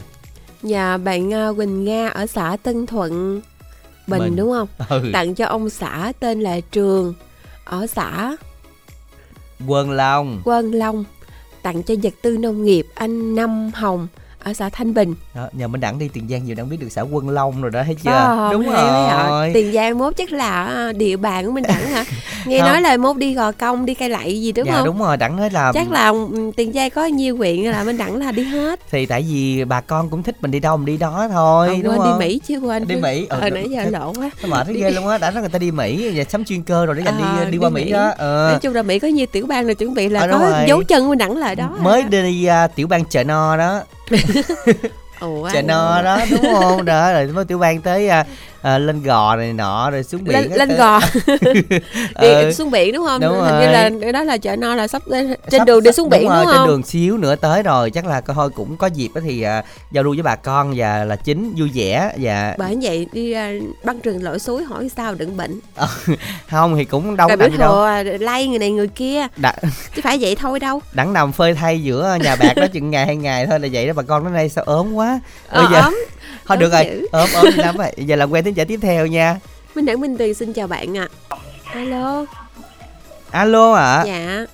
Nhà 0.62 0.98
bạn 0.98 1.34
à, 1.34 1.50
Quỳnh 1.58 1.86
Nga 1.86 2.08
ở 2.08 2.26
xã 2.26 2.58
Tân 2.64 2.86
Thuận 2.86 3.42
Bình, 4.08 4.20
Bình. 4.20 4.36
đúng 4.36 4.52
không? 4.52 4.68
ừ. 4.90 5.10
Tặng 5.14 5.36
cho 5.36 5.46
ông 5.46 5.70
xã 5.70 6.12
tên 6.20 6.42
là 6.42 6.60
Trường 6.72 7.14
ở 7.70 7.88
xã 7.88 8.36
quân 9.68 9.92
long. 9.92 10.42
Quơn 10.46 10.72
Long 10.72 11.04
Tặng 11.62 11.84
cho 11.84 11.96
vật 12.04 12.14
tư 12.22 12.38
nông 12.38 12.66
nghiệp 12.66 12.88
anh 12.96 13.36
Năm 13.36 13.72
Hồng 13.74 14.08
ở 14.44 14.54
xã 14.54 14.70
Thanh 14.70 14.94
Bình 14.94 15.16
đó, 15.36 15.48
nhờ 15.54 15.68
mình 15.68 15.82
đẳng 15.82 16.00
đi 16.00 16.10
tiền 16.14 16.28
giang 16.30 16.46
nhiều 16.46 16.56
đang 16.56 16.70
biết 16.70 16.78
được 16.80 16.90
xã 16.92 17.02
quân 17.02 17.30
long 17.30 17.62
rồi 17.62 17.72
đó 17.72 17.82
thấy 17.86 17.96
chưa 18.04 18.12
không? 18.38 18.52
đúng 18.52 18.70
hả? 18.70 19.28
rồi 19.30 19.52
Tiền 19.54 19.74
Giang 19.74 19.98
mốt 19.98 20.14
chắc 20.18 20.32
là 20.32 20.64
à, 20.66 20.92
địa 20.92 21.18
bàn 21.18 21.46
của 21.46 21.52
mình 21.52 21.64
đẳng 21.68 21.86
hả? 21.92 22.06
Nghe 22.46 22.60
Không. 22.60 22.68
nói 22.68 22.82
là 22.82 22.98
mốt 22.98 23.18
đi 23.18 23.34
gò 23.34 23.52
công, 23.52 23.86
đi 23.86 23.94
cây 23.94 24.10
lậy 24.10 24.42
gì 24.42 24.52
đúng 24.52 24.66
dạ 24.68 24.76
không? 24.76 24.86
đúng 24.86 25.00
rồi 25.00 25.18
đẳng 25.18 25.38
nói 25.38 25.50
là 25.50 25.72
Chắc 25.74 25.92
là 25.92 26.08
ừ, 26.08 26.52
Tiền 26.56 26.74
Giang 26.74 26.90
có 26.90 27.06
nhiều 27.06 27.38
huyện 27.38 27.56
là 27.64 27.84
mình 27.84 27.98
đẳng 27.98 28.16
là 28.16 28.32
đi 28.32 28.44
hết 28.44 28.80
thì 28.92 29.06
tại 29.06 29.26
vì 29.30 29.64
bà 29.66 29.82
con 29.82 30.10
cũng 30.10 30.24
thích 30.24 30.36
mình 30.42 30.52
đi 30.52 30.60
đâu 30.60 30.78
mình 30.78 30.86
đi 30.86 30.98
đó 30.98 31.28
thôi 31.32 31.68
Ờ, 31.68 31.74
đúng 31.84 31.84
quên 31.94 31.98
không 31.98 32.20
đi 32.20 32.26
Mỹ 32.26 32.40
chứ 32.48 32.58
quên 32.60 32.88
Đi 32.88 32.96
Mỹ, 32.96 33.26
ờ, 33.30 33.40
Ờ, 33.40 33.50
nãy 33.50 33.68
giờ 33.70 33.84
lộ 33.90 34.14
quá 34.14 34.30
mệt 34.48 34.66
thấy 34.66 34.76
ghê 34.78 34.92
luôn 34.92 35.08
á 35.08 35.18
đã 35.18 35.32
nói 35.32 35.42
người 35.42 35.50
ta 35.50 35.60
đi 35.60 35.72
mỹ 35.72 36.12
và 36.18 36.24
sắm 36.24 36.46
chuyên 36.46 36.64
cơ 36.64 36.86
rồi 36.86 36.96
để 36.96 37.02
dành 37.06 37.20
Ờ, 37.38 37.46
đi 37.46 37.52
đi 37.52 37.58
qua 37.58 37.70
mỹ, 37.70 37.84
Mỹ. 37.86 37.92
đó 37.92 38.12
ờ. 38.18 38.48
Nói 38.52 38.60
chung 38.62 38.74
là 38.76 38.82
Mỹ 38.82 39.00
có 39.00 39.08
nhiều 39.08 39.26
tiểu 39.32 39.46
bang 39.48 39.66
là 39.68 39.74
chuẩn 39.74 39.94
bị 39.94 40.10
là 40.10 40.20
Ờ, 40.22 40.28
có 40.32 40.38
rồi. 40.40 40.66
dấu 40.68 40.84
chân 40.84 41.10
mình 41.10 41.18
đẳng 41.18 41.38
lại 41.38 41.56
đó 41.56 41.70
mới 41.82 42.04
đi 42.04 42.46
à, 42.46 42.68
tiểu 42.68 42.88
bang 42.88 43.06
chợ 43.06 43.24
no 43.24 43.58
đó 43.58 43.82
Ủa, 45.20 45.50
chợ 45.54 45.62
no 45.62 46.02
đó 46.02 46.20
đúng 46.32 46.54
không? 46.54 46.86
Đó 46.86 47.14
rồi 47.14 47.28
mới 47.28 47.46
tiểu 47.46 47.58
bang 47.58 47.82
tới 47.82 48.10
à, 48.10 48.26
à, 48.62 48.78
lên 48.78 49.04
gò 49.04 49.36
này 49.36 49.54
nọ 49.54 49.92
rồi 49.92 50.04
xuống 50.04 50.24
biển 50.24 50.34
lên, 50.34 50.52
lên 50.52 50.78
gò. 50.78 51.00
Ờ, 52.14 52.46
đi 52.46 52.54
xuống 52.54 52.72
biển 52.72 52.94
đúng 52.94 53.06
không? 53.06 53.22
Đúng 53.22 53.42
hình 53.42 53.60
như 53.60 53.68
là 53.68 53.90
đó 54.14 54.24
là 54.24 54.38
chợ 54.38 54.56
no 54.56 54.76
là 54.76 54.88
sắp 54.88 55.02
lên 55.08 55.28
trên 55.52 55.60
Sắp- 55.60 55.66
đường 55.66 55.84
đi 55.84 55.92
xuống 55.92 56.10
biển 56.10 56.22
đúng, 56.22 56.30
rồi, 56.30 56.46
không? 56.46 56.54
trên 56.56 56.68
đường 56.68 56.84
xíu 56.84 57.18
nữa 57.18 57.36
tới 57.36 57.64
rồi. 57.64 57.92
Chắc 57.92 58.06
là 58.06 58.22
thôi 58.22 58.50
cũng 58.56 58.78
có 58.78 58.88
dịp 58.88 59.10
thì 59.24 59.42
à, 59.42 59.64
giao 59.92 60.04
lưu 60.04 60.14
với 60.14 60.24
bà 60.24 60.36
con 60.36 60.74
và 60.78 61.04
là 61.06 61.16
chính 61.16 61.54
vui 61.58 61.70
vẻ 61.74 62.12
và 62.18 62.56
bởi 62.58 62.78
vậy 62.82 63.08
đi 63.14 63.32
à, 63.32 63.52
băng 63.84 64.00
rừng 64.00 64.24
lội 64.24 64.40
suối 64.40 64.64
hỏi 64.64 64.90
sao 64.98 65.16
đừng 65.16 65.38
bệnh. 65.38 65.60
Không 66.50 66.76
thì 66.78 66.86
cũng 66.86 67.16
đâu 67.18 67.30
có 67.30 67.48
đâu. 67.58 67.82
À, 67.84 68.04
lay 68.04 68.48
người 68.48 68.60
này 68.60 68.72
người 68.72 68.88
kia. 68.88 69.28
Đã, 69.38 69.56
chứ 69.96 70.02
phải 70.04 70.18
vậy 70.22 70.36
thôi 70.36 70.60
đâu. 70.60 70.82
Đẳng 70.94 71.14
nằm 71.14 71.32
phơi 71.32 71.54
thay 71.54 71.84
giữa 71.84 72.18
nhà 72.24 72.36
bạc 72.36 72.54
đó 72.56 72.66
chừng 72.74 72.92
ngày 72.92 73.06
hai 73.06 73.16
ngày 73.16 73.48
thôi 73.48 73.60
là 73.60 73.68
vậy 73.72 73.88
đó. 73.88 73.94
Bà 73.96 74.04
con 74.04 74.24
đến 74.24 74.34
đây 74.34 74.50
sao 74.50 74.64
ốm 74.64 74.94
quá. 74.94 75.20
Ờ, 75.50 75.62
Bây 75.64 75.72
giờ- 75.74 75.82
ốm 75.82 75.96
thôi 76.50 76.58
được 76.58 76.72
rồi. 76.72 76.86
dữ. 76.86 77.08
ốm 77.12 77.30
ốm 77.36 77.46
lắm 77.58 77.78
rồi. 77.78 77.88
Giờ 77.98 78.16
là 78.16 78.26
quen 78.26 78.44
tiếng 78.44 78.54
trả 78.54 78.64
tiếp 78.64 78.80
theo 78.82 79.08
nha. 79.08 79.40
Minh 79.76 79.86
đẳng 79.86 80.02
minh 80.02 80.18
tuyền 80.18 80.34
xin 80.34 80.54
chào 80.54 80.68
bạn 80.68 80.98
ạ. 80.98 81.08
Alo. 81.74 82.26
Alo 83.32 83.74
ạ. 83.74 84.04
Dạ. 84.08 84.46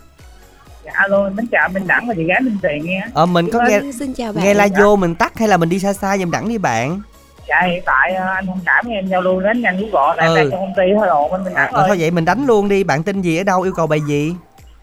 Dạ, 0.86 0.92
alo, 0.96 1.30
mến 1.30 1.48
chào 1.52 1.70
Minh 1.70 1.88
Đẳng 1.88 2.08
và 2.08 2.14
chị 2.18 2.24
gái 2.24 2.42
Minh 2.42 2.58
Tuyền 2.64 2.86
nghe. 2.86 3.02
ờ 3.14 3.26
mình 3.26 3.50
có 3.54 3.60
nghe 3.68 3.80
Vâng, 3.80 3.92
xin 3.94 4.14
chào 4.14 4.34
bạn. 4.34 4.44
nghe 4.44 4.54
la 4.54 4.68
vô 4.80 4.96
mình 4.96 5.16
tắt 5.16 5.38
hay 5.40 5.48
là 5.48 5.58
mình 5.58 5.70
đi 5.70 5.80
xa 5.80 5.94
xa 5.94 6.18
giùm 6.18 6.32
đẳng 6.32 6.50
đi 6.50 6.58
bạn? 6.58 7.02
Dạ, 7.48 7.62
hiện 7.72 7.84
tại 7.86 8.14
ờ, 8.14 8.26
anh 8.36 8.46
thông 8.46 8.60
cảm 8.66 8.86
em 8.88 9.08
giao 9.08 9.22
lưu 9.22 9.40
đến 9.40 9.62
nhanh 9.62 9.82
tại 9.94 10.16
em 10.18 10.30
Ừ. 10.30 10.36
đang 10.36 10.52
trong 10.52 10.60
công 10.60 10.74
ty 10.78 10.84
thôi 10.98 11.08
đồ 11.08 11.30
bên 11.32 11.44
Minh 11.44 11.54
à, 11.54 11.64
Đẳng 11.64 11.74
ờ, 11.74 11.88
thôi 11.88 11.98
vậy 12.00 12.12
mình 12.12 12.26
đánh 12.26 12.46
luôn 12.46 12.70
đi. 12.70 12.84
Bạn 12.84 13.04
tên 13.04 13.22
gì 13.22 13.38
ở 13.38 13.44
đâu? 13.44 13.62
Yêu 13.62 13.74
cầu 13.74 13.88
bài 13.88 14.00
gì 14.08 14.34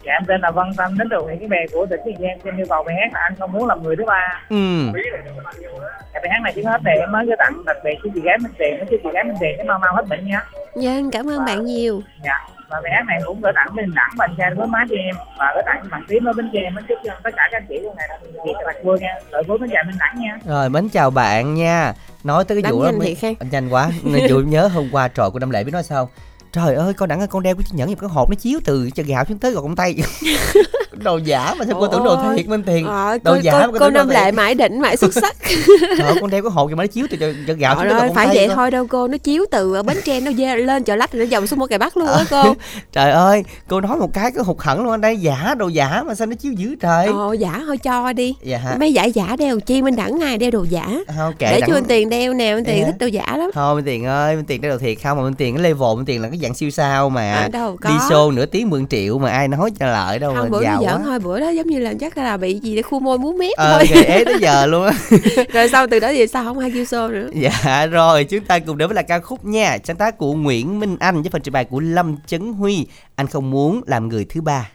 Dạ, 0.05 0.13
em 0.13 0.25
tên 0.27 0.41
là 0.41 0.51
Văn 0.51 0.71
Tâm, 0.77 0.97
đến 0.97 1.07
từ 1.11 1.17
huyện 1.23 1.39
Cái 1.39 1.47
Bè 1.47 1.57
của 1.73 1.85
tỉnh 1.85 1.99
Tiền 2.05 2.15
Giang. 2.19 2.37
Em 2.43 2.57
yêu 2.57 2.65
cầu 2.69 2.83
bài 2.83 2.95
hát 3.01 3.09
là 3.13 3.19
anh 3.23 3.33
không 3.39 3.51
muốn 3.51 3.67
làm 3.67 3.83
người 3.83 3.95
thứ 3.95 4.03
ba. 4.07 4.41
ừ 4.49 4.55
Dạ, 6.13 6.19
bài 6.23 6.29
hát 6.31 6.39
này 6.43 6.53
trước 6.55 6.61
hết 6.65 6.81
thì 6.85 6.91
em 6.99 7.11
mới 7.11 7.25
có 7.29 7.35
tặng 7.39 7.65
đặc 7.65 7.77
biệt 7.83 7.95
cho 8.03 8.09
chị 8.15 8.21
gái 8.23 8.37
Minh 8.37 8.51
Tuyền, 8.59 8.77
với 8.77 8.99
chị 9.03 9.09
gái 9.13 9.23
Minh 9.23 9.35
Tuyền 9.39 9.53
cái 9.57 9.65
mau 9.65 9.79
mau 9.79 9.95
hết 9.95 10.03
bệnh 10.09 10.27
nha. 10.27 10.41
dạ 10.75 10.91
cảm 11.11 11.29
ơn 11.29 11.45
bạn 11.45 11.65
nhiều 11.65 12.01
Dạ. 12.23 12.37
và 12.69 12.81
bài 12.83 12.91
hát 12.95 13.03
này 13.07 13.19
cũng 13.25 13.41
gửi 13.41 13.51
tặng 13.55 13.75
bên 13.75 13.91
đẳng 13.95 14.09
và 14.17 14.27
trai 14.37 14.53
với 14.55 14.67
má 14.67 14.79
cho 14.89 14.95
em 14.95 15.15
và 15.39 15.51
gửi 15.55 15.63
tặng 15.65 15.83
bằng 15.91 16.03
tím 16.07 16.25
ở 16.25 16.33
bên 16.33 16.49
kia 16.53 16.59
em 16.59 16.75
chúc 16.87 16.97
cho 17.03 17.11
tất 17.23 17.29
cả 17.37 17.47
các 17.51 17.57
anh 17.57 17.65
chị 17.69 17.79
luôn 17.79 17.95
này 17.95 18.07
đặc 18.09 18.19
biệt 18.45 18.51
các 18.59 18.65
bạn 18.65 18.75
vui 18.85 18.99
nha 18.99 19.15
đợi 19.31 19.43
cuối 19.47 19.57
bên 19.57 19.69
chào 19.73 19.83
bên 19.87 19.95
đẳng 19.99 20.15
nha 20.19 20.37
Rồi 20.45 20.69
mến 20.69 20.89
chào 20.89 21.09
bạn 21.11 21.53
nha 21.53 21.93
Nói 22.23 22.45
tới 22.47 22.55
cái 22.57 22.61
Đánh 22.61 22.71
vụ 22.73 22.83
đó 22.83 22.89
nhanh 22.89 22.99
mới- 22.99 23.35
nhanh 23.51 23.69
quá 23.69 23.89
Nên 24.03 24.23
vụ 24.29 24.39
nhớ 24.39 24.67
hôm 24.67 24.89
qua 24.91 25.07
trò 25.07 25.29
của 25.29 25.39
Năm 25.39 25.49
Lệ 25.49 25.63
biết 25.63 25.71
nói 25.73 25.83
sao 25.83 26.09
Trời 26.53 26.75
ơi 26.75 26.93
con 26.93 27.09
đẳng 27.09 27.19
ơi 27.19 27.27
con 27.27 27.43
đeo 27.43 27.55
cái 27.55 27.63
chiếc 27.63 27.75
nhẫn 27.75 27.89
gì 27.89 27.95
cái 28.01 28.09
hộp 28.09 28.29
nó 28.29 28.35
chiếu 28.35 28.59
từ 28.65 28.89
chân 28.95 29.05
gạo 29.05 29.25
xuống 29.29 29.37
tới 29.37 29.51
gò 29.51 29.61
con 29.61 29.75
tay. 29.75 29.95
Đồ 31.03 31.17
giả 31.17 31.53
mà 31.59 31.65
sao 31.65 31.77
cô 31.79 31.87
tưởng 31.87 32.03
đồ 32.03 32.33
thiệt 32.37 32.47
Minh 32.47 32.63
Tiền 32.63 32.85
Ờ, 32.87 33.17
Đồ 33.23 33.31
cô, 33.35 33.39
giả 33.41 33.51
cô, 33.65 33.71
mà 33.71 33.79
cô 33.79 33.89
Năm 33.89 34.09
Lệ 34.09 34.31
mãi 34.31 34.55
đỉnh 34.55 34.81
mãi 34.81 34.97
xuất 34.97 35.13
sắc. 35.13 35.35
Trời 35.97 36.07
ơi, 36.07 36.15
con 36.21 36.29
đeo 36.29 36.41
cái 36.43 36.51
hộp 36.51 36.69
gì 36.69 36.75
mà 36.75 36.83
nó 36.83 36.87
chiếu 36.87 37.07
từ 37.09 37.17
chân 37.47 37.57
gạo 37.57 37.75
xuống 37.75 37.83
tới 37.89 38.07
gò 38.07 38.13
phải 38.15 38.27
vậy 38.33 38.47
thôi 38.55 38.71
đâu 38.71 38.87
cô 38.87 39.07
nó 39.07 39.17
chiếu 39.17 39.45
từ 39.51 39.73
ở 39.75 39.83
bến 39.83 39.97
tre 40.05 40.19
nó 40.19 40.31
dê 40.31 40.55
lên 40.55 40.83
chợ 40.83 40.95
lách 40.95 41.11
rồi 41.13 41.19
nó 41.25 41.29
dòng 41.29 41.47
xuống 41.47 41.59
một 41.59 41.67
cài 41.67 41.79
bắc 41.79 41.97
luôn 41.97 42.07
á 42.07 42.23
cô. 42.31 42.55
Trời 42.91 43.11
ơi 43.11 43.43
cô 43.67 43.81
nói 43.81 43.97
một 43.97 44.13
cái 44.13 44.31
cái 44.31 44.43
hụt 44.43 44.57
hẳn 44.59 44.83
luôn 44.83 44.91
anh 44.91 45.01
đây 45.01 45.17
giả 45.17 45.55
đồ 45.57 45.67
giả 45.67 46.03
mà 46.07 46.15
sao 46.15 46.27
nó 46.27 46.35
chiếu 46.35 46.51
dữ 46.53 46.75
trời. 46.75 47.05
Ồ 47.07 47.33
giả 47.33 47.61
thôi 47.65 47.77
cho 47.77 48.13
đi. 48.13 48.35
Dạ 48.43 48.75
mấy 48.79 48.93
giải 48.93 49.11
giả 49.11 49.35
đeo 49.39 49.59
chi 49.59 49.81
minh 49.81 49.95
đẳng 49.95 50.19
ngày 50.19 50.37
đeo 50.37 50.51
đồ 50.51 50.65
giả? 50.69 50.87
Không 51.17 51.33
kệ 51.39 51.51
để 51.51 51.61
cho 51.67 51.73
anh 51.73 51.85
tiền 51.85 52.09
đeo 52.09 52.33
nè 52.33 52.51
anh 52.53 52.65
tiền 52.65 52.79
Dạ. 52.79 52.85
thích 52.85 52.95
đồ 52.99 53.07
giả 53.07 53.37
lắm. 53.37 53.49
Thôi 53.53 53.75
Minh 53.75 53.85
Tiền 53.85 54.05
ơi 54.05 54.35
Minh 54.35 54.45
Tiền 54.45 54.61
đeo 54.61 54.71
đồ 54.71 54.77
thiệt 54.77 54.97
không 55.03 55.17
mà 55.17 55.23
Minh 55.23 55.33
Tiền 55.33 55.55
cái 55.55 55.63
level 55.63 55.95
Minh 55.95 56.05
Tiền 56.05 56.21
là 56.21 56.29
cái 56.29 56.39
dạng 56.43 56.53
siêu 56.53 56.69
sao 56.69 57.09
mà 57.09 57.33
À, 57.33 57.47
đâu 57.47 57.77
có. 57.81 57.89
Đi 57.89 57.95
show 57.95 58.31
nửa 58.33 58.45
tiếng 58.45 58.69
mượn 58.69 58.87
triệu 58.87 59.19
mà 59.19 59.29
ai 59.31 59.47
nói 59.47 59.71
cho 59.79 59.85
lợi 59.85 60.19
đâu 60.19 60.33
không 60.35 60.43
mà 60.43 60.49
bữa 60.49 60.63
giàu 60.63 60.83
giỡn 60.85 61.01
thôi 61.03 61.19
bữa 61.19 61.39
đó 61.39 61.49
giống 61.49 61.67
như 61.67 61.79
là 61.79 61.93
chắc 61.99 62.17
là 62.17 62.37
bị 62.37 62.59
gì 62.59 62.75
để 62.75 62.81
khu 62.81 62.99
môi 62.99 63.17
muốn 63.17 63.37
mép 63.37 63.51
Ờ 63.57 63.73
thôi. 63.77 63.87
ghê 63.93 64.01
ế 64.01 64.23
tới 64.25 64.35
giờ 64.41 64.65
luôn 64.67 64.85
á. 64.85 64.93
Rồi 65.53 65.69
sau 65.69 65.87
từ 65.87 65.99
đó 65.99 66.07
thì 66.11 66.27
sao 66.27 66.43
không 66.43 66.59
ai 66.59 66.71
kêu 66.71 66.83
show 66.83 67.11
nữa? 67.11 67.29
Dạ 67.33 67.85
rồi 67.85 68.23
chúng 68.23 68.45
ta 68.45 68.59
cùng 68.59 68.77
đến 68.77 68.87
với 68.89 68.95
là 68.95 69.01
ca 69.01 69.19
khúc 69.19 69.45
nha. 69.45 69.77
Sáng 69.83 69.95
tác 69.95 70.17
của 70.17 70.33
Nguyễn 70.33 70.79
Minh 70.79 70.97
Anh 70.99 71.21
với 71.21 71.29
phần 71.31 71.41
trình 71.41 71.53
bày 71.53 71.65
của 71.65 71.79
Lâm 71.79 72.15
Chấn 72.27 72.53
Huy 72.53 72.87
Anh 73.15 73.27
không 73.27 73.51
muốn 73.51 73.81
làm 73.87 74.07
người 74.09 74.25
thứ 74.29 74.41
ba 74.41 74.69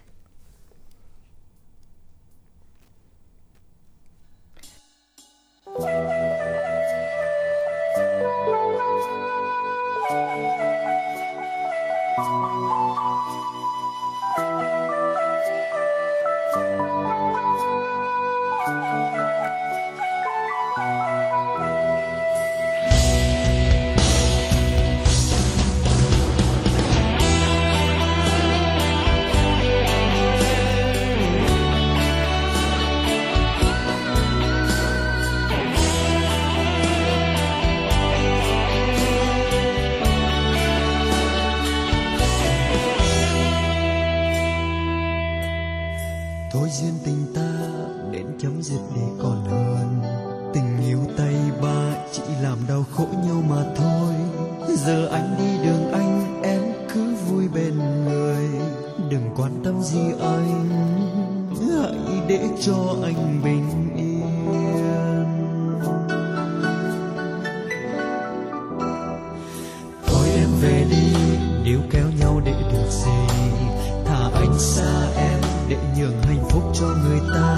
cho 76.81 76.87
người 76.87 77.21
ta. 77.35 77.57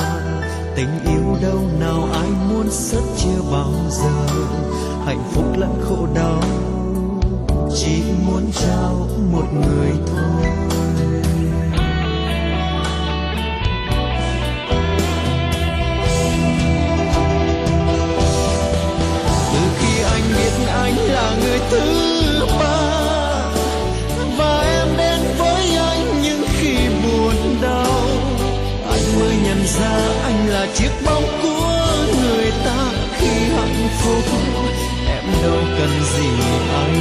Tình 0.76 0.88
yêu 1.04 1.36
đâu 1.42 1.68
nào 1.80 2.08
ai 2.12 2.28
muốn 2.48 2.70
sớt 2.70 3.02
chia 3.16 3.40
bao 3.52 3.72
giờ. 3.90 4.26
Hạnh 5.04 5.22
phúc 5.32 5.44
lẫn 5.56 5.80
khổ 5.82 6.06
đau, 6.14 6.42
Chỉ 7.76 8.02
muốn 8.26 8.42
trao 8.52 9.08
một 9.32 9.44
người 9.52 9.90
thôi 10.06 10.09
cần 35.80 35.90
gì 36.14 36.26
anh 36.74 36.98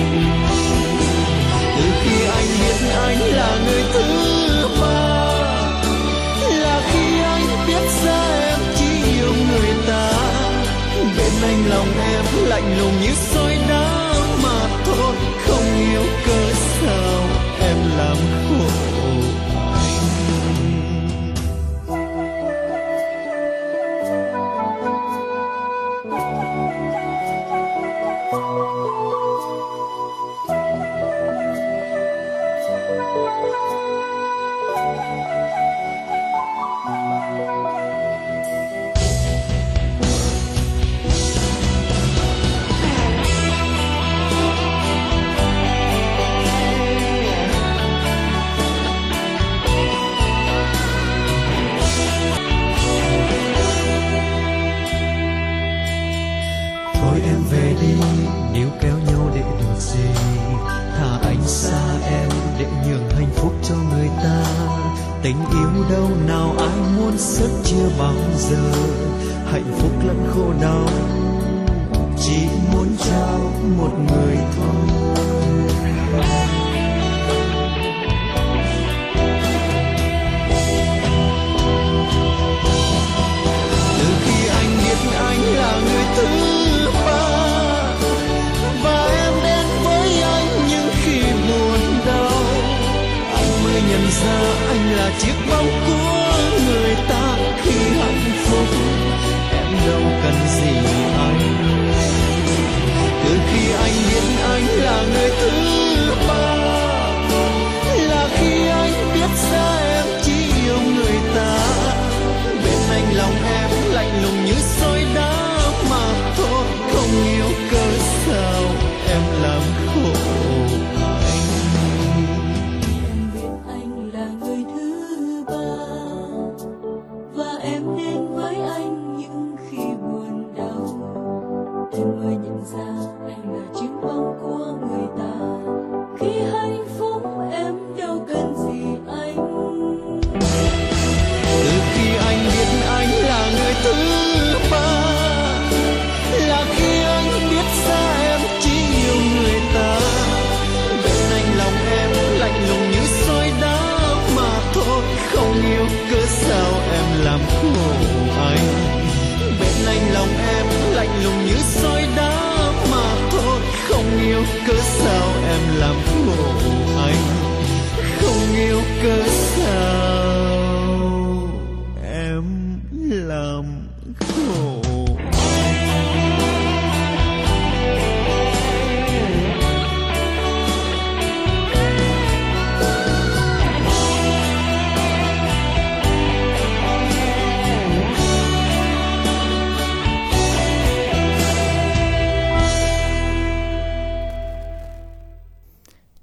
từ 1.78 1.86
khi 2.04 2.26
anh 2.26 2.48
biết 2.62 2.80
anh 2.96 3.20
là 3.20 3.58
người 3.66 3.84
thứ 3.94 4.08
ba, 4.82 5.00
là 6.50 6.82
khi 6.92 7.22
anh 7.22 7.68
biết 7.68 7.86
ra 8.06 8.22
em 8.50 8.60
chỉ 8.76 8.92
yêu 9.12 9.34
người 9.50 9.74
ta. 9.88 10.12
Bên 11.18 11.34
anh 11.42 11.70
lòng 11.70 11.88
em 12.14 12.26
lạnh 12.46 12.78
lùng 12.80 13.02
như 13.02 13.14
sao 13.16 13.39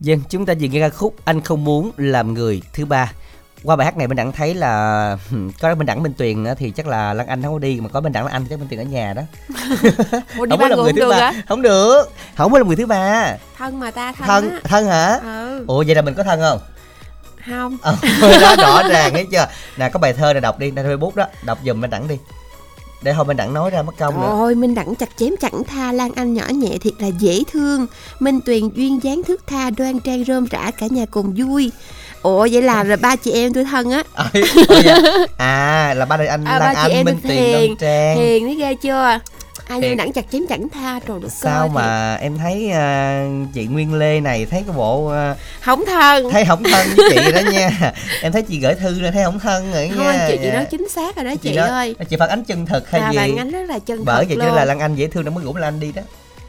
Dân, 0.07 0.21
chúng 0.29 0.47
ta 0.47 0.55
vừa 0.61 0.69
nghe 0.69 0.81
ca 0.81 0.89
khúc 0.89 1.15
Anh 1.25 1.41
không 1.41 1.65
muốn 1.65 1.91
làm 1.97 2.35
người 2.35 2.63
thứ 2.73 2.85
ba. 2.85 3.13
Qua 3.63 3.77
bài 3.77 3.85
hát 3.85 3.97
này 3.97 4.09
mình 4.09 4.17
đẳng 4.17 4.33
thấy 4.33 4.55
là 4.55 5.17
có 5.61 5.75
bên 5.75 5.87
đẳng 5.87 6.03
Minh 6.03 6.13
Tuyền 6.19 6.45
thì 6.59 6.71
chắc 6.71 6.87
là 6.87 7.15
Lan 7.15 7.27
Anh 7.27 7.43
không 7.43 7.53
có 7.53 7.59
đi 7.59 7.81
mà 7.81 7.89
có 7.89 8.01
bên 8.01 8.13
đẳng 8.13 8.25
Lan 8.25 8.33
Anh 8.33 8.43
thì 8.45 8.49
chắc 8.51 8.59
Minh 8.59 8.69
Tuyền 8.69 8.81
ở 8.81 8.85
nhà 8.85 9.15
đó. 9.15 9.23
Ủa 10.39 10.47
đi 10.47 10.51
không 10.51 10.61
có 10.61 10.69
làm 10.69 10.79
người 10.83 10.93
thứ 10.93 11.09
ba. 11.11 11.33
Không 11.49 11.63
được. 11.63 12.13
Không 12.37 12.53
có 12.53 12.59
làm 12.59 12.67
người 12.67 12.77
thứ 12.77 12.87
ba. 12.87 13.37
Thân 13.59 13.81
mà 13.81 13.91
ta 13.91 14.13
thân, 14.13 14.27
Thân 14.27 14.51
á. 14.51 14.61
thân 14.65 14.87
hả? 14.87 15.19
Ừ. 15.23 15.65
Ủa 15.67 15.85
vậy 15.87 15.95
là 15.95 16.03
mình 16.03 16.15
có 16.15 16.23
thân 16.23 16.41
không? 16.41 16.59
Không. 17.51 17.77
Ờ, 17.83 17.97
đó 18.41 18.55
rõ 18.59 18.83
ràng 18.89 19.13
thấy 19.13 19.27
chưa? 19.31 19.47
Nè 19.77 19.89
có 19.89 19.99
bài 19.99 20.13
thơ 20.13 20.33
này 20.33 20.41
đọc 20.41 20.59
đi, 20.59 20.73
trên 20.77 20.87
Facebook 20.87 21.13
đó, 21.15 21.27
đọc 21.43 21.59
giùm 21.65 21.81
bên 21.81 21.91
đẳng 21.91 22.09
đi. 22.09 22.19
Để 23.03 23.13
thôi 23.13 23.25
bên 23.25 23.37
đẳng 23.37 23.55
nói 23.55 23.71
ra 23.71 23.83
mất 23.83 23.93
công 23.99 24.21
nữa. 24.21 24.29
Ôi 24.31 24.55
Minh 24.55 24.75
Đẳng 24.75 24.95
chặt 24.95 25.09
chém 25.17 25.37
chẳng 25.41 25.65
tha 25.65 25.93
Lan 25.93 26.11
Anh 26.17 26.35
nhỏ 26.35 26.45
nhẹ 26.49 26.79
thiệt 26.81 26.93
là 26.99 27.09
dễ 27.09 27.43
thương 27.53 27.87
Minh 28.21 28.41
Tuyền 28.41 28.69
duyên 28.75 29.03
dáng 29.03 29.23
thước 29.23 29.47
tha 29.47 29.71
đoan 29.71 30.01
trang 30.01 30.25
rôm 30.25 30.47
rã 30.51 30.71
cả 30.71 30.87
nhà 30.91 31.05
cùng 31.11 31.35
vui 31.37 31.73
Ủa 32.23 32.49
vậy 32.53 32.63
là, 32.63 32.85
là 32.85 32.97
ba 32.97 33.17
chị 33.17 33.33
em 33.33 33.53
tôi 33.53 33.65
thân 33.65 33.91
á 33.91 34.03
ôi 34.15 34.43
dạ. 34.85 34.99
À 35.37 35.95
là 35.95 36.05
ba 36.05 36.17
đời 36.17 36.27
anh 36.27 36.45
à, 36.45 36.59
Lan 36.59 36.75
ba 36.75 36.75
chị 36.75 36.81
Anh 36.81 36.91
em 36.91 37.05
Minh 37.05 37.19
hiền 37.23 37.53
Đoan 37.53 37.77
Trang. 37.81 38.17
Hiền 38.17 38.45
thấy 38.45 38.55
ghê 38.55 38.75
chưa 38.75 39.19
Ai 39.69 39.81
Hiền. 39.81 39.91
Minh 39.91 39.97
Đẳng 39.97 40.13
chặt 40.13 40.25
chém 40.33 40.43
chẳng 40.49 40.69
tha 40.69 41.01
Trời 41.09 41.19
đất 41.23 41.29
Sao 41.33 41.61
ơi, 41.61 41.69
mà 41.75 42.15
em 42.15 42.39
thấy 42.39 42.71
à, 42.71 43.25
chị 43.55 43.67
Nguyên 43.67 43.95
Lê 43.95 44.21
này 44.21 44.47
thấy 44.47 44.63
cái 44.67 44.77
bộ 44.77 45.07
à, 45.07 45.35
thiệt. 45.35 45.45
Không 45.65 45.85
thân. 45.87 46.31
thấy 46.31 46.45
không 46.45 46.63
thân 46.63 46.87
với 46.97 47.11
chị 47.15 47.33
đó 47.33 47.41
nha. 47.53 47.93
Em 48.23 48.33
thấy 48.33 48.43
chị 48.43 48.59
gửi 48.61 48.75
thư 48.75 49.01
rồi 49.01 49.11
thấy 49.13 49.25
không 49.25 49.39
thân 49.39 49.73
rồi 49.73 49.91
Thôi 49.97 50.05
nha. 50.05 50.27
chị 50.29 50.39
chị 50.43 50.51
nói 50.51 50.65
chính 50.71 50.89
xác 50.89 51.17
rồi 51.17 51.25
đó 51.25 51.35
chị, 51.43 51.57
đó, 51.57 51.65
ơi. 51.67 51.95
chị 52.11 52.17
phản 52.17 52.29
ánh 52.29 52.45
chân 52.45 52.67
thực 52.67 52.91
hay 52.91 53.01
Là 53.01 53.11
gì? 53.11 53.17
bạn 53.17 53.37
anh 53.37 53.51
rất 53.51 53.63
là 53.69 53.79
chân 53.79 54.05
bởi 54.05 54.25
thật 54.25 54.35
vậy 54.39 54.47
cho 54.51 54.57
là 54.57 54.65
Lan 54.65 54.79
Anh 54.81 54.95
dễ 54.95 55.07
thương 55.07 55.25
nó 55.25 55.31
mới 55.31 55.45
rủ 55.45 55.57
Lan 55.57 55.75
Anh 55.75 55.81
đi 55.81 55.93
đó. 55.93 56.03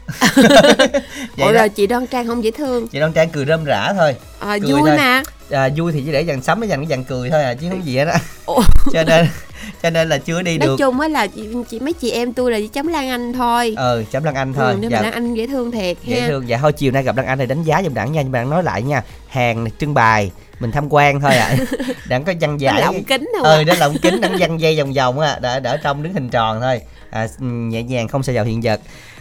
Ủa 1.38 1.52
rồi 1.52 1.68
chị 1.68 1.86
Đoan 1.86 2.06
Trang 2.06 2.26
không 2.26 2.44
dễ 2.44 2.50
thương? 2.50 2.88
Chị 2.88 3.00
Đoan 3.00 3.12
Trang 3.12 3.28
cười 3.30 3.44
rơm 3.46 3.64
rã 3.64 3.92
thôi. 3.92 4.14
À, 4.40 4.58
Cười 4.62 4.72
Vui 4.72 4.80
thôi. 4.86 4.96
mà. 4.96 5.22
À, 5.50 5.68
vui 5.76 5.92
thì 5.92 6.02
chỉ 6.06 6.12
để 6.12 6.24
dàn 6.24 6.42
sắm 6.42 6.60
với 6.60 6.68
dàn 6.68 6.80
cái 6.80 6.86
dàn 6.90 7.04
cười 7.04 7.30
thôi 7.30 7.42
à 7.42 7.54
chứ 7.54 7.66
không 7.70 7.84
gì 7.86 7.96
hết 7.98 8.04
á. 8.04 8.18
Cho 8.92 9.02
nên 9.04 9.26
cho 9.82 9.90
nên 9.90 10.08
là 10.08 10.18
chưa 10.18 10.42
đi 10.42 10.58
Nói 10.58 10.66
được. 10.68 10.76
chung 10.78 11.00
á 11.00 11.08
là 11.08 11.26
chị, 11.26 11.48
chị 11.70 11.80
mấy 11.80 11.92
chị 11.92 12.10
em 12.10 12.32
tôi 12.32 12.52
là 12.52 12.58
chỉ 12.58 12.68
chấm 12.68 12.86
Lan 12.86 13.08
Anh 13.08 13.32
thôi. 13.32 13.74
Ờ 13.76 14.04
chấm 14.10 14.24
Lan 14.24 14.34
Anh 14.34 14.52
thôi. 14.52 14.72
Ừ, 14.72 14.78
nhưng 14.80 14.90
dạ. 14.90 14.96
mà 14.96 15.02
Lan 15.02 15.12
Anh 15.12 15.34
dễ 15.34 15.46
thương 15.46 15.70
thiệt 15.70 15.96
dễ 16.04 16.20
ha. 16.20 16.28
thương. 16.28 16.48
Dạ 16.48 16.58
thôi 16.58 16.72
chiều 16.72 16.92
nay 16.92 17.02
gặp 17.02 17.16
Lan 17.16 17.26
Anh 17.26 17.38
thì 17.38 17.46
đánh 17.46 17.62
giá 17.62 17.82
giùm 17.82 17.94
đẳng 17.94 18.12
nha. 18.12 18.22
Nhưng 18.22 18.32
mà 18.32 18.38
đặng 18.38 18.50
nói 18.50 18.62
lại 18.62 18.82
nha 18.82 19.02
hàng 19.28 19.66
trưng 19.78 19.94
bày 19.94 20.30
mình 20.60 20.70
tham 20.72 20.86
quan 20.90 21.20
thôi 21.20 21.34
ạ. 21.34 21.56
À. 21.78 21.94
đặng 22.08 22.24
có 22.24 22.32
văn 22.40 22.56
giải. 22.58 22.80
Lộng 22.80 23.04
kính 23.04 23.30
thôi 23.42 23.54
à. 23.58 23.64
đó 23.64 23.74
lồng 23.78 23.96
kính 24.02 24.20
đặng 24.20 24.36
văn 24.38 24.60
dây 24.60 24.78
vòng 24.78 24.92
vòng 24.92 25.20
á 25.20 25.38
đã 25.42 25.60
đỡ 25.60 25.76
trong 25.82 26.02
đứng 26.02 26.14
hình 26.14 26.28
tròn 26.28 26.60
thôi. 26.60 26.80
À, 27.10 27.26
nhẹ 27.40 27.82
nhàng 27.82 28.08
không 28.08 28.22
sợ 28.22 28.32
vào 28.32 28.44
hiện 28.44 28.60
vật 28.62 28.80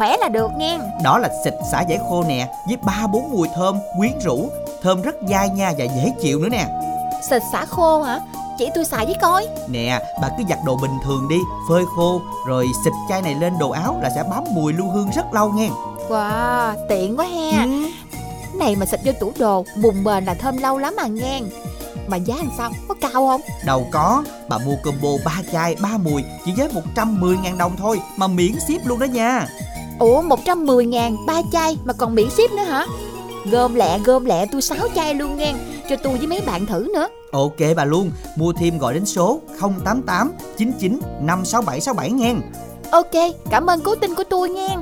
Khỏe 0.00 0.16
là 0.16 0.28
được 0.28 0.50
nghe 0.56 0.78
Đó 1.02 1.18
là 1.18 1.28
xịt 1.44 1.54
xả 1.72 1.80
giải 1.80 1.98
khô 2.08 2.24
nè 2.28 2.48
Với 2.66 2.76
ba 2.76 3.06
bốn 3.12 3.30
mùi 3.30 3.48
thơm 3.54 3.78
quyến 3.98 4.12
rũ 4.24 4.48
Thơm 4.82 5.02
rất 5.02 5.14
dai 5.28 5.48
nha 5.48 5.72
và 5.78 5.84
dễ 5.84 6.12
chịu 6.22 6.38
nữa 6.38 6.48
nè 6.48 6.66
Xịt 7.30 7.42
xả 7.52 7.64
khô 7.64 8.02
hả? 8.02 8.20
Chỉ 8.58 8.70
tôi 8.74 8.84
xài 8.84 9.06
với 9.06 9.14
coi 9.22 9.46
Nè 9.68 10.02
bà 10.22 10.28
cứ 10.38 10.44
giặt 10.48 10.58
đồ 10.66 10.76
bình 10.82 10.98
thường 11.04 11.28
đi 11.28 11.36
Phơi 11.68 11.84
khô 11.96 12.20
Rồi 12.46 12.66
xịt 12.84 12.92
chai 13.08 13.22
này 13.22 13.34
lên 13.34 13.58
đồ 13.58 13.70
áo 13.70 13.98
là 14.02 14.10
sẽ 14.14 14.22
bám 14.30 14.44
mùi 14.50 14.72
lưu 14.72 14.88
hương 14.88 15.10
rất 15.10 15.34
lâu 15.34 15.52
nghe 15.52 15.70
Wow, 16.08 16.74
tiện 16.88 17.16
quá 17.16 17.26
ha 17.26 17.64
Ừ. 17.64 17.88
Này 18.58 18.76
mà 18.76 18.86
xịt 18.86 19.00
vô 19.04 19.12
tủ 19.20 19.32
đồ 19.38 19.64
Bùn 19.82 20.04
bền 20.04 20.24
là 20.24 20.34
thơm 20.34 20.56
lâu 20.56 20.78
lắm 20.78 20.94
mà 20.96 21.06
nghe 21.06 21.40
Mà 22.06 22.16
giá 22.16 22.34
làm 22.36 22.50
sao? 22.58 22.70
Có 22.88 22.94
cao 23.00 23.12
không? 23.12 23.40
Đâu 23.64 23.86
có, 23.90 24.22
bà 24.48 24.58
mua 24.58 24.76
combo 24.84 25.08
3 25.24 25.32
chai 25.52 25.76
3 25.82 25.88
mùi 26.02 26.24
chỉ 26.44 26.52
với 26.56 26.68
110.000 26.94 27.56
đồng 27.56 27.76
thôi 27.76 28.00
mà 28.16 28.26
miễn 28.26 28.52
ship 28.60 28.86
luôn 28.86 28.98
đó 28.98 29.04
nha. 29.04 29.46
Ủa 30.00 30.22
110 30.22 30.86
ngàn 30.86 31.16
ba 31.26 31.42
chai 31.52 31.76
mà 31.84 31.92
còn 31.92 32.14
miễn 32.14 32.30
ship 32.30 32.52
nữa 32.56 32.62
hả? 32.62 32.86
Gom 33.50 33.74
lẹ 33.74 33.98
gom 34.04 34.24
lẹ 34.24 34.46
tôi 34.52 34.62
6 34.62 34.88
chai 34.94 35.14
luôn 35.14 35.36
nghe 35.36 35.54
Cho 35.88 35.96
tôi 35.96 36.16
với 36.16 36.26
mấy 36.26 36.40
bạn 36.46 36.66
thử 36.66 36.88
nữa 36.94 37.08
Ok 37.32 37.56
bà 37.76 37.84
luôn, 37.84 38.10
mua 38.36 38.52
thêm 38.52 38.78
gọi 38.78 38.94
đến 38.94 39.06
số 39.06 39.40
088 39.60 40.32
99 40.58 41.00
56767 41.22 42.10
nghe. 42.10 42.34
Ok, 42.90 43.34
cảm 43.50 43.66
ơn 43.66 43.80
cố 43.80 43.94
tin 43.94 44.14
của 44.14 44.24
tôi 44.30 44.48
nghe 44.50 44.76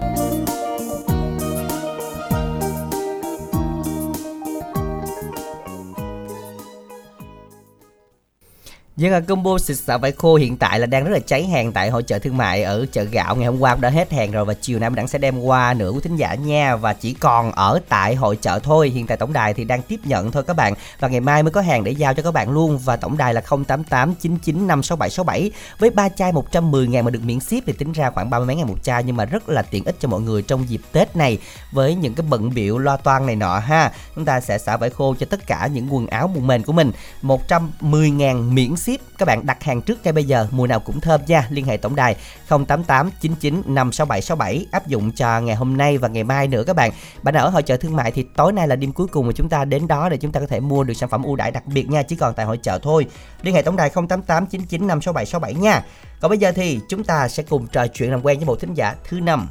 Dân 8.98 9.12
à, 9.12 9.20
combo 9.20 9.58
xịt 9.58 9.76
xả 9.76 9.96
vải 9.96 10.12
khô 10.12 10.34
hiện 10.34 10.56
tại 10.56 10.80
là 10.80 10.86
đang 10.86 11.04
rất 11.04 11.10
là 11.10 11.18
cháy 11.18 11.46
hàng 11.46 11.72
tại 11.72 11.90
hội 11.90 12.02
chợ 12.02 12.18
thương 12.18 12.36
mại 12.36 12.62
ở 12.62 12.86
chợ 12.92 13.02
gạo. 13.02 13.36
Ngày 13.36 13.46
hôm 13.46 13.58
qua 13.58 13.74
cũng 13.74 13.80
đã 13.80 13.90
hết 13.90 14.12
hàng 14.12 14.32
rồi 14.32 14.44
và 14.44 14.54
chiều 14.54 14.78
nay 14.78 14.90
mình 14.90 14.96
đẳng 14.96 15.08
sẽ 15.08 15.18
đem 15.18 15.40
qua 15.40 15.74
nữa 15.74 15.90
quý 15.90 16.00
thính 16.02 16.16
giả 16.16 16.34
nha. 16.34 16.76
Và 16.76 16.92
chỉ 16.92 17.14
còn 17.14 17.52
ở 17.52 17.80
tại 17.88 18.14
hội 18.14 18.36
chợ 18.36 18.58
thôi. 18.58 18.88
Hiện 18.88 19.06
tại 19.06 19.16
tổng 19.16 19.32
đài 19.32 19.54
thì 19.54 19.64
đang 19.64 19.82
tiếp 19.82 20.00
nhận 20.04 20.30
thôi 20.30 20.42
các 20.46 20.56
bạn. 20.56 20.74
Và 21.00 21.08
ngày 21.08 21.20
mai 21.20 21.42
mới 21.42 21.52
có 21.52 21.60
hàng 21.60 21.84
để 21.84 21.92
giao 21.92 22.14
cho 22.14 22.22
các 22.22 22.30
bạn 22.30 22.50
luôn. 22.50 22.78
Và 22.78 22.96
tổng 22.96 23.16
đài 23.16 23.34
là 23.34 23.40
0889956767 23.40 25.50
với 25.78 25.90
ba 25.90 26.08
chai 26.08 26.32
110 26.32 26.86
ngàn 26.86 27.04
mà 27.04 27.10
được 27.10 27.22
miễn 27.24 27.40
ship 27.40 27.66
thì 27.66 27.72
tính 27.72 27.92
ra 27.92 28.10
khoảng 28.10 28.30
30 28.30 28.46
mấy 28.46 28.56
ngàn 28.56 28.66
một 28.66 28.78
chai. 28.82 29.04
Nhưng 29.04 29.16
mà 29.16 29.24
rất 29.24 29.48
là 29.48 29.62
tiện 29.62 29.84
ích 29.84 29.96
cho 30.00 30.08
mọi 30.08 30.20
người 30.20 30.42
trong 30.42 30.68
dịp 30.68 30.80
Tết 30.92 31.16
này 31.16 31.38
với 31.72 31.94
những 31.94 32.14
cái 32.14 32.26
bận 32.30 32.54
biểu 32.54 32.78
lo 32.78 32.96
toan 32.96 33.26
này 33.26 33.36
nọ 33.36 33.58
ha. 33.58 33.92
Chúng 34.14 34.24
ta 34.24 34.40
sẽ 34.40 34.58
xả 34.58 34.76
vải 34.76 34.90
khô 34.90 35.14
cho 35.18 35.26
tất 35.30 35.46
cả 35.46 35.68
những 35.72 35.94
quần 35.94 36.06
áo 36.06 36.28
bùn 36.28 36.46
mền 36.46 36.62
của 36.62 36.72
mình. 36.72 36.92
110 37.22 38.10
ngàn 38.10 38.54
miễn 38.54 38.76
ship 38.76 38.87
các 38.96 39.26
bạn 39.26 39.46
đặt 39.46 39.62
hàng 39.62 39.82
trước 39.82 39.98
ngay 40.04 40.12
bây 40.12 40.24
giờ 40.24 40.46
mùa 40.50 40.66
nào 40.66 40.80
cũng 40.80 41.00
thơm 41.00 41.20
nha. 41.26 41.46
Liên 41.50 41.64
hệ 41.64 41.76
tổng 41.76 41.96
đài 41.96 42.16
088 42.48 43.10
99 43.20 43.62
56767 43.66 44.66
áp 44.72 44.86
dụng 44.86 45.12
cho 45.12 45.40
ngày 45.40 45.56
hôm 45.56 45.76
nay 45.76 45.98
và 45.98 46.08
ngày 46.08 46.24
mai 46.24 46.48
nữa 46.48 46.64
các 46.66 46.76
bạn. 46.76 46.90
Bạn 47.22 47.34
nào 47.34 47.44
ở 47.44 47.50
hội 47.50 47.62
chợ 47.62 47.76
thương 47.76 47.96
mại 47.96 48.10
thì 48.10 48.26
tối 48.36 48.52
nay 48.52 48.68
là 48.68 48.76
đêm 48.76 48.92
cuối 48.92 49.06
cùng 49.06 49.26
mà 49.26 49.32
chúng 49.32 49.48
ta 49.48 49.64
đến 49.64 49.88
đó 49.88 50.08
để 50.08 50.16
chúng 50.16 50.32
ta 50.32 50.40
có 50.40 50.46
thể 50.46 50.60
mua 50.60 50.84
được 50.84 50.94
sản 50.94 51.08
phẩm 51.08 51.22
ưu 51.22 51.36
đãi 51.36 51.50
đặc 51.50 51.66
biệt 51.66 51.90
nha 51.90 52.02
chỉ 52.02 52.16
còn 52.16 52.34
tại 52.34 52.46
hội 52.46 52.58
chợ 52.62 52.78
thôi. 52.82 53.06
Liên 53.42 53.54
hệ 53.54 53.62
tổng 53.62 53.76
đài 53.76 53.90
088 53.90 54.46
99 54.46 54.86
56767 54.86 55.54
nha. 55.54 55.82
Còn 56.20 56.28
bây 56.28 56.38
giờ 56.38 56.52
thì 56.52 56.80
chúng 56.88 57.04
ta 57.04 57.28
sẽ 57.28 57.42
cùng 57.42 57.66
trò 57.66 57.86
chuyện 57.86 58.10
làm 58.10 58.22
quen 58.22 58.38
với 58.38 58.46
một 58.46 58.60
thính 58.60 58.74
giả 58.74 58.94
thứ 59.08 59.20
năm. 59.20 59.48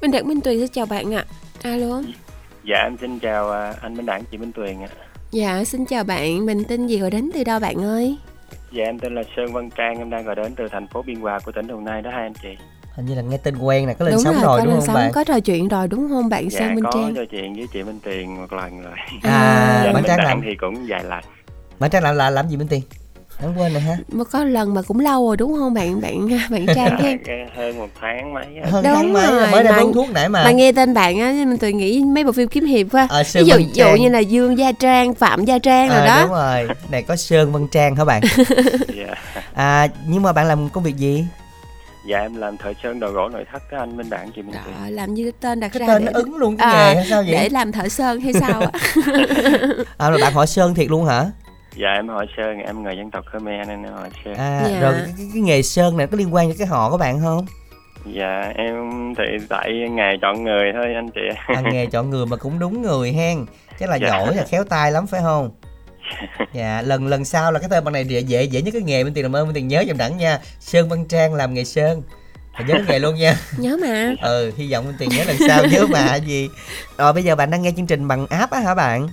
Minh 0.00 0.10
Đẳng 0.10 0.28
Minh 0.28 0.40
Tuyền 0.40 0.58
xin 0.58 0.68
chào 0.68 0.86
bạn 0.86 1.14
ạ. 1.14 1.24
Alo. 1.62 2.02
Dạ 2.64 2.76
em 2.84 2.96
xin 3.00 3.18
chào 3.18 3.50
à, 3.50 3.74
anh 3.80 3.94
Minh 3.94 4.06
Đẳng, 4.06 4.24
chị 4.30 4.38
Minh 4.38 4.52
Tuyền 4.52 4.82
ạ. 4.82 4.88
Dạ 5.32 5.64
xin 5.64 5.84
chào 5.86 6.04
bạn. 6.04 6.46
Mình 6.46 6.64
tên 6.68 6.86
gì 6.86 6.98
rồi 6.98 7.10
đến 7.10 7.30
từ 7.34 7.44
đâu 7.44 7.60
bạn 7.60 7.84
ơi? 7.84 8.16
Dạ 8.72 8.84
em 8.84 8.98
tên 8.98 9.14
là 9.14 9.22
Sơn 9.36 9.52
Văn 9.52 9.70
Trang, 9.78 9.98
em 9.98 10.10
đang 10.10 10.24
gọi 10.24 10.34
đến 10.34 10.54
từ 10.56 10.64
thành 10.72 10.86
phố 10.88 11.02
Biên 11.02 11.20
Hòa 11.20 11.38
của 11.44 11.52
tỉnh 11.52 11.66
Đồng 11.66 11.84
Nai 11.84 12.02
đó 12.02 12.10
hai 12.14 12.22
anh 12.22 12.32
chị. 12.42 12.48
hình 12.96 13.06
như 13.06 13.14
là 13.14 13.22
nghe 13.22 13.36
tên 13.36 13.58
quen 13.58 13.86
nè 13.86 13.94
có 13.94 14.04
lên 14.04 14.14
Đúng 14.14 14.22
sóng 14.24 14.34
rồi, 14.34 14.42
rồi 14.44 14.58
có 14.58 14.64
đúng 14.64 14.72
lên 14.74 14.78
không 14.80 14.86
sóng, 14.86 14.94
bạn? 14.94 15.10
có 15.14 15.24
trò 15.24 15.40
chuyện 15.40 15.68
rồi 15.68 15.88
đúng 15.88 16.08
không 16.08 16.28
bạn 16.28 16.50
Dạ 16.50 16.58
Sơn 16.60 16.74
Minh 16.74 16.84
có 16.84 16.90
Trang? 16.94 17.14
trò 17.14 17.22
chuyện 17.30 17.54
với 17.54 17.66
chị 17.72 17.82
Minh 17.82 17.98
Tuyền 18.04 18.36
một 18.36 18.52
lần 18.52 18.82
rồi. 18.82 18.92
à 19.22 19.80
dạ, 19.84 19.92
bạn 19.92 19.94
Minh 19.94 20.04
trang 20.06 20.18
làm 20.24 20.40
thì 20.44 20.54
cũng 20.60 20.74
vài 20.88 21.04
lần. 21.04 21.20
bạn 21.78 21.90
trang 21.90 22.02
làm 22.02 22.16
là 22.16 22.30
làm 22.30 22.48
gì 22.48 22.56
bên 22.56 22.68
tiền 22.68 22.80
Đáng 23.42 23.52
quên 23.58 23.72
rồi 23.72 23.80
ha. 23.80 23.96
mà 24.08 24.24
có 24.24 24.44
lần 24.44 24.74
mà 24.74 24.82
cũng 24.82 25.00
lâu 25.00 25.26
rồi 25.26 25.36
đúng 25.36 25.56
không 25.58 25.74
bạn 25.74 26.00
bạn 26.00 26.28
bạn 26.50 26.66
Trang 26.74 26.96
Cái 27.26 27.46
hơn 27.56 27.78
một 27.78 27.88
tháng 28.00 28.34
mấy. 28.34 28.44
Hơn 28.70 28.84
Đúng 28.84 28.94
tháng 28.94 29.12
mấy 29.12 29.26
rồi, 29.26 29.50
mới 29.52 29.64
mà- 29.64 29.76
uống 29.78 29.92
thuốc 29.92 30.10
nãy 30.10 30.28
mà. 30.28 30.44
mà 30.44 30.50
nghe 30.50 30.72
tên 30.72 30.94
bạn 30.94 31.18
á 31.20 31.32
mình 31.46 31.58
tôi 31.58 31.72
nghĩ 31.72 32.04
mấy 32.04 32.24
bộ 32.24 32.32
phim 32.32 32.48
kiếm 32.48 32.64
hiệp 32.64 32.86
quá 32.92 33.08
Sơn 33.24 33.44
ví 33.44 33.50
dụ, 33.50 33.56
ví 33.56 33.66
dụ 33.74 33.90
như 34.00 34.08
là 34.08 34.18
Dương 34.18 34.58
Gia 34.58 34.72
Trang 34.72 35.14
Phạm 35.14 35.44
Gia 35.44 35.58
Trang 35.58 35.88
rồi 35.88 35.98
Ờ, 35.98 36.06
đó 36.06 36.20
đúng 36.22 36.30
rồi. 36.30 36.68
Này 36.90 37.02
có 37.02 37.16
Sơn 37.16 37.52
Văn 37.52 37.66
Trang 37.72 37.96
hả 37.96 38.04
bạn? 38.04 38.22
Dạ. 38.96 39.14
À 39.54 39.88
nhưng 40.06 40.22
mà 40.22 40.32
bạn 40.32 40.46
làm 40.48 40.68
công 40.68 40.84
việc 40.84 40.96
gì? 40.96 41.24
dạ 42.06 42.18
em 42.18 42.34
làm 42.36 42.56
thợ 42.56 42.72
sơn 42.82 43.00
đồ 43.00 43.10
gỗ 43.10 43.28
nội 43.28 43.44
thất 43.52 43.62
á 43.70 43.78
anh 43.78 43.96
Minh 43.96 44.10
Đảng 44.10 44.30
chị 44.36 44.42
Minh 44.42 44.54
Tuyền. 44.64 44.74
Ờ, 44.84 44.90
làm 44.90 45.14
như 45.14 45.22
cái 45.24 45.32
tên 45.40 45.60
đặt 45.60 45.68
Cái 45.68 45.80
ra 45.80 45.86
tên 45.86 46.04
để, 46.04 46.12
nó 46.12 46.18
ứng 46.18 46.36
luôn 46.36 46.56
cái 46.56 46.66
Ờ, 46.72 46.72
nghề 46.88 46.94
hay 46.94 47.06
sao 47.10 47.22
vậy? 47.22 47.32
để 47.32 47.48
làm 47.48 47.72
thợ 47.72 47.88
sơn 47.88 48.20
hay 48.20 48.32
sao 48.32 48.60
á 48.60 48.70
À 49.98 50.10
rồi 50.10 50.18
bạn 50.20 50.32
hỏi 50.32 50.46
Sơn 50.46 50.74
thiệt 50.74 50.90
luôn 50.90 51.04
hả? 51.06 51.26
Dạ 51.76 51.88
em 51.94 52.08
hỏi 52.08 52.26
Sơn, 52.36 52.58
em 52.58 52.82
người 52.82 52.96
dân 52.96 53.10
tộc 53.10 53.24
Khmer 53.32 53.68
nên 53.68 53.82
em 53.84 53.92
hỏi 53.92 54.10
Sơn. 54.24 54.34
À 54.34 54.68
Dạ. 54.72 54.80
rồi 54.80 54.92
cái, 54.96 55.04
cái, 55.18 55.26
cái 55.34 55.42
nghề 55.42 55.62
Sơn 55.62 55.96
này 55.96 56.06
có 56.06 56.16
liên 56.16 56.34
quan 56.34 56.48
đến 56.48 56.56
cái 56.58 56.66
họ 56.66 56.90
của 56.90 56.96
bạn 56.98 57.20
không? 57.20 57.46
Dạ 58.06 58.52
em 58.56 58.74
thì 59.18 59.24
tại 59.48 59.70
nghề 59.90 60.16
chọn 60.22 60.44
người 60.44 60.72
thôi 60.74 60.94
anh 60.94 61.10
chị. 61.14 61.20
À, 61.46 61.60
nghề 61.72 61.86
chọn 61.86 62.10
người 62.10 62.26
mà 62.26 62.36
cũng 62.36 62.58
đúng 62.58 62.82
người 62.82 63.12
hen. 63.12 63.46
Chắc 63.80 63.88
là 63.88 63.96
Dạ. 63.96 64.08
giỏi 64.08 64.34
là 64.36 64.44
khéo 64.50 64.64
tay 64.64 64.92
lắm 64.92 65.06
phải 65.06 65.20
không? 65.22 65.50
Dạ, 66.52 66.82
lần 66.82 67.06
lần 67.06 67.24
sau 67.24 67.52
là 67.52 67.58
cái 67.58 67.68
tên 67.70 67.84
bạn 67.84 67.92
này 67.92 68.04
dễ 68.04 68.20
dễ 68.20 68.44
dễ 68.44 68.62
nhất 68.62 68.70
cái 68.72 68.82
nghề 68.82 69.04
bên 69.04 69.14
tiền 69.14 69.24
làm 69.24 69.36
ơn 69.36 69.46
bên 69.46 69.54
tiền 69.54 69.68
nhớ 69.68 69.84
giùm 69.88 69.96
đẳng 69.96 70.16
nha. 70.16 70.38
Sơn 70.60 70.88
Văn 70.88 71.04
Trang 71.04 71.34
làm 71.34 71.54
nghề 71.54 71.64
sơn. 71.64 72.02
Phải 72.54 72.64
nhớ 72.68 72.74
nghề 72.88 72.98
luôn 72.98 73.14
nha. 73.14 73.34
nhớ 73.58 73.76
mà 73.82 74.14
ừ, 74.22 74.52
hy 74.56 74.72
vọng 74.72 74.84
bên 74.84 74.94
tiền 74.98 75.08
nhớ 75.08 75.24
lần 75.26 75.36
sau 75.48 75.62
nhớ 75.66 75.86
mà 75.90 76.16
gì. 76.16 76.48
Rồi 76.98 77.12
bây 77.12 77.22
giờ 77.24 77.36
bạn 77.36 77.50
đang 77.50 77.62
nghe 77.62 77.72
chương 77.76 77.86
trình 77.86 78.08
bằng 78.08 78.26
app 78.26 78.52
á 78.52 78.60
hả 78.60 78.74
bạn? 78.74 79.08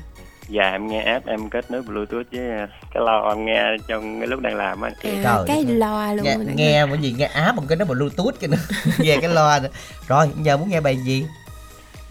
Dạ 0.49 0.71
em 0.71 0.87
nghe 0.87 1.01
app 1.01 1.25
em 1.27 1.49
kết 1.49 1.71
nối 1.71 1.81
bluetooth 1.81 2.25
với 2.31 2.67
cái 2.93 3.03
lo 3.03 3.29
em 3.29 3.45
nghe 3.45 3.63
trong 3.87 4.19
cái 4.19 4.27
lúc 4.27 4.39
đang 4.39 4.55
làm 4.55 4.81
á 4.81 4.89
à, 5.03 5.21
Trời 5.23 5.43
cái 5.47 5.63
loa 5.65 6.13
luôn 6.13 6.25
Nghe, 6.25 6.35
nghe 6.55 6.85
mà 6.85 6.95
gì 6.95 7.15
nghe 7.17 7.25
app 7.25 7.57
bằng 7.57 7.65
cái 7.67 7.75
nó 7.75 7.85
bluetooth 7.85 8.33
cái 8.39 8.47
nữa. 8.49 8.57
nghe 8.99 9.17
cái 9.21 9.29
loa 9.29 9.59
nữa. 9.59 9.69
Rồi, 10.07 10.29
giờ 10.41 10.57
muốn 10.57 10.69
nghe 10.69 10.81
bài 10.81 10.97
gì? 10.97 11.25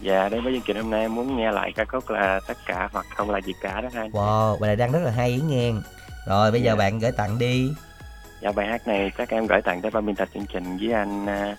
Dạ 0.01 0.29
đến 0.29 0.43
với 0.43 0.53
chương 0.53 0.61
trình 0.65 0.77
hôm 0.77 0.91
nay 0.91 1.01
em 1.01 1.15
muốn 1.15 1.37
nghe 1.37 1.51
lại 1.51 1.71
ca 1.75 1.85
khúc 1.85 2.09
là 2.09 2.39
tất 2.47 2.57
cả 2.65 2.89
hoặc 2.91 3.05
không 3.15 3.29
là 3.29 3.41
gì 3.41 3.53
cả 3.61 3.81
đó 3.81 3.89
anh. 3.95 4.11
Wow, 4.11 4.59
bài 4.59 4.67
này 4.67 4.75
đang 4.75 4.91
rất 4.91 4.99
là 5.03 5.11
hay 5.11 5.29
ý 5.29 5.41
nghe. 5.41 5.71
Rồi 6.27 6.51
bây 6.51 6.61
giờ 6.61 6.71
Dạ. 6.71 6.75
bạn 6.75 6.99
gửi 6.99 7.11
tặng 7.11 7.37
đi. 7.39 7.69
Dạ 8.41 8.51
bài 8.51 8.67
hát 8.67 8.87
này 8.87 9.11
chắc 9.17 9.29
em 9.29 9.47
gửi 9.47 9.61
tặng 9.61 9.81
tới 9.81 9.91
ban 9.91 10.05
biên 10.05 10.15
tập 10.15 10.27
chương 10.33 10.45
trình 10.53 10.77
với 10.81 10.93
anh 10.93 11.25
à, 11.29 11.55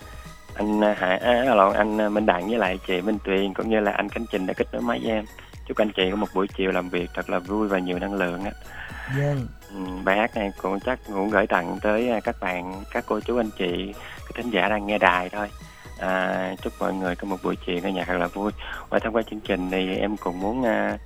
anh 0.55 0.85
à, 0.85 0.95
Hải 0.99 1.19
à, 1.19 1.55
lộn 1.55 1.75
anh 1.75 2.01
à, 2.01 2.09
Minh 2.09 2.27
Đặng 2.27 2.49
với 2.49 2.59
lại 2.59 2.79
chị 2.87 3.01
Minh 3.01 3.19
Tuyền 3.25 3.55
cũng 3.55 3.71
như 3.71 3.81
là 3.81 3.93
anh 3.93 4.09
Khánh 4.09 4.27
Trình 4.33 4.47
đã 4.47 4.55
kết 4.55 4.67
nối 4.73 4.83
máy 4.83 5.01
với 5.03 5.13
em. 5.13 5.25
Chúc 5.69 5.77
anh 5.77 5.93
chị 5.93 6.11
có 6.11 6.17
một 6.17 6.29
buổi 6.35 6.47
chiều 6.57 6.71
làm 6.71 6.89
việc 6.89 7.11
thật 7.15 7.31
là 7.31 7.39
vui 7.39 7.69
và 7.69 7.79
nhiều 7.79 7.99
năng 7.99 8.15
lượng 8.15 8.45
á. 8.45 8.51
Dân. 9.17 9.47
Ừ, 9.71 9.79
bài 10.05 10.17
hát 10.17 10.37
này 10.37 10.53
cũng 10.63 10.81
chắc 10.81 10.99
cũng 11.07 11.31
gửi 11.31 11.47
tặng 11.47 11.79
tới 11.83 12.11
à, 12.11 12.21
các 12.21 12.37
bạn, 12.41 12.85
các 12.91 13.05
cô 13.07 13.21
chú 13.21 13.37
anh 13.37 13.51
chị, 13.59 13.95
các 14.27 14.35
thính 14.35 14.51
giả 14.51 14.69
đang 14.69 14.87
nghe 14.87 14.99
đài 14.99 15.29
thôi. 15.29 15.51
À, 15.99 16.55
chúc 16.63 16.73
mọi 16.79 16.95
người 16.95 17.17
có 17.17 17.29
một 17.29 17.37
buổi 17.43 17.57
chiều 17.67 17.81
nghe 17.83 17.93
nhạc 17.93 18.05
thật 18.07 18.17
là 18.19 18.27
vui. 18.27 18.53
Qua 18.91 18.99
thông 18.99 19.17
qua 19.17 19.23
chương 19.23 19.41
trình 19.41 19.71
thì 19.71 19.97
em 19.97 20.17
cũng 20.17 20.41
muốn 20.41 20.65
à, 20.65 20.99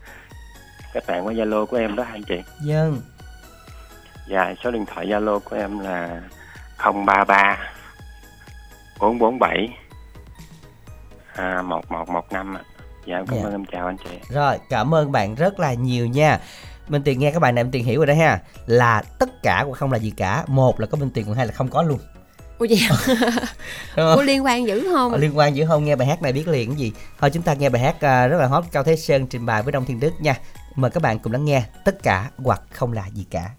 các 0.94 1.02
bạn 1.06 1.26
qua 1.26 1.32
Zalo 1.32 1.66
của 1.66 1.76
em 1.76 1.96
đó 1.96 2.04
anh 2.12 2.22
chị. 2.22 2.42
Dân. 2.62 3.00
Dạ, 4.28 4.54
số 4.64 4.70
điện 4.70 4.86
thoại 4.86 5.06
Zalo 5.06 5.38
của 5.38 5.56
em 5.56 5.78
là 5.78 6.20
033 6.78 7.58
447 9.00 9.78
à, 11.36 11.62
1115 11.62 12.54
ạ. 12.56 12.62
Dạ, 13.06 13.16
em 13.16 13.26
cảm 13.26 13.36
Dạ. 13.38 13.44
ơn 13.44 13.52
em 13.52 13.64
chào 13.64 13.86
anh 13.86 13.96
chị. 14.04 14.10
Rồi, 14.28 14.58
cảm 14.70 14.94
ơn 14.94 15.12
bạn 15.12 15.34
rất 15.34 15.60
là 15.60 15.74
nhiều 15.74 16.06
nha. 16.06 16.40
Minh 16.88 17.02
Tiền 17.02 17.18
nghe 17.18 17.30
các 17.30 17.40
bạn 17.40 17.54
này 17.54 17.64
Minh 17.64 17.70
Tiền 17.70 17.84
hiểu 17.84 17.98
rồi 18.00 18.06
đó 18.06 18.14
ha. 18.14 18.40
Là 18.66 19.02
tất 19.18 19.42
cả 19.42 19.62
hoặc 19.66 19.78
không 19.78 19.92
là 19.92 19.98
gì 19.98 20.10
cả. 20.16 20.44
Một 20.46 20.80
là 20.80 20.86
có 20.86 20.96
Minh 20.98 21.10
Tiền 21.10 21.24
còn 21.26 21.34
hai 21.34 21.46
là 21.46 21.52
không 21.52 21.68
có 21.68 21.82
luôn. 21.82 21.98
Ủa 22.58 22.66
vậy 22.70 22.80
Ủa 23.96 24.16
không? 24.16 24.20
liên 24.24 24.44
quan 24.44 24.66
dữ 24.66 24.88
không 24.92 25.12
Ờ, 25.12 25.18
liên 25.18 25.36
quan 25.38 25.56
giữa 25.56 25.66
không 25.66 25.84
nghe 25.84 25.96
bài 25.96 26.08
hát 26.08 26.22
này 26.22 26.32
biết 26.32 26.48
liền 26.48 26.68
cái 26.70 26.76
gì. 26.78 26.92
Thôi 27.20 27.30
chúng 27.30 27.42
ta 27.42 27.54
nghe 27.54 27.68
bài 27.68 27.82
hát 27.82 28.00
à, 28.00 28.26
rất 28.26 28.38
là 28.38 28.46
hot 28.46 28.64
Cao 28.72 28.82
Thế 28.84 28.96
Sơn 28.96 29.26
trình 29.26 29.46
bày 29.46 29.62
với 29.62 29.72
Đông 29.72 29.84
Thiên 29.84 30.00
Đức 30.00 30.12
nha. 30.20 30.34
Mời 30.74 30.90
các 30.90 31.02
bạn 31.02 31.18
cùng 31.18 31.32
lắng 31.32 31.44
nghe 31.44 31.62
tất 31.84 32.02
cả 32.02 32.30
hoặc 32.44 32.62
không 32.72 32.92
là 32.92 33.06
gì 33.06 33.26
cả. 33.30 33.50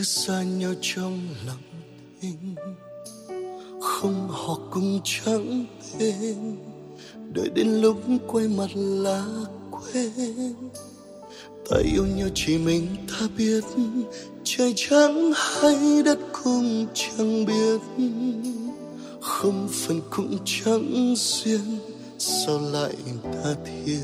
Cứ 0.00 0.04
xa 0.04 0.42
nhau 0.42 0.72
trong 0.80 1.20
lặng 1.46 1.82
thinh 2.20 2.54
không 3.80 4.28
họ 4.30 4.58
cũng 4.70 5.00
chẳng 5.04 5.66
tên 5.98 6.56
đợi 7.32 7.48
đến 7.54 7.68
lúc 7.68 7.96
quay 8.26 8.48
mặt 8.48 8.70
là 8.74 9.24
quên. 9.70 10.54
Ta 11.70 11.76
yêu 11.94 12.06
nhau 12.06 12.28
chỉ 12.34 12.58
mình 12.58 12.86
ta 13.08 13.28
biết, 13.36 13.64
trời 14.44 14.74
trắng 14.76 15.32
hay 15.36 16.02
đất 16.04 16.18
cũng 16.44 16.86
chẳng 16.94 17.44
biết. 17.44 17.80
Không 19.20 19.68
phần 19.72 20.00
cũng 20.10 20.38
chẳng 20.44 21.14
duyên, 21.16 21.78
sao 22.18 22.60
lại 22.72 22.94
ta 23.22 23.54
thiết? 23.64 24.00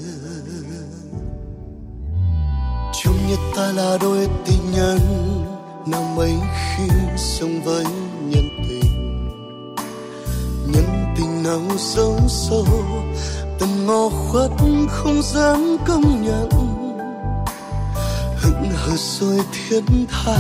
Chung 3.03 3.16
như 3.28 3.36
ta 3.57 3.72
là 3.72 3.99
đôi 4.01 4.28
tình 4.47 4.72
nhân 4.74 4.99
nào 5.87 6.03
mấy 6.16 6.34
khi 6.76 6.89
sống 7.16 7.61
với 7.64 7.84
nhân 8.20 8.49
tình 8.68 9.26
nhân 10.66 11.14
tình 11.16 11.43
nào 11.43 11.61
sâu 11.78 12.18
sâu, 12.28 12.66
tầm 13.59 13.87
ngò 13.87 14.09
khuất 14.09 14.51
không 14.89 15.22
dám 15.22 15.76
công 15.87 16.22
nhận. 16.22 16.49
Hững 18.37 18.70
hờ 18.74 18.97
rồi 18.97 19.41
thiết 19.53 19.80
tha 20.11 20.39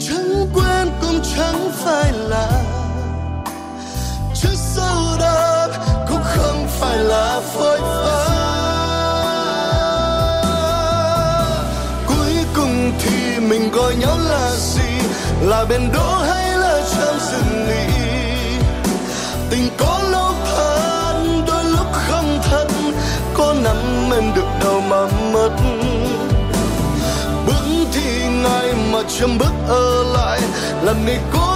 chẳng 0.00 0.46
quen 0.54 0.88
cũng 1.00 1.20
chẳng 1.36 1.70
phải 1.72 2.12
là. 2.12 2.62
Trước 4.34 4.54
sau 4.74 5.16
đó 5.20 5.68
cũng 6.08 6.22
không 6.24 6.66
phải 6.68 6.98
là 6.98 7.40
phôi 7.40 7.78
pha 7.78 8.45
mình 13.48 13.70
gọi 13.70 13.94
nhau 13.96 14.18
là 14.18 14.50
gì? 14.50 14.82
Là 15.42 15.64
bên 15.64 15.92
đỗ 15.92 16.18
hay 16.18 16.58
là 16.58 16.80
trong 16.90 17.18
rừng 17.30 17.68
nghỉ 17.68 18.58
tình 19.50 19.68
có 19.78 20.00
lâu 20.10 20.34
thật 20.56 21.14
đôi 21.46 21.64
lúc 21.64 21.86
không 21.92 22.38
thật 22.50 22.66
có 23.34 23.54
nắm 23.64 24.10
em 24.12 24.34
được 24.34 24.48
đâu 24.64 24.80
mà 24.80 25.06
mất. 25.32 25.50
Bước 27.46 27.86
thì 27.92 28.28
ngày 28.42 28.74
mà 28.92 28.98
chưa 29.18 29.26
bước 29.38 29.52
ở 29.68 30.04
lại, 30.14 30.40
làm 30.82 31.04
người 31.04 31.18
cô 31.32 31.55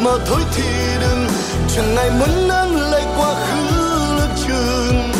mà 0.00 0.10
thôi 0.26 0.40
thì 0.54 0.62
đừng. 1.00 1.26
Chẳng 1.76 1.94
ngày 1.94 2.10
muốn 2.10 2.48
nắng 2.48 2.76
lấy 2.90 3.04
quá 3.16 3.34
khứ 3.34 3.76
lớp 4.18 4.28
chừng 4.46 5.12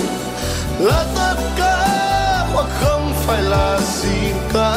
là 0.80 1.04
tất 1.16 1.34
cả 1.58 2.46
hoặc 2.52 2.66
không 2.80 3.12
phải 3.26 3.42
là 3.42 3.80
gì 3.80 4.32
cả. 4.54 4.74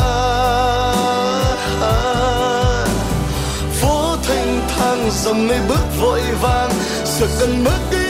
Phố 3.82 4.16
thanh 4.28 4.62
thang 4.78 5.10
dòng 5.12 5.48
người 5.48 5.60
bước 5.70 6.02
vội 6.02 6.22
vàng, 6.42 6.72
sợ 7.06 7.28
cần 7.40 7.64
bước 7.64 7.80
đi 7.92 8.01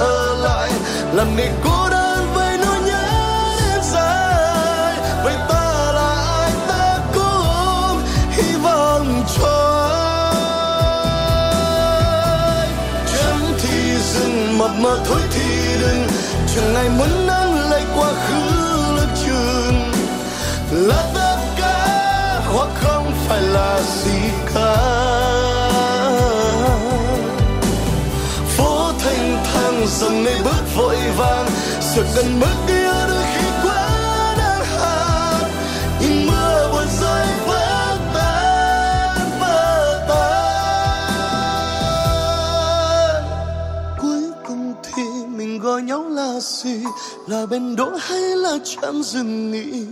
ở 0.00 0.34
lại. 0.42 0.70
Làm 1.12 1.36
người 1.36 1.50
cô 1.64 1.88
đơn 1.90 2.32
với 2.34 2.58
nỗi 2.58 2.80
nhớ 2.86 3.04
em 3.72 3.80
dài. 3.92 4.94
Vậy 5.24 5.34
ta 5.48 5.92
là 5.94 6.10
ai 6.40 6.52
ta 6.68 6.98
cũng 7.14 8.02
hy 8.30 8.52
vọng 8.62 9.24
cho 9.38 9.56
ai. 12.58 12.68
Chẳng 13.12 13.52
thì 13.62 13.98
dừng 14.12 14.58
mập 14.58 14.70
mờ 14.78 14.98
thôi 15.06 15.20
thì 15.34 15.78
đừng. 15.80 16.06
Chẳng 16.54 16.74
ai 16.74 16.88
muốn 16.88 17.26
nắng 17.26 17.70
lại 17.70 17.82
quá 17.96 18.08
khứ 18.26 18.40
lưng 18.96 19.14
chừng 19.24 19.92
là 20.88 21.02
tất 21.14 21.36
cả 21.58 22.40
hoặc 22.52 22.68
không 22.82 23.12
phải 23.28 23.42
là 23.42 23.80
gì 23.80 24.20
cả. 24.54 25.19
Dần 30.00 30.22
ngày 30.24 30.40
bước 30.44 30.62
vội 30.76 30.96
vàng. 31.16 31.46
Sợ 31.80 32.02
gần 32.16 32.40
đi 32.68 32.84
ở 32.84 33.06
đôi 33.08 33.24
khi 33.34 33.46
quá 33.62 33.88
đáng 34.38 34.64
hạn. 34.64 35.50
Nhìn 36.00 36.26
mưa 36.26 36.70
buồn 36.72 36.86
rơi 37.00 37.26
vỡ 37.46 37.98
tan 38.14 39.30
vỡ 39.40 40.04
tan. 40.08 40.84
Cuối 44.00 44.22
cùng 44.48 44.74
thì 44.82 45.02
mình 45.36 45.60
gọi 45.60 45.82
nhau 45.82 46.04
là 46.08 46.40
gì? 46.40 46.84
Là 47.26 47.46
bên 47.46 47.76
đỗ 47.76 47.90
hay 48.00 48.20
là 48.20 48.58
chạm 48.64 49.02
dừng 49.02 49.50
nghỉ? 49.50 49.86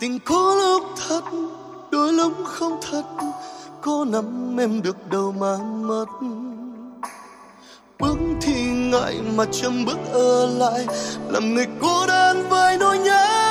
Tình 0.00 0.18
có 0.24 0.54
lúc 0.54 0.82
thật, 1.08 1.24
đôi 1.90 2.12
lúc 2.12 2.32
không 2.44 2.80
thật. 2.90 3.04
Có 3.80 4.04
nắm 4.08 4.56
em 4.60 4.82
được 4.82 5.10
đâu 5.10 5.34
mà 5.40 5.56
mất. 5.56 6.06
Bước 7.98 8.18
thì 8.42 8.53
ngại 8.90 9.14
mà 9.36 9.44
chậm 9.52 9.84
bước 9.84 9.98
ở 10.12 10.46
lại 10.46 10.86
làm 11.28 11.54
người 11.54 11.66
cô 11.80 12.06
đơn 12.06 12.48
với 12.48 12.76
nỗi 12.78 12.98
nhớ. 12.98 13.43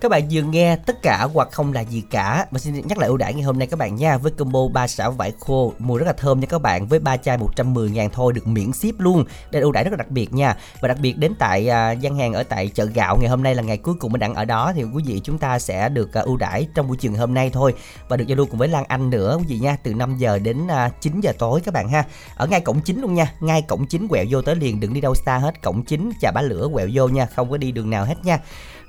Các 0.00 0.08
bạn 0.08 0.28
vừa 0.30 0.42
nghe 0.42 0.76
tất 0.76 1.02
cả 1.02 1.28
hoặc 1.34 1.48
không 1.52 1.72
là 1.72 1.80
gì 1.80 2.02
cả. 2.10 2.46
Mà 2.50 2.58
xin 2.58 2.74
nhắc 2.74 2.98
lại 2.98 3.08
ưu 3.08 3.16
đãi 3.16 3.34
ngày 3.34 3.42
hôm 3.42 3.58
nay 3.58 3.68
các 3.68 3.78
bạn 3.78 3.96
nha. 3.96 4.16
Với 4.16 4.32
combo 4.32 4.68
3 4.72 4.86
xảo 4.86 5.10
vải 5.12 5.32
khô 5.40 5.72
Mùi 5.78 5.98
rất 5.98 6.06
là 6.06 6.12
thơm 6.12 6.40
nha 6.40 6.46
các 6.46 6.62
bạn. 6.62 6.86
Với 6.86 6.98
3 6.98 7.16
chai 7.16 7.38
110 7.38 7.90
ngàn 7.90 8.10
thôi 8.10 8.32
được 8.32 8.46
miễn 8.46 8.72
ship 8.72 8.98
luôn. 9.00 9.24
Đây 9.50 9.62
là 9.62 9.64
ưu 9.64 9.72
đãi 9.72 9.84
rất 9.84 9.90
là 9.90 9.96
đặc 9.96 10.10
biệt 10.10 10.32
nha. 10.32 10.56
Và 10.80 10.88
đặc 10.88 10.96
biệt 11.00 11.18
đến 11.18 11.34
tại 11.38 11.68
à, 11.68 11.92
gian 11.92 12.16
hàng 12.16 12.32
ở 12.32 12.42
tại 12.42 12.68
chợ 12.68 12.84
gạo. 12.84 13.16
Ngày 13.20 13.30
hôm 13.30 13.42
nay 13.42 13.54
là 13.54 13.62
ngày 13.62 13.76
cuối 13.76 13.94
cùng 14.00 14.12
mình 14.12 14.20
đang 14.20 14.34
ở 14.34 14.44
đó. 14.44 14.72
Thì 14.74 14.82
quý 14.82 15.02
vị 15.06 15.20
chúng 15.24 15.38
ta 15.38 15.58
sẽ 15.58 15.88
được 15.88 16.14
à, 16.14 16.20
ưu 16.20 16.36
đãi 16.36 16.66
trong 16.74 16.88
buổi 16.88 16.96
chiều 16.96 17.12
hôm 17.18 17.34
nay 17.34 17.50
thôi. 17.52 17.74
Và 18.08 18.16
được 18.16 18.26
giao 18.26 18.36
lưu 18.36 18.46
cùng 18.46 18.58
với 18.58 18.68
Lan 18.68 18.84
Anh 18.88 19.10
nữa 19.10 19.36
quý 19.38 19.44
vị 19.48 19.58
nha. 19.58 19.76
Từ 19.82 19.94
5 19.94 20.16
giờ 20.18 20.38
đến 20.38 20.68
à, 20.68 20.90
9 21.00 21.20
giờ 21.20 21.32
tối 21.38 21.60
các 21.64 21.74
bạn 21.74 21.88
ha. 21.88 22.04
Ở 22.36 22.46
ngay 22.46 22.60
cổng 22.60 22.80
chính 22.80 23.00
luôn 23.00 23.14
nha. 23.14 23.32
Ngay 23.40 23.62
cổng 23.62 23.86
chính 23.86 24.08
quẹo 24.08 24.24
vô 24.30 24.42
tới 24.42 24.56
liền. 24.56 24.80
Đừng 24.80 24.94
đi 24.94 25.00
đâu 25.00 25.14
xa 25.14 25.38
hết. 25.38 25.62
Cổng 25.62 25.84
chính 25.84 26.10
chà 26.20 26.30
bá 26.30 26.40
lửa 26.40 26.68
quẹo 26.72 26.88
vô 26.92 27.08
nha. 27.08 27.26
Không 27.26 27.50
có 27.50 27.56
đi 27.56 27.72
đường 27.72 27.90
nào 27.90 28.04
hết 28.04 28.24
nha 28.24 28.38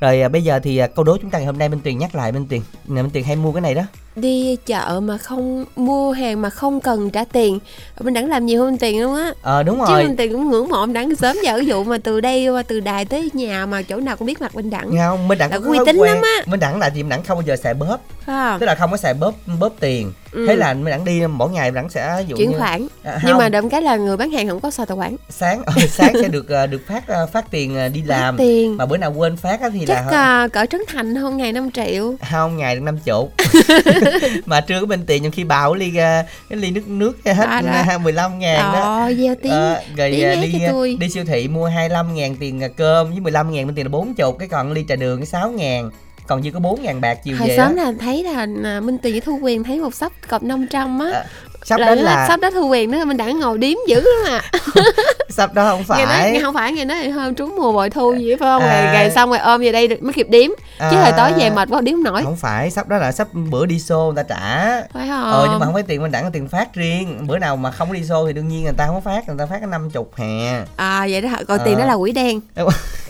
rồi 0.02 0.22
à, 0.22 0.30
bây 0.30 0.44
giờ 0.44 0.60
thì 0.60 0.78
à, 0.78 0.88
câu 0.88 1.06
đố 1.06 1.18
chúng 1.18 1.30
ta 1.30 1.38
ngày 1.38 1.46
hôm 1.46 1.58
nay 1.58 1.70
Minh 1.70 1.80
Tuyền 1.84 1.98
nhắc 1.98 2.16
lại 2.16 2.32
Minh 2.32 2.46
Tuyền 2.50 2.62
Nè 2.88 3.02
Minh 3.02 3.12
Tuyền 3.12 3.24
hay 3.24 3.36
mua 3.36 3.52
cái 3.52 3.62
này 3.62 3.76
đó 3.76 3.84
đi 4.16 4.58
chợ 4.66 5.00
mà 5.04 5.18
không 5.18 5.66
mua 5.76 6.12
hàng 6.12 6.42
mà 6.42 6.50
không 6.50 6.80
cần 6.80 7.10
trả 7.10 7.24
tiền. 7.24 7.60
Mình 8.00 8.14
đẳng 8.14 8.30
làm 8.30 8.46
nhiều 8.46 8.64
hơn 8.64 8.78
tiền 8.78 9.02
luôn 9.02 9.16
á. 9.16 9.34
Ờ 9.42 9.64
đúng 9.64 9.80
chứ 9.80 9.94
rồi. 9.94 10.04
mình 10.04 10.16
tiền 10.16 10.32
cũng 10.32 10.50
ngưỡng 10.50 10.70
mộ 10.70 10.86
mình 10.86 10.94
đẳng 10.94 11.16
sớm 11.16 11.38
giờ 11.44 11.58
ví 11.60 11.66
dụ 11.66 11.84
mà 11.84 11.98
từ 12.04 12.22
đây 12.22 12.50
qua 12.50 12.64
từ 12.64 12.80
đài 12.80 13.06
tới 13.06 13.30
nhà 13.34 13.66
mà 13.66 13.82
chỗ 13.82 13.98
nào 13.98 14.16
cũng 14.16 14.26
biết 14.26 14.42
mặt 14.42 14.56
mình 14.56 14.70
đẳng 14.70 14.96
Nghe 14.96 15.08
không? 15.08 15.28
Minh 15.28 15.38
Đẳng 15.38 15.52
có 15.52 15.60
uy 15.72 15.78
tín 15.86 15.96
lắm 15.96 16.18
á. 16.22 16.44
Minh 16.46 16.60
Đẳng 16.60 16.80
là 16.80 16.88
gì? 16.88 17.04
Minh 17.04 17.10
Đẳng 17.10 17.24
không 17.24 17.38
bao 17.38 17.44
giờ 17.48 17.56
xài 17.56 17.74
bóp. 17.74 17.98
Không? 18.26 18.60
Tức 18.60 18.66
là 18.66 18.76
không 18.76 18.92
có 18.92 18.98
xài 18.98 19.14
bóp 19.14 19.34
bóp 19.60 19.74
tiền. 19.80 20.14
Ừ. 20.32 20.46
Thế 20.48 20.56
là 20.56 20.74
Minh 20.74 20.92
Đẳng 20.92 21.06
đi 21.06 21.28
mỗi 21.28 21.50
ngày 21.50 21.72
Minh 21.72 21.76
Đẳng 21.76 21.90
sẽ 21.90 22.24
dụ 22.28 22.38
chuyển 22.38 22.52
như, 22.52 22.58
khoản. 22.58 22.88
À, 23.04 23.20
nhưng 23.26 23.38
mà 23.38 23.50
đậm 23.50 23.70
cái 23.70 23.82
là 23.82 23.96
người 23.96 24.18
bán 24.18 24.32
hàng 24.32 24.48
không 24.48 24.60
có 24.60 24.72
soi 24.72 24.86
tài 24.86 24.98
khoản. 24.98 25.16
Sáng 25.30 25.62
ờ, 25.66 25.74
sáng 25.90 26.14
sẽ 26.22 26.28
được 26.28 26.50
ờ, 26.50 26.68
được 26.68 26.82
phát 26.88 27.08
ờ, 27.08 27.28
phát 27.28 27.52
tiền 27.52 27.76
ờ, 27.76 27.90
đi 27.90 28.02
làm. 28.02 28.38
tiền. 28.38 28.78
mà 28.78 28.86
bữa 28.86 28.98
nào 28.98 29.14
quên 29.14 29.38
phát 29.38 29.62
á 29.62 29.70
thì 29.70 29.86
chắc 29.88 30.08
là 30.12 30.42
à, 30.42 30.48
cỡ 30.48 30.66
trấn 30.66 30.82
thành 30.88 31.16
hơn 31.16 31.38
ngày 31.38 31.52
5 31.52 31.72
triệu. 31.72 32.16
Không 32.32 32.58
ngày 32.58 32.76
được 32.76 32.82
năm 32.82 32.98
chục 32.98 33.34
mà 34.46 34.62
trưa 34.62 34.80
có 34.80 34.86
bên 34.86 35.06
tiền 35.06 35.24
nhưng 35.24 35.32
khi 35.32 35.44
bào 35.44 35.74
ly 35.76 35.96
ờ, 35.98 36.24
cái 36.50 36.60
ly 36.60 36.72
nước 36.72 36.88
nước 36.88 37.18
hết 37.26 37.34
À, 37.48 37.62
đó. 37.62 37.96
uh, 37.96 38.02
15 38.02 38.40
ngàn 38.40 38.60
đó. 38.74 38.80
Đó, 38.80 39.12
gieo 39.18 39.36
tiếng 39.42 39.52
Ờ, 39.52 39.82
rồi 39.98 40.12
tiếng 40.12 40.30
ờ, 40.30 40.36
đi 40.42 40.52
cho 40.60 40.72
tôi. 40.72 40.98
đi 41.00 41.10
siêu 41.10 41.24
thị 41.28 41.48
mua 41.48 41.66
25 41.66 42.16
ngàn 42.16 42.36
tiền 42.40 42.62
ờ, 42.62 42.68
cơm 42.78 43.10
với 43.12 43.20
15 43.20 43.52
ngàn 43.52 43.66
bên 43.68 43.76
tiền 43.76 43.86
là 43.86 43.90
40 43.90 44.14
cái 44.40 44.48
còn 44.48 44.72
ly 44.72 44.86
trà 44.88 44.96
đường 44.96 45.20
cái 45.20 45.26
6 45.26 45.52
ngàn 45.52 45.90
còn 46.28 46.44
dư 46.44 46.52
có 46.52 46.60
4 46.60 46.84
ngàn 46.84 47.02
bạc 47.02 47.18
chiều 47.24 47.38
hồi 47.38 47.48
về 47.48 47.58
sớm 47.58 47.76
là 47.76 47.94
thấy 48.00 48.24
là 48.24 48.46
à, 48.64 48.80
Minh 48.80 48.98
Tuyền 48.98 49.12
với 49.14 49.22
Thu 49.22 49.40
Quyền 49.42 49.64
thấy 49.64 49.80
một 49.80 49.96
sắp 49.96 50.12
cọc 50.30 50.44
500 50.44 51.00
á 51.00 51.24
sắp 51.66 51.78
đó 51.80 51.96
là 51.96 52.28
sắp 52.28 52.40
đó 52.40 52.52
Thu 52.52 52.68
Quyền 52.68 52.92
đó 52.92 53.06
mình 53.06 53.18
đã 53.18 53.26
ngồi 53.26 53.58
điếm 53.58 53.78
dữ 53.88 54.02
lắm 54.26 54.42
à 54.44 54.60
sắp 55.30 55.54
đó 55.54 55.66
không 55.70 55.84
ngày 55.98 56.06
đó 56.06 56.12
phải. 56.12 56.32
ngày 56.32 56.42
không 56.42 56.54
phải 56.54 56.72
ngày 56.72 56.86
đó 56.86 56.96
thì 57.02 57.10
hôm 57.10 57.36
trúng 57.36 57.56
mùa 57.56 57.72
bội 57.72 57.90
thu 57.90 58.14
gì 58.14 58.30
phải 58.36 58.38
không? 58.48 58.64
À. 58.64 58.94
rồi 59.02 59.12
xong 59.12 59.30
rồi 59.30 59.40
ôm 59.40 59.62
về 59.62 59.72
đây 59.72 59.88
mới 60.02 60.14
kịp 60.14 60.28
điếm 60.30 60.50
chứ 60.80 60.98
À. 60.98 61.02
hồi 61.04 61.12
tối 61.18 61.34
về 61.40 61.50
mệt 61.50 61.68
quá 61.72 61.82
điếm 61.82 61.94
không 61.94 62.04
nổi. 62.04 62.22
Không 62.24 62.36
phải 62.36 62.72
sắp 62.72 62.88
đó 62.88 62.98
là 62.98 63.12
sắp 63.12 63.28
bữa 63.34 63.66
đi 63.66 63.80
xô 63.80 64.12
người 64.16 64.24
ta 64.24 64.36
trả. 64.36 64.66
Phải 64.94 65.08
không 65.08 65.24
ờ 65.24 65.48
nhưng 65.50 65.60
mà 65.60 65.66
không? 65.66 65.74
phải 65.74 65.84
tiền 65.84 66.02
mình 66.02 66.12
đẳng 66.12 66.24
là 66.24 66.30
tiền 66.34 66.48
phát 66.48 66.74
riêng. 66.74 67.28
Bữa 67.28 67.40
nào 67.40 67.56
mà 67.58 67.72
không 67.72 67.88
có 67.88 67.94
đi 67.94 68.04
xô 68.04 68.28
thì 68.28 68.34
đương 68.34 68.48
nhiên 68.48 68.64
người 68.64 68.74
ta 68.78 68.86
không 68.88 68.96
có 68.96 69.02
phát 69.12 69.28
người 69.28 69.36
ta 69.40 69.46
phát 69.46 69.68
năm 69.68 69.90
chục 69.90 70.12
hè. 70.16 70.60
À 70.76 71.08
vậy 71.12 71.22
đó 71.22 71.30
còn 71.48 71.58
Ờ. 71.60 71.66
tiền 71.66 71.78
đó 71.78 71.86
là 71.86 71.98
quỹ 71.98 72.12
đen. 72.12 72.42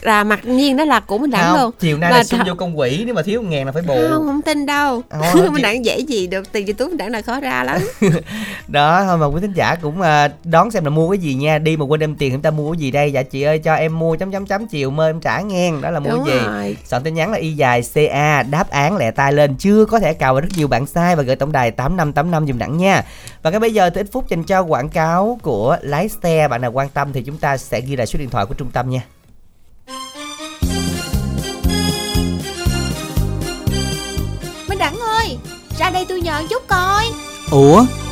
Là 0.02 0.24
mặc 0.24 0.40
nhiên 0.46 0.78
đó 0.78 0.86
là 0.86 1.00
của 1.00 1.18
mình 1.18 1.32
đẳng 1.32 1.44
không 1.52 1.62
luôn. 1.62 1.72
chiều 1.80 1.98
nay 1.98 2.12
Mà 2.12 2.18
là 2.18 2.24
xung 2.24 2.40
thật- 2.40 2.46
vô 2.48 2.54
công 2.58 2.78
quỹ 2.78 3.04
nếu 3.06 3.16
mà 3.16 3.22
thiếu 3.22 3.42
ngàn 3.42 3.66
là 3.66 3.72
phải 3.72 3.82
bù. 3.82 3.96
Không 4.10 4.28
không 4.28 4.42
tin 4.42 4.66
đâu. 4.66 5.02
Thôi, 5.34 5.50
mình 5.52 5.62
đẳng 5.64 5.86
dễ 5.86 6.00
gì 6.00 6.28
được 6.28 6.52
tiền 6.52 6.66
youtube 6.66 6.90
mình 6.90 6.98
đẳng 6.98 7.12
là 7.12 7.22
khó 7.22 7.40
ra 7.40 7.64
lắm 7.64 7.82
đó 8.68 9.04
thôi 9.04 9.18
mà 9.18 9.26
quý 9.26 9.42
thính 9.42 9.54
giả 9.54 9.76
cũng 9.76 10.02
à, 10.02 10.30
đón 10.44 10.72
xem 10.72 10.84
là 10.84 10.90
mua 10.90 11.10
cái 11.10 11.18
gì 11.18 11.34
nha. 11.34 11.58
Đi 11.58 11.78
mà 11.78 11.86
quên 11.86 12.00
đem 12.00 12.16
tiền 12.16 12.32
chúng 12.32 12.42
ta 12.42 12.52
mua 12.52 12.72
cái 12.72 12.80
gì 12.80 12.92
đây? 12.92 13.12
Dạ 13.12 13.24
chị 13.24 13.42
ơi 13.42 13.60
cho 13.60 13.74
em 13.74 14.00
mua 14.00 14.16
chấm 14.16 14.32
chấm 14.32 14.46
chấm 14.46 14.68
chiều 14.68 14.92
mơ 14.92 15.10
em 15.10 15.20
trả 15.20 15.42
nghe 15.42 15.72
đó 15.82 15.92
là 15.92 16.00
mua 16.00 16.10
Đúng 16.10 16.26
cái 16.26 16.36
gì? 16.36 16.46
rồi. 16.46 16.78
soạn 16.86 17.04
tin 17.04 17.14
nhắn 17.14 17.32
là 17.32 17.38
y 17.38 17.54
dài 17.54 17.82
ca 18.12 18.44
đáp 18.44 18.70
án 18.70 18.98
lẹ 18.98 19.12
tay 19.12 19.34
lên. 19.34 19.56
Chưa 19.56 19.86
có 19.86 20.00
thể 20.00 20.14
cào 20.14 20.34
và 20.34 20.42
rất 20.42 20.50
nhiều 20.56 20.68
bạn 20.68 20.86
sai 20.86 21.16
và 21.16 21.24
gửi 21.24 21.36
tổng 21.36 21.52
đài 21.52 21.72
tám 21.72 21.98
năm 21.98 22.14
tám 22.14 22.32
năm 22.32 22.48
dùm 22.48 22.58
đẳng 22.58 22.78
nha. 22.78 23.04
Và 23.44 23.50
ngay 23.50 23.60
bây 23.60 23.74
giờ 23.74 23.90
thì 23.90 24.02
ít 24.02 24.08
phút 24.12 24.30
dành 24.30 24.44
cho 24.44 24.62
quảng 24.62 24.90
cáo 24.90 25.40
của 25.42 25.78
lái 25.82 26.10
xe. 26.24 26.48
Bạn 26.48 26.62
nào 26.62 26.72
quan 26.72 26.90
tâm 26.90 27.14
thì 27.14 27.24
chúng 27.24 27.38
ta 27.38 27.58
sẽ 27.58 27.82
ghi 27.82 27.96
lại 27.96 28.08
số 28.08 28.20
điện 28.20 28.30
thoại 28.30 28.46
của 28.46 28.54
trung 28.54 28.72
tâm 28.74 28.90
nha. 28.90 29.02
Minh 34.70 34.78
Đẳng 34.80 35.00
ơi 35.00 35.38
Ra 35.80 35.90
đây 35.90 36.06
tôi 36.10 36.22
nhờ 36.22 36.42
chút 36.50 36.64
coi. 36.68 37.06
Ủa 37.52 37.86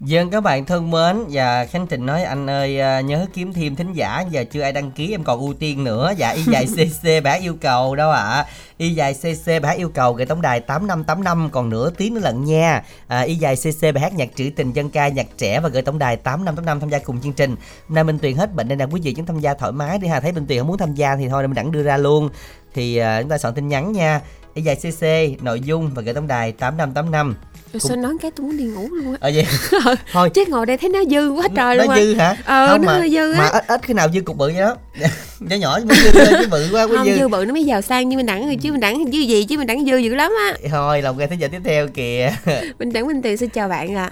Dân 0.00 0.30
các 0.30 0.40
bạn 0.40 0.64
thân 0.64 0.90
mến 0.90 1.16
và 1.30 1.64
Khánh 1.64 1.86
Trình 1.86 2.06
nói 2.06 2.22
anh 2.22 2.50
ơi 2.50 2.80
à, 2.80 3.00
nhớ 3.00 3.26
kiếm 3.34 3.52
thêm 3.52 3.76
thính 3.76 3.92
giả 3.92 4.24
giờ 4.30 4.44
chưa 4.50 4.62
ai 4.62 4.72
đăng 4.72 4.90
ký 4.90 5.10
em 5.14 5.24
còn 5.24 5.40
ưu 5.40 5.54
tiên 5.54 5.84
nữa. 5.84 6.12
Dạ 6.16 6.30
y 6.30 6.42
dài 6.42 6.66
cc 6.76 7.24
bả 7.24 7.32
yêu 7.32 7.56
cầu 7.60 7.96
đâu 7.96 8.10
ạ? 8.10 8.46
Y 8.76 8.90
dài 8.90 9.14
cc 9.14 9.62
bả 9.62 9.70
yêu 9.70 9.88
cầu 9.88 10.12
gửi 10.12 10.26
tổng 10.26 10.42
đài 10.42 10.60
8585 10.60 11.50
còn 11.50 11.68
nửa 11.68 11.90
tiếng 11.90 12.14
nữa 12.14 12.20
lận 12.20 12.44
nha. 12.44 12.82
À, 13.06 13.20
y 13.20 13.34
dài 13.34 13.56
cc 13.56 13.82
bài 13.82 14.00
hát 14.00 14.14
nhạc 14.14 14.28
trữ 14.34 14.50
tình 14.56 14.72
dân 14.72 14.90
ca 14.90 15.08
nhạc 15.08 15.26
trẻ 15.38 15.60
và 15.60 15.68
gửi 15.68 15.82
tổng 15.82 15.98
đài 15.98 16.16
8585 16.16 16.80
tham 16.80 16.90
gia 16.90 16.98
cùng 16.98 17.20
chương 17.20 17.32
trình. 17.32 17.56
Hôm 17.88 17.94
nay 17.94 18.04
Minh 18.04 18.18
Tuyền 18.18 18.36
hết 18.36 18.54
bệnh 18.54 18.68
nên 18.68 18.78
là 18.78 18.86
quý 18.86 19.00
vị 19.04 19.14
chúng 19.14 19.26
tham 19.26 19.40
gia 19.40 19.54
thoải 19.54 19.72
mái 19.72 19.98
đi 19.98 20.08
ha. 20.08 20.20
Thấy 20.20 20.32
Minh 20.32 20.46
Tuyền 20.46 20.58
không 20.58 20.68
muốn 20.68 20.78
tham 20.78 20.94
gia 20.94 21.16
thì 21.16 21.28
thôi 21.28 21.42
mình 21.42 21.54
đẳng 21.54 21.72
đưa 21.72 21.82
ra 21.82 21.96
luôn. 21.96 22.28
Thì 22.74 22.96
à, 22.96 23.22
chúng 23.22 23.30
ta 23.30 23.38
soạn 23.38 23.54
tin 23.54 23.68
nhắn 23.68 23.92
nha. 23.92 24.20
Y 24.54 24.62
dài 24.62 24.76
cc 24.76 25.04
nội 25.42 25.60
dung 25.60 25.90
và 25.94 26.02
gửi 26.02 26.14
tổng 26.14 26.26
đài 26.26 26.52
8585 26.52 27.34
Rồi 27.72 27.80
sao 27.80 27.96
nói 27.96 28.14
cái 28.22 28.30
tôi 28.30 28.46
muốn 28.46 28.56
đi 28.56 28.64
ngủ 28.64 28.88
luôn 28.90 29.12
á. 29.12 29.18
Ở 29.20 29.30
vậy? 29.34 29.46
Thôi. 30.12 30.30
Chứ 30.30 30.44
ngồi 30.48 30.66
đây 30.66 30.76
thấy 30.78 30.90
nó 30.90 30.98
dư 31.10 31.30
quá 31.30 31.48
trời 31.56 31.76
nó 31.76 31.84
luôn 31.84 31.94
dư 31.96 32.14
hả? 32.14 32.36
Ờ 32.44 32.68
Không, 32.68 32.82
nó 32.82 32.86
mà, 32.92 32.98
hơi 32.98 33.10
dư 33.10 33.34
mà 33.34 33.44
á. 33.44 33.50
ít 33.50 33.64
ít 33.68 33.80
khi 33.82 33.94
nào 33.94 34.08
dư 34.14 34.20
cục 34.20 34.36
bự 34.36 34.46
vậy 34.46 34.60
đó. 34.60 34.76
Nhỏ 35.40 35.56
nhỏ 35.56 35.78
mới 35.86 35.96
dư 35.96 36.20
lên 36.20 36.34
chứ 36.42 36.48
bự 36.50 36.68
quá 36.72 36.86
Không 36.96 37.06
dư. 37.06 37.16
dư 37.18 37.28
bự 37.28 37.44
nó 37.44 37.52
mới 37.52 37.64
giàu 37.64 37.80
sang 37.82 38.08
như 38.08 38.16
mình 38.16 38.26
đẳng 38.26 38.46
rồi 38.46 38.56
chứ 38.62 38.72
mình 38.72 38.80
đẳng 38.80 39.04
dư 39.12 39.18
gì 39.18 39.44
chứ 39.44 39.58
mình 39.58 39.66
đẳng 39.66 39.84
dư 39.86 39.96
dữ 39.96 40.14
lắm 40.14 40.32
á. 40.46 40.54
Thôi 40.70 41.02
lòng 41.02 41.18
nghe 41.18 41.26
thế 41.26 41.36
giờ 41.38 41.48
tiếp 41.52 41.60
theo 41.64 41.88
kìa. 41.88 42.30
Mình 42.78 42.92
đẳng 42.92 43.06
Minh 43.06 43.22
Tuyền 43.22 43.36
xin 43.36 43.48
chào 43.50 43.68
bạn 43.68 43.94
ạ. 43.94 44.10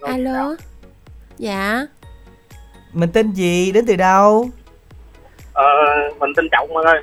Alo 0.00 0.56
Dạ. 1.38 1.86
Mình 2.92 3.10
tên 3.12 3.32
gì? 3.32 3.72
Đến 3.72 3.86
từ 3.86 3.96
đâu? 3.96 4.50
Ờ 5.52 5.64
mình 6.20 6.30
tên 6.36 6.48
trọng 6.52 6.74
bạn 6.74 6.84
ơi. 6.84 7.00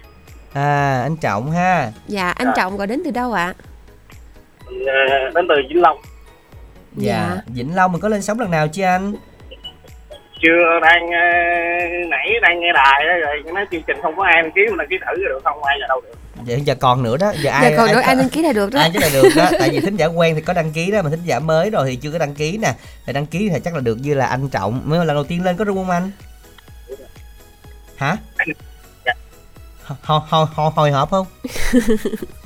À 0.53 1.01
anh 1.03 1.17
trọng 1.17 1.51
ha. 1.51 1.91
Dạ 2.07 2.29
anh 2.29 2.47
Dạ. 2.47 2.53
Trọng 2.57 2.77
gọi 2.77 2.87
đến 2.87 3.01
từ 3.05 3.11
đâu 3.11 3.33
ạ? 3.33 3.53
mình 3.57 3.66
ờ, 4.88 5.30
đến 5.36 5.45
từ 5.49 5.55
vĩnh 5.70 5.82
long. 5.82 5.97
Dạ 6.95 7.30
Dạ. 7.36 7.41
vĩnh 7.47 7.76
long 7.76 7.91
mình 7.91 8.01
có 8.01 8.07
lên 8.09 8.22
sóng 8.22 8.39
lần 8.39 8.51
nào 8.51 8.68
chưa 8.68 8.84
anh? 8.84 9.13
Chưa 10.41 10.80
đang 10.82 11.07
ờ, 11.11 11.20
nãy 12.09 12.30
đang 12.41 12.59
nghe 12.59 12.72
đài 12.74 13.05
đó 13.05 13.13
rồi 13.28 13.53
nói 13.53 13.65
chương 13.72 13.82
trình 13.88 13.97
không 14.01 14.15
có 14.18 14.24
ai 14.24 14.41
đăng 14.41 14.51
ký 14.51 14.61
mình 14.70 14.78
đăng 14.78 14.88
ký 14.89 14.95
thử 14.97 15.22
rồi 15.24 15.30
được 15.30 15.39
không? 15.43 15.63
Ai 15.63 15.78
vào 15.82 15.88
đâu 15.88 16.01
được. 16.01 16.13
Vậy 16.45 16.61
giờ 16.61 16.76
còn 16.76 17.03
nữa 17.03 17.18
đó. 17.18 17.32
Giờ 17.41 17.51
ai 17.51 17.72
Dạ 17.72 17.78
còn 17.78 17.86
ai, 17.88 17.95
nữa 17.95 18.01
anh 18.01 18.18
đăng 18.18 18.30
ký 18.30 18.41
là 18.41 18.53
được 18.53 18.74
đó. 18.74 18.80
ai 18.80 18.91
chứ 18.93 18.99
là 19.01 19.09
được 19.13 19.30
đó. 19.36 19.49
Tại 19.59 19.70
vì 19.70 19.80
thính 19.80 19.95
giả 19.95 20.05
quen 20.05 20.36
thì 20.36 20.41
có 20.41 20.53
đăng 20.53 20.72
ký 20.72 20.91
đó 20.91 21.01
mà 21.01 21.09
thính 21.09 21.24
giả 21.24 21.39
mới 21.39 21.70
rồi 21.70 21.88
thì 21.89 21.95
chưa 21.95 22.11
có 22.11 22.18
đăng 22.18 22.34
ký 22.34 22.57
nè. 22.57 22.74
Thì 23.05 23.13
đăng 23.13 23.26
ký 23.26 23.49
thì 23.53 23.59
chắc 23.65 23.74
là 23.76 23.80
được 23.80 23.95
như 24.01 24.13
là 24.13 24.26
anh 24.26 24.49
trọng. 24.49 24.82
Mới 24.86 25.05
lần 25.05 25.15
đầu 25.15 25.24
tiên 25.24 25.43
lên 25.45 25.57
có 25.57 25.65
đúng 25.65 25.78
không 25.78 25.89
anh? 25.89 26.11
Hả? 27.97 28.18
Dạ. 29.05 29.13
hồi 30.03 30.20
hồi 30.30 30.45
hồi 30.55 30.72
hồi 30.76 30.91
hộp 30.91 31.09
không 31.11 31.26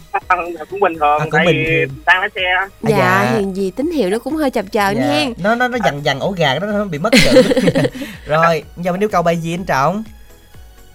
cũng 0.69 0.79
bình 0.79 0.93
thường 0.99 1.19
À, 1.19 1.23
cũng 1.23 1.29
tại 1.31 1.45
bình 1.45 1.65
thường. 1.67 1.97
đang 2.05 2.19
lái 2.19 2.29
xe. 2.35 2.41
À, 2.59 2.67
Dạ, 2.81 2.97
dạ. 2.97 3.31
hiện 3.37 3.55
gì 3.55 3.71
tín 3.71 3.91
hiệu 3.91 4.09
nó 4.09 4.19
cũng 4.19 4.35
hơi 4.35 4.49
chập 4.51 4.65
chờn 4.71 4.95
Dạ. 4.95 5.01
hen. 5.07 5.33
Nó 5.37 5.55
nó 5.55 5.67
nó 5.67 5.77
dằn 5.85 6.05
dằn 6.05 6.19
ổ 6.19 6.31
gà 6.37 6.59
đó 6.59 6.67
nó 6.67 6.83
bị 6.85 6.97
mất 6.99 7.09
chữ 7.13 7.41
rồi 8.25 8.63
giờ 8.77 8.91
mình 8.91 9.03
yêu 9.03 9.09
cầu 9.09 9.21
bài 9.23 9.37
gì 9.37 9.53
anh 9.53 9.65
trọng? 9.65 10.03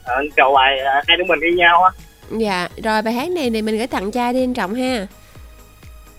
Ờ, 0.05 0.15
cầu 0.37 0.53
bài 0.55 0.79
ờ, 0.79 0.93
hai 1.09 1.17
đứa 1.17 1.25
mình 1.25 1.41
yêu 1.41 1.55
nhau 1.57 1.83
á. 1.83 1.91
Dạ 2.39 2.69
rồi 2.85 3.03
bài 3.03 3.15
hát 3.15 3.29
này 3.31 3.51
thì 3.51 3.63
mình 3.63 3.77
gửi 3.79 3.87
tặng 3.87 4.11
trai 4.11 4.33
đi 4.33 4.43
anh 4.43 4.55
Trọng 4.55 4.75
ha. 4.75 5.07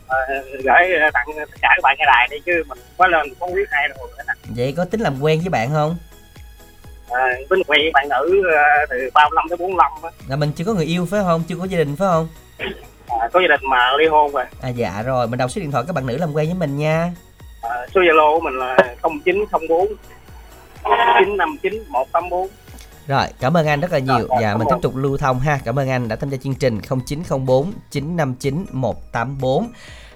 Ờ, 0.08 0.18
gửi 0.64 0.96
ờ, 1.04 1.10
tặng 1.14 1.26
tất 1.38 1.58
cả 1.62 1.70
các 1.76 1.82
bạn 1.84 1.96
nghe 2.00 2.06
đài 2.06 2.28
đi 2.32 2.38
chứ 2.46 2.64
mình 2.68 2.78
quá 2.98 3.08
lên 3.08 3.34
không 3.40 3.54
biết 3.54 3.70
ai 3.72 3.88
đâu 3.88 4.08
vậy 4.56 4.74
có 4.78 4.86
tính 4.86 5.02
làm 5.02 5.22
quen 5.22 5.40
với 5.40 5.50
bạn 5.50 5.70
không? 5.74 5.98
Ờ, 7.10 7.20
tính 7.50 7.60
quen 7.68 7.82
với 7.82 7.92
bạn 7.94 8.10
nữ 8.10 8.44
ờ, 8.52 8.86
từ 8.90 9.10
35 9.14 9.46
tới 9.50 9.58
45 9.58 9.92
á. 10.04 10.10
Là 10.28 10.36
mình 10.36 10.52
chưa 10.56 10.64
có 10.66 10.74
người 10.74 10.86
yêu 10.86 11.08
phải 11.12 11.20
không? 11.24 11.44
Chưa 11.48 11.56
có 11.56 11.66
gia 11.66 11.78
đình 11.78 11.96
phải 11.96 12.08
không 12.12 12.28
Ờ, 13.08 13.30
có 13.34 13.40
gia 13.40 13.48
đình 13.48 13.70
mà 13.70 13.92
ly 14.00 14.08
hôn 14.08 14.32
rồi 14.32 14.44
à 14.62 14.70
dạ 14.70 15.02
rồi 15.06 15.28
mình 15.28 15.38
đọc 15.38 15.52
số 15.52 15.62
điện 15.62 15.72
thoại 15.72 15.84
các 15.88 15.94
bạn 15.96 16.06
nữ 16.06 16.18
làm 16.18 16.34
quen 16.34 16.46
với 16.46 16.56
mình 16.56 16.78
nha 16.78 17.12
Ờ, 17.62 17.88
số 17.96 18.02
zalo 18.02 18.34
của 18.34 18.40
mình 18.44 18.54
là 18.60 18.78
0904 19.24 19.88
959 20.84 21.84
184 21.90 22.48
Rồi, 23.08 23.26
cảm 23.40 23.58
ơn 23.58 23.68
anh 23.68 23.80
rất 23.82 23.92
là 23.92 24.00
nhiều. 24.00 24.28
Dạ, 24.42 24.58
mình 24.58 24.68
tiếp 24.70 24.76
tục 24.82 24.96
lưu 24.96 25.18
thông 25.18 25.40
ha. 25.40 25.60
Cảm 25.66 25.80
ơn 25.80 25.90
anh 25.90 26.08
đã 26.08 26.16
tham 26.16 26.30
gia 26.30 26.38
chương 26.38 26.56
trình 26.56 26.80
0904 27.06 27.74
959 27.92 28.66
184. 28.72 29.72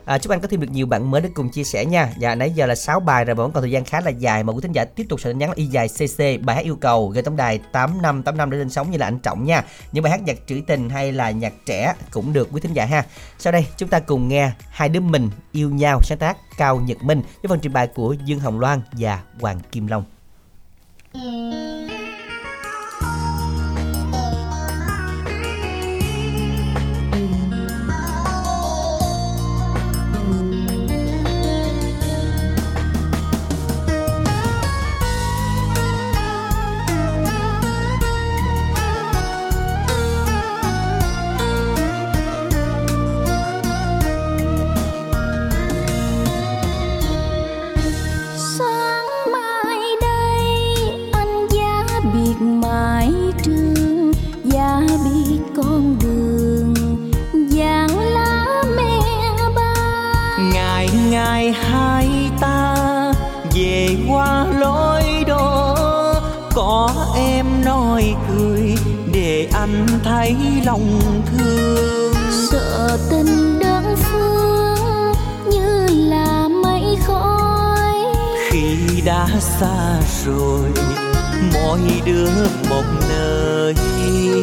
À, 0.06 0.18
chúc 0.18 0.32
anh 0.32 0.40
có 0.40 0.48
thêm 0.48 0.60
được 0.60 0.72
nhiều 0.72 0.86
bạn 0.86 1.12
mới 1.12 1.22
để 1.22 1.30
cùng 1.34 1.50
chia 1.50 1.64
sẻ 1.64 1.86
nha. 1.86 2.10
Dạ, 2.18 2.36
nãy 2.36 2.52
giờ 2.52 2.66
là 2.66 2.76
6 2.76 3.00
bài 3.00 3.26
rồi 3.26 3.36
mà 3.36 3.44
vẫn 3.44 3.52
còn 3.52 3.64
thời 3.64 3.72
gian 3.72 3.86
khá 3.86 4.02
là 4.02 4.10
dài 4.10 4.44
mà 4.44 4.54
quý 4.54 4.60
thính 4.62 4.72
giả 4.72 4.86
tiếp 4.86 5.06
tục 5.10 5.22
sẽ 5.22 5.34
nhắn 5.34 5.50
là 5.50 5.56
y 5.56 5.66
dài 5.66 5.88
CC 5.88 6.46
bài 6.46 6.56
hát 6.56 6.66
yêu 6.66 6.76
cầu 6.76 7.08
gửi 7.08 7.24
tổng 7.24 7.36
đài 7.36 7.60
8585 7.72 8.52
để 8.52 8.58
lên 8.58 8.70
sóng 8.70 8.92
như 8.92 8.98
là 8.98 9.08
anh 9.08 9.20
Trọng 9.20 9.46
nha. 9.46 9.64
Những 9.92 10.04
bài 10.04 10.12
hát 10.12 10.22
nhạc 10.22 10.38
trữ 10.48 10.62
tình 10.68 10.90
hay 10.90 11.12
là 11.12 11.32
nhạc 11.32 11.54
trẻ 11.66 11.94
cũng 12.12 12.34
được 12.34 12.50
quý 12.52 12.62
thính 12.62 12.74
giả 12.74 12.86
ha. 12.86 13.06
Sau 13.40 13.54
đây 13.54 13.66
chúng 13.78 13.90
ta 13.90 14.00
cùng 14.00 14.28
nghe 14.28 14.52
hai 14.70 14.90
đứa 14.90 15.00
mình 15.00 15.30
yêu 15.52 15.70
nhau 15.70 16.00
sáng 16.04 16.18
tác 16.18 16.38
Cao 16.58 16.80
Nhật 16.80 17.04
Minh 17.04 17.22
với 17.22 17.50
phần 17.50 17.60
trình 17.60 17.74
bày 17.74 17.88
của 17.88 18.16
Dương 18.26 18.40
Hồng 18.40 18.60
Loan 18.60 18.82
và 18.92 19.22
Hoàng 19.40 19.60
Kim 19.72 19.88
Long. 19.88 20.04
biệt 21.14 21.91
nói 67.66 68.16
cười 68.30 68.76
để 69.14 69.48
anh 69.54 69.88
thấy 70.04 70.36
lòng 70.66 71.02
thương. 71.26 72.14
Sợ 72.52 72.98
tình 73.10 73.60
đơn 73.60 73.96
phương 73.96 75.14
như 75.52 75.88
là 76.10 76.48
mây 76.64 76.98
khói. 77.08 77.96
Khi 78.50 79.02
đã 79.06 79.28
xa 79.40 80.00
rồi 80.26 80.70
mỗi 81.54 81.80
đứa 82.06 82.30
một 82.70 82.84
nơi. 83.10 83.76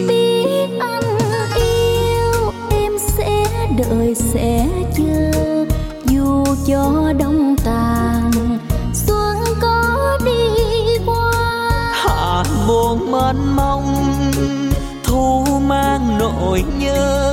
Biết 0.08 0.68
anh 0.80 1.18
yêu 1.54 2.52
em 2.70 2.92
sẽ 2.98 3.44
đợi 3.78 4.14
sẽ 4.14 4.68
chờ 4.96 5.64
dù 6.04 6.44
cho 6.66 7.12
đông 7.18 7.56
tàn 7.64 7.97
buồn 12.68 13.10
mênh 13.12 13.56
mông 13.56 14.12
thu 15.04 15.44
mang 15.66 16.18
nỗi 16.18 16.64
nhớ. 16.78 17.32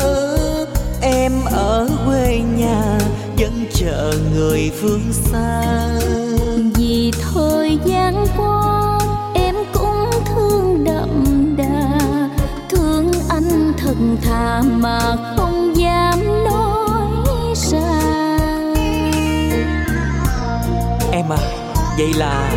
Em 1.01 1.31
ở 1.51 1.89
quê 2.05 2.41
nhà 2.57 2.99
vẫn 3.37 3.65
chờ 3.73 4.13
người 4.35 4.71
phương 4.81 5.13
xa. 5.13 5.61
Vì 6.75 7.11
thời 7.33 7.79
gian 7.85 8.25
qua 8.37 8.99
em 9.33 9.55
cũng 9.73 10.09
thương 10.25 10.83
đậm 10.83 11.55
đà. 11.57 11.99
Thương 12.69 13.11
anh 13.29 13.73
thật 13.77 13.95
thà 14.23 14.61
mà 14.65 14.99
không 15.37 15.77
dám 15.77 16.43
nói 16.45 17.07
ra. 17.55 17.99
Em 21.11 21.29
à 21.29 21.37
vậy 21.97 22.13
là 22.13 22.51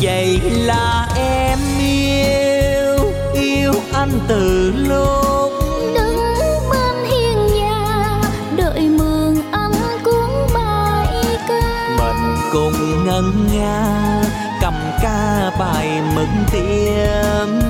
vậy 0.00 0.40
là 0.40 1.08
em 1.16 1.58
yêu 1.80 3.12
yêu 3.34 3.72
anh 3.92 4.10
từ 4.28 4.72
lúc 4.76 5.52
đứng 5.94 6.18
bên 6.70 7.04
hiên 7.10 7.46
nhà 7.46 8.20
đợi 8.56 8.80
mường 8.80 9.36
anh 9.52 9.72
cuốn 10.04 10.30
bài 10.54 11.06
ca. 11.48 11.96
Mình 11.98 12.36
cùng 12.52 13.06
ngân 13.06 13.48
nga 13.54 14.22
cầm 14.60 14.74
ca 15.02 15.50
bài 15.58 16.02
mừng 16.14 16.44
tiêm 16.52 17.67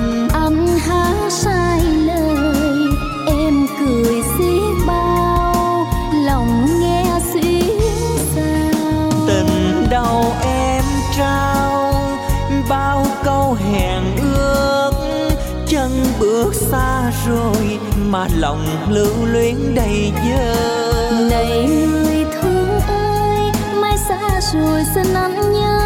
xa 16.71 17.11
rồi 17.27 17.79
mà 18.09 18.27
lòng 18.37 18.65
lưu 18.89 19.25
luyến 19.25 19.75
đầy 19.75 20.11
dơ 20.29 21.11
này 21.29 21.67
người 21.67 22.25
thương 22.33 22.79
ơi 22.87 23.51
mai 23.81 23.97
xa 23.97 24.39
rồi 24.53 24.83
xin 24.95 25.13
anh 25.13 25.53
nhớ. 25.53 25.79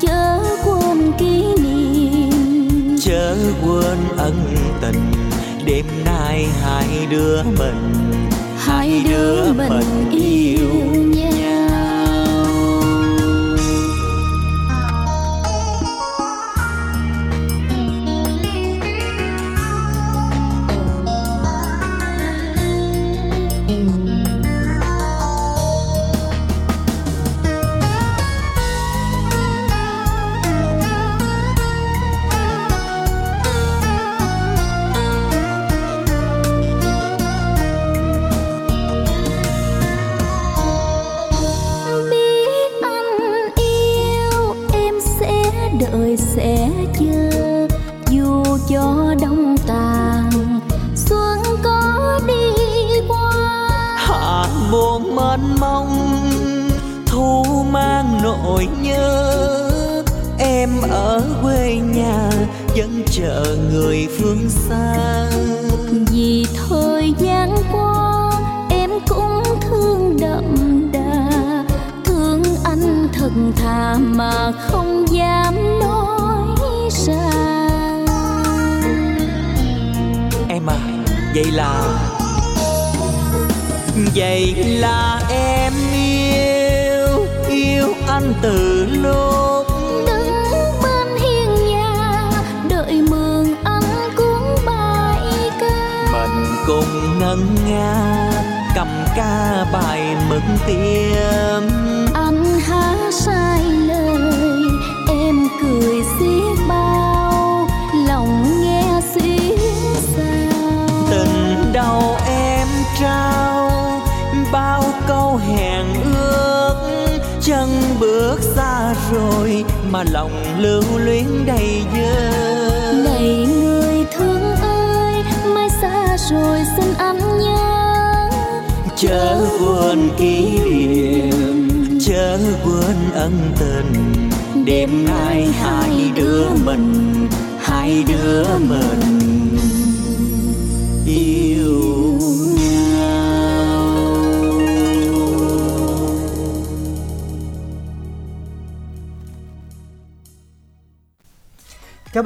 Chớ 0.00 0.38
quên 0.64 1.12
kỷ 1.18 1.44
niệm. 1.62 2.96
Chớ 3.00 3.36
quên 3.62 3.98
ân 4.16 4.34
tình 4.80 5.12
đêm 5.64 5.86
nay 6.04 6.46
hai 6.62 7.06
đứa 7.10 7.42
mình. 7.42 7.92
Hai 8.58 9.02
đứa 9.08 9.52
mình 9.52 10.10
yêu 10.10 10.95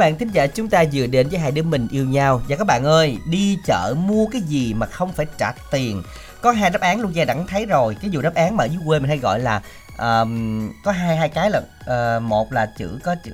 bạn 0.01 0.19
thính 0.19 0.29
giả 0.33 0.47
chúng 0.47 0.69
ta 0.69 0.85
vừa 0.93 1.07
đến 1.07 1.29
với 1.29 1.39
hai 1.39 1.51
đứa 1.51 1.63
mình 1.63 1.89
yêu 1.91 2.05
nhau. 2.05 2.43
Và 2.49 2.57
các 2.57 2.67
bạn 2.67 2.85
ơi, 2.85 3.19
đi 3.31 3.59
chợ 3.67 3.95
mua 3.99 4.27
cái 4.27 4.41
gì 4.41 4.75
mà 4.75 4.87
không 4.87 5.13
phải 5.13 5.27
trả 5.39 5.53
tiền? 5.71 6.03
Có 6.41 6.51
hai 6.53 6.71
đáp 6.71 6.81
án 6.81 7.01
luôn 7.01 7.13
nha, 7.13 7.25
đẳng 7.25 7.47
thấy 7.47 7.67
rồi. 7.67 7.97
Cái 8.01 8.11
dù 8.11 8.21
đáp 8.21 8.35
án 8.35 8.57
mà 8.57 8.65
ở 8.65 8.67
dưới 8.67 8.81
quê 8.87 8.99
mình 8.99 9.09
hay 9.09 9.19
gọi 9.19 9.41
là 9.41 9.63
ờm, 9.97 10.73
Có 10.85 10.93
hai 10.93 11.17
hai 11.17 11.29
cái 11.29 11.51
là 11.51 11.63
ờ, 11.87 12.21
Một 12.23 12.53
là 12.53 12.73
chữ 12.79 12.99
có 13.05 13.15
chữ 13.25 13.33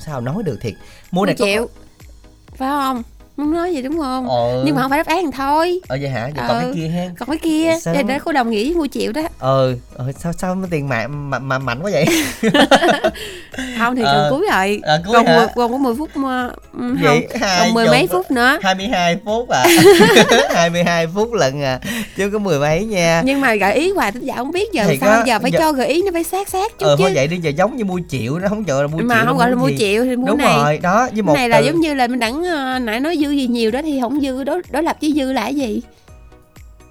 Sao 0.00 0.20
nói 0.20 0.42
được 0.44 0.58
thiệt? 0.60 0.74
Mua 1.10 1.26
này 1.26 1.34
Không 1.38 1.48
có 1.48 1.52
chịu. 1.52 1.68
phải 2.56 2.68
không 2.68 3.02
muốn 3.38 3.52
nói 3.52 3.74
gì 3.74 3.82
đúng 3.82 3.98
không? 3.98 4.28
Ờ. 4.28 4.62
nhưng 4.66 4.74
mà 4.74 4.82
không 4.82 4.90
phải 4.90 4.98
đáp 4.98 5.06
án 5.06 5.32
thôi. 5.32 5.80
Ờ 5.88 5.98
vậy 6.00 6.10
hả? 6.10 6.22
Vậy 6.36 6.44
còn 6.48 6.56
Ờ. 6.58 6.60
cái 6.60 6.70
kia 6.74 6.88
ha. 6.88 7.02
Còn 7.18 7.28
cái 7.28 7.38
kia. 7.38 7.70
Sao? 7.82 7.94
thì 7.94 8.02
đó 8.02 8.14
có 8.24 8.32
đồng 8.32 8.50
nghĩa 8.50 8.64
với 8.64 8.74
mua 8.74 8.86
triệu 8.86 9.12
đó. 9.12 9.22
Ờ 9.38 9.74
ờ, 9.96 10.12
sao 10.18 10.32
sao 10.32 10.54
mới 10.54 10.68
tiền 10.70 10.88
mạng 10.88 11.30
mà, 11.30 11.38
mà 11.38 11.58
mạnh 11.58 11.78
quá 11.82 11.90
vậy? 11.92 12.06
Không 13.78 13.96
thì 13.96 14.02
Ờ. 14.02 14.22
gần 14.22 14.30
cuối 14.30 14.46
rồi. 14.52 14.80
À, 14.82 14.98
cuối 15.06 15.14
còn 15.14 15.26
hả? 15.26 15.36
mười- 15.36 15.46
còn 15.56 15.72
có 15.72 15.78
10 15.78 15.94
phút 15.94 16.16
mà 16.16 16.46
ừ, 16.46 16.50
không 16.78 16.96
Vậy 17.02 17.26
hai 17.40 17.58
còn 17.64 17.74
mười 17.74 17.86
mấy 17.86 18.06
phút. 18.06 18.30
nữa. 18.30 18.58
22 18.62 19.16
phút 19.24 19.48
à? 19.48 19.66
22 20.54 21.06
phút 21.14 21.32
lận 21.32 21.62
à. 21.62 21.80
Chứ 22.16 22.30
có 22.32 22.38
mười 22.38 22.58
mấy 22.58 22.84
nha. 22.84 23.22
Nhưng 23.24 23.40
mà 23.40 23.54
gợi 23.54 23.74
ý 23.74 23.90
hoài 23.90 24.12
tính 24.12 24.24
giả 24.24 24.34
không 24.36 24.50
biết 24.52 24.68
giờ 24.72 24.84
Thiệt 24.88 24.98
sao 25.00 25.10
á, 25.10 25.22
giờ 25.26 25.38
phải 25.42 25.50
giờ- 25.50 25.58
cho 25.58 25.72
gợi 25.72 25.86
ý 25.86 26.02
nó 26.02 26.10
phải 26.12 26.24
sát 26.24 26.48
sát 26.48 26.72
chút 26.78 26.86
ờ 26.86 26.96
chứ. 26.98 27.02
thôi 27.04 27.12
vậy 27.14 27.26
đi 27.26 27.36
giờ 27.36 27.50
giống 27.50 27.76
như 27.76 27.84
mua 27.84 28.00
triệu 28.08 28.38
nó 28.38 28.48
không 28.48 28.62
gọi 28.64 28.82
là 28.82 28.86
mua 28.88 28.98
mà 28.98 29.14
triệu 29.14 29.18
không 29.18 29.26
nó 29.26 29.34
gọi 29.34 29.50
là 29.50 29.56
mua 29.56 29.68
gì. 29.68 29.76
triệu 29.78 30.04
thì 30.04 30.16
mua 30.16 30.26
đúng 30.26 30.38
này. 30.38 30.56
rồi 30.56 30.78
đó 30.78 31.00
với 31.00 31.10
cái 31.14 31.22
một 31.22 31.34
này 31.34 31.48
là 31.48 31.60
từ- 31.60 31.66
giống 31.66 31.80
như 31.80 31.94
là 31.94 32.06
mình 32.06 32.18
đẳng 32.18 32.44
ờ, 32.44 32.78
nãy 32.78 33.00
nói 33.00 33.16
dư 33.28 33.32
gì 33.34 33.46
nhiều 33.46 33.70
đó 33.70 33.82
thì 33.82 34.00
không 34.00 34.20
dư 34.20 34.44
đối 34.44 34.62
đối 34.70 34.82
lập 34.82 34.96
với 35.00 35.12
dư 35.12 35.32
là 35.32 35.42
cái 35.42 35.54
gì? 35.54 35.82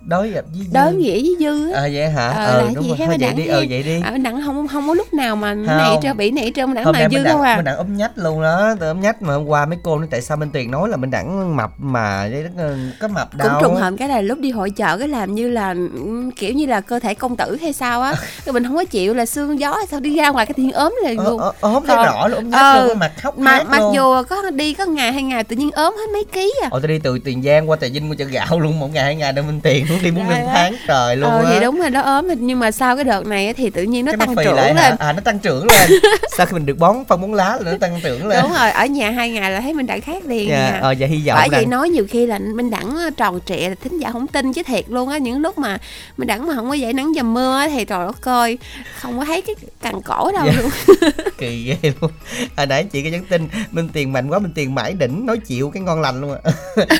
Đối 0.08 0.32
với 0.32 0.44
đối 0.72 0.92
dư. 0.92 0.98
nghĩa 0.98 1.12
với 1.12 1.36
dư 1.40 1.72
á. 1.72 1.82
À 1.82 1.90
vậy 1.94 2.10
hả? 2.10 2.28
Ờ, 2.30 2.46
ờ 2.46 2.64
là 2.64 2.72
đúng 2.76 2.84
gì? 2.84 2.90
rồi 2.90 2.98
thôi 3.08 3.18
vậy 3.20 3.34
đi. 3.34 3.48
ờ 3.48 3.66
vậy 3.70 3.84
đi. 3.84 4.02
À, 4.04 4.12
mình 4.12 4.24
đẳng 4.24 4.42
không 4.46 4.68
không 4.68 4.88
có 4.88 4.94
lúc 4.94 5.14
nào 5.14 5.36
mà 5.36 5.54
này 5.54 5.90
Không. 5.94 6.04
trơ 6.04 6.14
bị 6.14 6.32
này 6.32 6.52
trơ 6.56 6.66
mình 6.66 6.76
đẳng 6.76 6.86
hôm 6.86 6.94
mà 6.94 7.08
dư 7.12 7.24
đặng 7.24 7.34
không 7.34 7.42
à. 7.42 7.56
mình 7.56 7.66
đặng 7.66 7.78
ốm 7.78 7.98
nhách 7.98 8.12
luôn 8.16 8.42
đó. 8.42 8.76
Từ 8.80 8.88
ốm 8.88 9.02
nhách 9.02 9.22
mà 9.22 9.34
hôm 9.34 9.46
qua 9.46 9.66
mấy 9.66 9.78
cô 9.84 9.98
nói 9.98 10.08
tại 10.12 10.22
sao 10.22 10.38
bên 10.38 10.52
tiền 10.52 10.72
nói 10.72 10.90
là 10.90 10.98
mình 10.98 11.12
đặng 11.12 11.56
mập 11.56 11.72
mà 11.78 12.30
đấy 12.32 12.46
nó 12.56 12.64
có 13.00 13.08
mập 13.08 13.32
cũng 13.32 13.38
đâu 13.38 13.62
trùng 13.62 13.76
hợp 13.76 13.94
cái 13.98 14.10
là 14.10 14.22
lúc 14.22 14.40
đi 14.40 14.52
hội 14.52 14.70
chợ 14.70 14.98
cái 14.98 15.08
làm 15.08 15.36
như 15.36 15.50
là 15.50 15.76
ừ, 15.94 16.30
kiểu 16.36 16.54
như 16.54 16.66
là 16.66 16.82
cơ 16.82 17.00
thể 17.00 17.14
công 17.14 17.36
tử 17.36 17.58
hay 17.62 17.74
sao 17.74 18.02
á. 18.02 18.14
Rồi 18.46 18.54
mình 18.54 18.64
không 18.64 18.76
có 18.76 18.86
chịu 18.86 19.14
là 19.14 19.26
xương 19.26 19.60
gió 19.60 19.78
sao 19.92 20.00
đi 20.00 20.16
ra 20.16 20.30
ngoài 20.30 20.46
cái 20.46 20.54
thiên 20.54 20.72
ốm 20.72 20.96
là 21.04 21.14
ờ, 21.18 21.24
luôn. 21.24 21.40
ờ, 21.40 21.54
ờ, 21.62 21.74
không 21.74 21.86
thấy 21.86 21.96
rõ 21.96 22.28
luôn 22.28 22.38
ốm 22.38 22.50
nhách 22.50 22.62
ờ, 22.62 22.88
luôn 22.88 23.00
mặt 23.00 23.12
khóc 23.22 23.38
mà 23.38 23.64
mặc 23.64 23.82
dù 23.94 24.24
có 24.30 24.50
đi 24.52 24.74
có 24.74 24.86
ngày 24.86 25.14
hai 25.14 25.24
ngày 25.24 25.44
tự 25.44 25.56
nhiên 25.56 25.72
ốm 25.72 25.96
hết 25.98 26.14
mấy 26.14 26.24
ký 26.32 26.54
à. 26.64 26.68
Ồ 26.72 26.80
tôi 26.80 26.88
đi 26.88 27.00
từ 27.00 27.20
Tiền 27.20 27.44
Giang 27.44 27.70
qua 27.70 27.78
Trà 27.82 27.88
Vinh 27.94 28.12
qua 28.12 28.16
chợ 28.18 28.26
gạo 28.26 28.60
luôn 28.60 28.80
một 28.80 28.94
ngày 28.94 29.04
hai 29.04 29.16
ngày 29.16 29.34
đâu 29.34 29.46
minh 29.46 29.60
tiền 29.64 29.86
đi 30.04 30.12
muốn 30.12 30.28
ơi. 30.28 30.44
tháng 30.54 30.76
trời 30.88 31.16
luôn 31.16 31.32
ờ 31.32 31.44
á. 31.46 31.52
thì 31.54 31.60
đúng 31.60 31.80
rồi 31.80 31.90
đó 31.90 32.02
ốm 32.02 32.28
nhưng 32.40 32.60
mà 32.60 32.72
sau 32.72 32.96
cái 32.96 33.04
đợt 33.06 33.26
này 33.26 33.54
thì 33.54 33.70
tự 33.70 33.84
nhiên 33.84 34.06
nó 34.06 34.12
Cái 34.12 34.28
tăng 34.28 34.36
trưởng 34.46 34.56
lại 34.56 34.74
lên. 34.74 34.96
À 35.00 35.14
nó 35.14 35.20
tăng 35.24 35.40
trưởng 35.40 35.68
lên. 35.68 35.92
Sau 36.38 36.46
khi 36.46 36.54
mình 36.54 36.66
được 36.66 36.78
bón 36.80 36.96
phân 37.08 37.22
bón 37.22 37.32
lá 37.34 37.58
là 37.62 37.72
nó 37.72 37.78
tăng 37.78 38.00
trưởng 38.04 38.28
lên. 38.28 38.40
Đúng 38.44 38.54
rồi 38.54 38.72
ở 38.72 38.86
nhà 38.86 39.10
hai 39.10 39.30
ngày 39.32 39.52
là 39.52 39.62
thấy 39.62 39.74
mình 39.74 39.86
đặng 39.88 40.02
khác 40.02 40.26
liền 40.26 40.50
dạ 40.50 40.56
nha 40.72 40.80
ờ 40.82 40.92
dạ 40.92 41.08
hy 41.08 41.28
vọng 41.28 41.38
bởi 41.40 41.50
vậy 41.52 41.66
nói 41.66 41.90
nhiều 41.90 42.06
khi 42.10 42.26
là 42.26 42.40
mình 42.40 42.70
đẳng 42.70 42.98
tròn 43.18 43.40
trịa 43.46 43.70
là 43.70 43.76
thính 43.84 44.00
giả 44.00 44.12
không 44.12 44.28
tin 44.28 44.54
chứ 44.54 44.64
thiệt 44.64 44.86
luôn 44.90 45.10
á. 45.10 45.18
Những 45.18 45.42
lúc 45.42 45.58
mà 45.58 45.78
mình 46.18 46.28
đẳng 46.28 46.48
mà 46.48 46.56
không 46.56 46.70
có 46.70 46.74
dậy 46.74 46.94
nắng 46.94 47.12
dầm 47.16 47.34
mưa 47.34 47.68
thì 47.68 47.86
trời 47.86 48.06
đất 48.08 48.28
ơi 48.28 48.58
không 49.00 49.20
có 49.20 49.26
thấy 49.26 49.42
cái 49.42 49.56
cằn 49.82 50.02
cổ 50.02 50.32
đâu 50.32 50.46
Dạ. 50.46 50.54
luôn. 50.62 50.72
Kỳ 51.38 51.64
ghê 51.82 51.92
luôn. 52.02 52.12
Hồi 52.58 52.66
nãy 52.66 52.84
chị 52.84 53.04
có 53.04 53.10
nhắn 53.10 53.26
tin 53.30 53.48
minh 53.72 53.90
tiền 53.94 54.14
mạnh 54.14 54.30
quá 54.30 54.40
minh 54.40 54.52
tiền 54.56 54.76
mãi 54.76 54.94
đỉnh 54.94 55.26
nói 55.26 55.38
chịu 55.38 55.70
cái 55.74 55.84
ngon 55.84 56.02
lành 56.02 56.22
luôn 56.22 56.38
à 56.44 56.52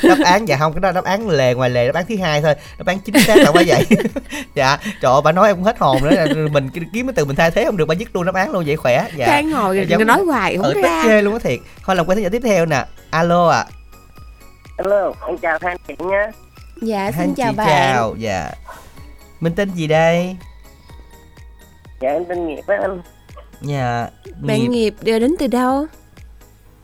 đáp 0.04 0.18
án 0.26 0.48
dạ 0.48 0.58
không 0.60 0.74
cái 0.74 0.82
đó 0.82 0.92
đáp 0.92 1.04
án 1.04 1.30
lề 1.30 1.54
ngoài 1.54 1.70
lề 1.70 1.86
đáp 1.88 1.96
án 1.96 2.06
thứ 2.10 2.16
hai 2.22 2.42
thôi 2.42 2.54
đáp 2.78 2.86
án 2.88 3.00
chính 3.00 3.20
xác 3.20 3.36
là 3.38 3.52
quá 3.52 3.64
vậy. 3.68 3.86
Dạ 4.56 4.78
trời 5.02 5.12
ơi 5.12 5.22
bà 5.24 5.32
nói 5.32 5.48
em 5.48 5.56
cũng 5.56 5.64
hết 5.64 5.80
hồn 5.80 5.98
nữa 6.04 6.10
là 6.10 6.26
mình 6.52 6.70
kiếm 6.94 7.08
cái 7.08 7.14
từ 7.16 7.26
mình 7.26 7.36
thay 7.36 7.52
thế 7.52 7.66
không 7.66 7.78
được 7.78 7.86
bà 7.86 7.94
dứt 7.96 8.16
luôn 8.16 8.26
đáp 8.26 8.36
án 8.36 8.52
luôn 8.52 8.64
vậy 8.68 8.76
khỏe. 8.76 9.08
Dạ. 9.16 9.28
Đang 9.28 9.52
ngồi 9.52 9.86
Giống- 9.90 10.00
rồi 10.00 10.06
nói 10.06 10.22
hoài 10.26 10.54
ừ, 10.56 10.62
không 10.62 10.72
tức 10.74 10.82
ra. 10.84 11.04
ghê 11.08 11.22
luôn 11.22 11.34
á 11.34 11.40
thiệt. 11.44 11.60
Thôi 11.86 11.96
làm 11.96 12.06
quen 12.06 12.16
thính 12.16 12.24
giả 12.24 12.30
tiếp 12.30 12.42
theo 12.44 12.66
nè. 12.66 12.86
Alo 13.10 13.50
ạ. 13.50 13.66
Alo, 14.78 15.12
anh 15.22 15.38
chào 15.38 15.58
hai 15.62 15.72
anh 15.72 15.78
chị 15.88 16.06
nhé. 16.06 16.32
dạ 16.82 17.12
xin 17.18 17.34
chào 17.36 17.52
chị 17.52 17.58
bạn. 17.58 17.68
chào. 17.68 18.16
Dạ. 18.18 18.52
Mình 19.40 19.54
tên 19.56 19.70
gì 19.72 19.88
đây? 19.88 20.36
Dạ 22.02 22.10
em 22.10 22.26
tên 22.26 22.48
Nghiệp 22.48 22.62
á 22.68 22.78
anh. 22.82 23.02
dạ 23.62 24.08
bạn 24.42 24.60
nghiệp. 24.62 24.68
Nghiệp 24.68 24.96
đều 25.02 25.20
đến 25.20 25.36
từ 25.40 25.48
đâu? 25.48 25.86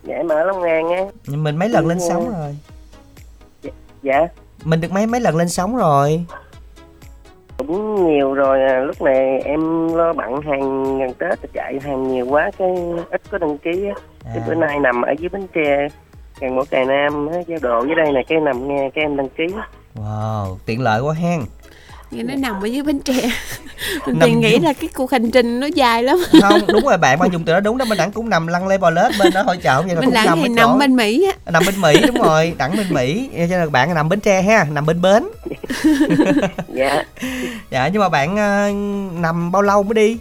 Dạ 0.03 0.15
em 0.15 0.27
ở 0.27 0.43
Long 0.43 0.63
An 0.63 0.87
nha. 0.89 1.01
mình 1.27 1.57
mấy 1.57 1.69
lần 1.69 1.87
lên 1.87 1.99
Dạ. 1.99 2.05
sóng 2.09 2.29
rồi. 2.31 2.57
Dạ, 4.03 4.19
mình 4.65 4.81
được 4.81 4.91
mấy 4.91 5.05
mấy 5.07 5.21
lần 5.21 5.35
lên 5.35 5.49
sóng 5.49 5.75
rồi 5.75 6.25
cũng 7.57 8.07
nhiều 8.07 8.33
rồi. 8.33 8.61
à. 8.63 8.79
Lúc 8.79 9.01
này 9.01 9.39
em 9.45 9.93
lo 9.93 10.13
bận 10.13 10.41
hàng 10.41 10.97
gần 10.99 11.13
Tết 11.13 11.39
chạy 11.53 11.79
hàng 11.83 12.07
nhiều 12.07 12.25
quá 12.29 12.51
cái 12.57 12.75
ít 13.11 13.21
có 13.31 13.37
đăng 13.37 13.57
ký 13.57 13.85
á. 13.87 13.93
Cái 14.23 14.37
À. 14.37 14.43
bữa 14.47 14.53
nay 14.55 14.79
nằm 14.79 15.01
ở 15.01 15.11
dưới 15.19 15.29
Bến 15.29 15.47
Tre, 15.53 15.87
gần 16.41 16.55
một 16.55 16.69
cài 16.69 16.85
Nam 16.85 17.27
giao 17.47 17.59
độ 17.61 17.85
dưới 17.85 17.95
đây 17.95 18.11
này 18.11 18.23
cái 18.27 18.39
nằm 18.39 18.67
nghe 18.67 18.89
cái 18.95 19.03
em 19.03 19.17
đăng 19.17 19.29
ký. 19.29 19.45
wow 19.95 20.55
tiện 20.65 20.81
lợi 20.81 21.01
quá 21.01 21.13
hen 21.13 21.41
nghe 22.13 22.23
nó 22.23 22.35
nằm 22.35 22.61
ở 22.61 22.65
dưới 22.67 22.83
bến 22.83 22.99
tre. 22.99 23.13
Mình 24.05 24.19
Nằm 24.19 24.29
thì 24.29 24.35
nghĩ 24.35 24.51
dưới- 24.51 24.59
là 24.59 24.73
cái 24.73 24.89
cuộc 24.93 25.11
hành 25.11 25.31
trình 25.31 25.59
nó 25.59 25.67
dài 25.67 26.03
lắm. 26.03 26.17
Không 26.41 26.61
đúng 26.67 26.85
rồi 26.85 26.97
bạn 26.97 27.19
bạn 27.19 27.29
dùng 27.33 27.43
từ 27.45 27.53
đó 27.53 27.59
đúng 27.59 27.77
đó 27.77 27.85
mình 27.85 27.97
đẳng 27.97 28.11
cũng 28.11 28.29
nằm 28.29 28.47
lăn 28.47 28.67
lê 28.67 28.77
bò 28.77 28.89
lết 28.89 29.11
bên 29.19 29.33
đó 29.33 29.41
hội 29.41 29.57
chợ 29.57 29.75
không 29.77 29.85
vậy 29.85 29.95
là 29.95 30.01
mình 30.01 30.09
cũng 30.09 30.13
nằm 30.13 30.37
thì 30.41 30.43
ở 30.45 30.49
nằm 30.49 30.69
chỗ- 30.69 30.77
bên 30.77 30.95
mỹ 30.95 31.25
á. 31.45 31.51
Nằm 31.51 31.63
bên 31.65 31.81
mỹ 31.81 31.95
đúng 32.07 32.15
rồi 32.17 32.53
đẳng 32.57 32.77
bên 32.77 32.87
mỹ. 32.89 33.29
Cho 33.33 33.37
nên 33.39 33.59
là 33.59 33.65
bạn 33.65 33.93
nằm 33.95 34.09
bến 34.09 34.19
tre 34.19 34.41
ha 34.41 34.63
nằm 34.71 34.85
bên 34.85 35.01
bến. 35.01 35.23
Dạ, 36.73 37.03
dạ 37.71 37.87
nhưng 37.87 38.01
mà 38.01 38.09
bạn 38.09 38.37
ờ, 38.37 38.69
nằm 39.21 39.51
bao 39.51 39.61
lâu 39.61 39.83
mới 39.83 39.93
đi 39.93 40.17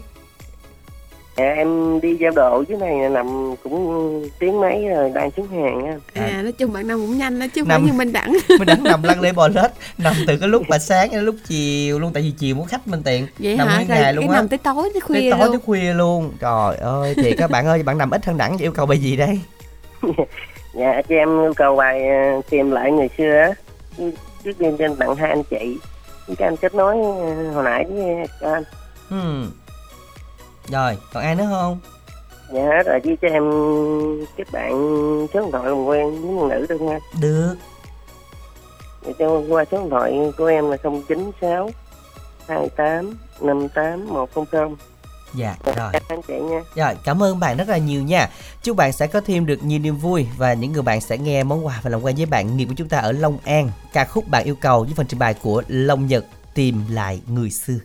dạ 1.36 1.44
em 1.44 2.00
đi 2.00 2.16
giao 2.16 2.30
độ 2.30 2.64
dưới 2.68 2.78
này 2.78 3.08
nằm 3.10 3.54
cũng 3.62 4.28
tiếng 4.38 4.60
mấy 4.60 4.88
rồi 4.88 5.10
đang 5.14 5.30
xuống 5.36 5.48
hàng 5.48 5.86
á. 5.86 6.22
à 6.22 6.42
nói 6.42 6.52
chung 6.52 6.72
bạn 6.72 6.86
nằm 6.86 6.98
cũng 6.98 7.18
nhanh 7.18 7.38
đó 7.40 7.46
chứ 7.54 7.60
không 7.62 7.68
Nằm- 7.68 7.80
phải 7.82 7.90
như 7.92 7.98
mình 7.98 8.12
đẳng 8.12 8.32
mình 8.58 8.66
đẳng 8.66 8.82
nằm 8.84 9.02
lăn 9.02 9.20
lê 9.20 9.32
bò 9.32 9.48
lết 9.48 9.70
nằm 9.98 10.14
từ 10.26 10.36
cái 10.36 10.48
lúc 10.48 10.62
mà 10.68 10.78
sáng 10.78 11.08
đến 11.12 11.24
lúc 11.24 11.34
chiều 11.48 11.98
luôn 11.98 12.12
tại 12.12 12.22
vì 12.22 12.30
chiều 12.38 12.54
muốn 12.54 12.66
khách 12.66 12.86
bên 12.86 13.02
tiền 13.02 13.26
vậy 13.38 13.56
nằm 13.56 13.68
hả 13.68 13.76
nguyên 13.76 13.88
rồi 13.88 13.96
ngày 13.96 14.04
cái 14.04 14.12
luôn 14.12 14.28
á 14.28 14.36
nằm 14.36 14.48
tới 14.48 14.58
tối 14.58 14.90
tới 14.94 15.00
khuya 15.00 15.20
tới 15.20 15.30
tối 15.30 15.40
luôn 15.40 15.50
tới 15.52 15.60
khuya 15.66 15.92
luôn 15.94 16.32
trời 16.40 16.76
ơi 16.76 17.14
thì 17.16 17.36
các 17.36 17.50
bạn 17.50 17.66
ơi 17.66 17.82
bạn 17.82 17.98
nằm 17.98 18.10
ít 18.10 18.24
hơn 18.26 18.36
đẳng 18.36 18.58
yêu 18.58 18.72
cầu 18.72 18.86
bài 18.86 18.98
gì 18.98 19.16
đây 19.16 19.40
Dạ, 20.74 21.02
cho 21.08 21.14
em 21.14 21.28
yêu 21.40 21.52
cầu 21.56 21.76
bài 21.76 22.08
ờ, 22.08 22.40
tìm 22.50 22.70
lại 22.70 22.92
người 22.92 23.08
xưa 23.18 23.38
á. 23.38 23.50
Trước 24.44 24.52
tiên 24.58 24.76
trên 24.78 24.96
tặng 24.96 25.16
hai 25.16 25.30
anh 25.30 25.42
chị. 25.44 25.78
Các 26.38 26.46
anh 26.46 26.56
kết 26.56 26.74
nối 26.74 26.94
ờ, 27.20 27.50
hồi 27.50 27.64
nãy 27.64 27.84
với 27.88 28.04
anh. 28.52 28.62
hmm. 29.08 29.50
Rồi 30.68 30.98
còn 31.12 31.22
ai 31.22 31.34
nữa 31.34 31.46
không 31.50 31.78
Dạ 32.52 32.62
hết 32.62 32.82
rồi 32.86 33.00
chứ 33.04 33.14
cho 33.22 33.28
em 33.28 33.44
kết 34.36 34.44
bạn 34.52 34.70
số 35.34 35.40
điện 35.40 35.50
thoại 35.52 35.64
làm 35.66 35.84
quen 35.84 36.22
với 36.22 36.30
người 36.30 36.48
nữ 36.48 36.66
được 36.68 36.80
nha. 36.80 36.98
được 37.20 37.56
Để 39.06 39.12
cho 39.18 39.42
qua 39.48 39.64
số 39.70 39.80
điện 39.80 39.90
thoại 39.90 40.32
của 40.38 40.46
em 40.46 40.70
là 40.70 40.76
096 40.76 41.70
28 42.48 43.16
58 43.40 44.06
100. 44.34 44.76
dạ 45.34 45.56
rồi 45.76 45.92
anh 46.08 46.22
chị 46.28 46.34
nha. 46.40 46.60
Rồi, 46.74 46.96
cảm 47.04 47.22
ơn 47.22 47.40
bạn 47.40 47.56
rất 47.56 47.68
là 47.68 47.78
nhiều 47.78 48.02
nha. 48.02 48.28
Chúc 48.62 48.76
bạn 48.76 48.92
sẽ 48.92 49.06
có 49.06 49.20
thêm 49.20 49.46
được 49.46 49.64
nhiều 49.64 49.78
niềm 49.78 49.96
vui 49.96 50.26
và 50.38 50.52
những 50.54 50.72
người 50.72 50.82
bạn 50.82 51.00
sẽ 51.00 51.18
nghe 51.18 51.44
món 51.44 51.66
quà 51.66 51.80
và 51.82 51.90
làm 51.90 52.02
quen 52.02 52.16
với 52.16 52.26
bạn 52.26 52.56
nghiệp 52.56 52.66
của 52.66 52.74
chúng 52.76 52.88
ta 52.88 52.98
ở 52.98 53.12
Long 53.12 53.38
An. 53.44 53.70
Ca 53.92 54.04
khúc 54.04 54.28
bạn 54.28 54.44
yêu 54.44 54.54
cầu 54.60 54.84
với 54.84 54.92
phần 54.96 55.06
trình 55.06 55.18
bày 55.18 55.34
của 55.34 55.62
Long 55.68 56.06
Nhật 56.06 56.24
tìm 56.54 56.82
lại 56.90 57.20
người 57.26 57.50
xưa. 57.50 57.78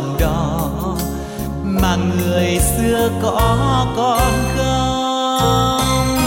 Xưa 0.00 0.06
còn 0.06 0.18
đó, 0.18 0.70
mà 1.62 1.96
người 1.96 2.58
xưa 2.58 3.10
có 3.22 3.86
còn 3.96 4.32
không? 4.56 6.18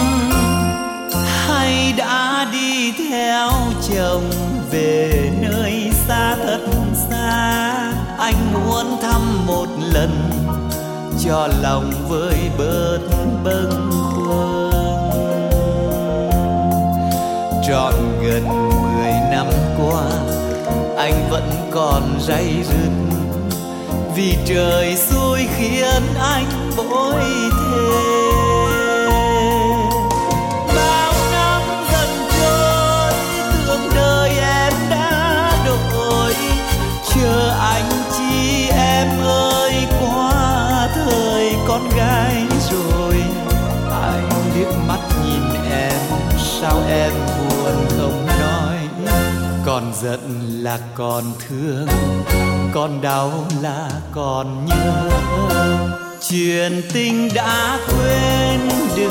Hay 1.47 1.93
đã 1.97 2.47
đi 2.51 2.91
theo 2.91 3.49
chồng 3.89 4.29
về 4.71 5.31
nơi 5.41 5.91
xa 6.07 6.35
thật 6.35 6.67
xa, 7.09 7.93
anh 8.17 8.53
muốn 8.53 8.97
thăm 9.01 9.47
một 9.47 9.67
lần 9.93 10.29
cho 11.25 11.47
lòng 11.61 11.91
vơi 12.09 12.51
bớt 12.57 12.99
bâng 13.43 13.91
khuâng? 13.91 14.71
Trọn 17.67 17.93
gần 18.23 18.43
mười 18.47 19.11
năm 19.31 19.47
qua, 19.77 20.03
anh 20.97 21.29
vẫn 21.29 21.49
còn 21.71 22.01
day 22.27 22.63
dứt 22.63 23.02
vì 24.15 24.38
trời 24.45 24.95
xui 24.95 25.48
khiến 25.57 26.03
anh 26.19 26.45
bối 26.77 27.23
thế. 27.52 27.90
bao 30.76 31.14
năm 31.31 31.61
dần 31.91 32.10
trôi, 32.40 33.14
tương 33.68 33.90
đời 33.95 34.30
em 34.30 34.73
đã 34.90 35.52
đổi. 35.65 36.35
Chờ 37.15 37.56
anh 37.60 37.90
chi 38.18 38.69
em 38.69 39.07
ơi, 39.26 39.73
qua 40.02 40.90
thời 40.95 41.56
con 41.68 41.90
gái 41.98 42.35
rồi. 42.72 43.15
Anh 44.02 44.30
liếc 44.56 44.68
mắt 44.88 44.99
nhìn 45.26 45.72
em, 45.72 45.99
sao 46.38 46.81
em 46.90 47.11
buồn? 47.14 47.62
Còn 49.73 49.93
giận 50.01 50.19
là 50.61 50.79
còn 50.95 51.23
thương 51.47 51.87
còn 52.73 53.01
đau 53.01 53.31
là 53.61 53.89
còn 54.11 54.65
nhớ. 54.65 55.09
Chuyện 56.29 56.81
tình 56.93 57.29
đã 57.35 57.79
quên 57.87 58.59
đừng 58.97 59.02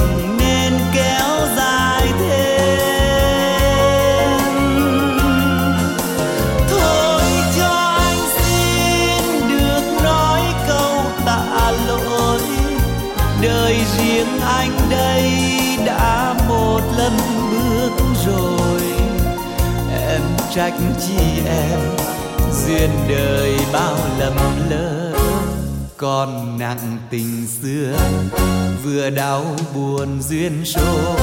còn 26.22 26.58
nặng 26.58 26.98
tình 27.10 27.46
xưa, 27.46 27.96
vừa 28.84 29.10
đau 29.10 29.44
buồn 29.74 30.22
duyên 30.22 30.64
số. 30.64 31.16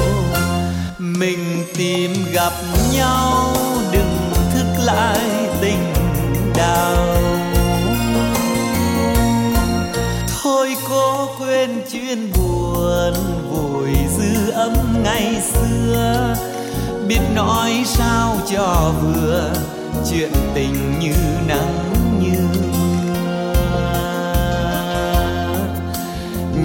Mình 0.97 1.39
tìm 1.77 2.11
gặp 2.33 2.53
nhau, 2.93 3.53
đừng 3.91 4.31
thức 4.53 4.83
lại 4.85 5.19
tình 5.61 5.93
đau. 6.55 6.97
Thôi 10.43 10.75
cố 10.89 11.27
quên 11.39 11.81
chuyện 11.91 12.31
buồn 12.37 13.13
vùi 13.51 13.89
dư 14.17 14.51
ấm 14.51 14.73
ngày 15.03 15.41
xưa. 15.53 16.35
Biết 17.07 17.21
nói 17.35 17.71
sao 17.85 18.37
cho 18.51 18.93
vừa, 19.01 19.51
chuyện 20.09 20.31
tình 20.53 20.99
như 20.99 21.13
nắng. 21.47 21.88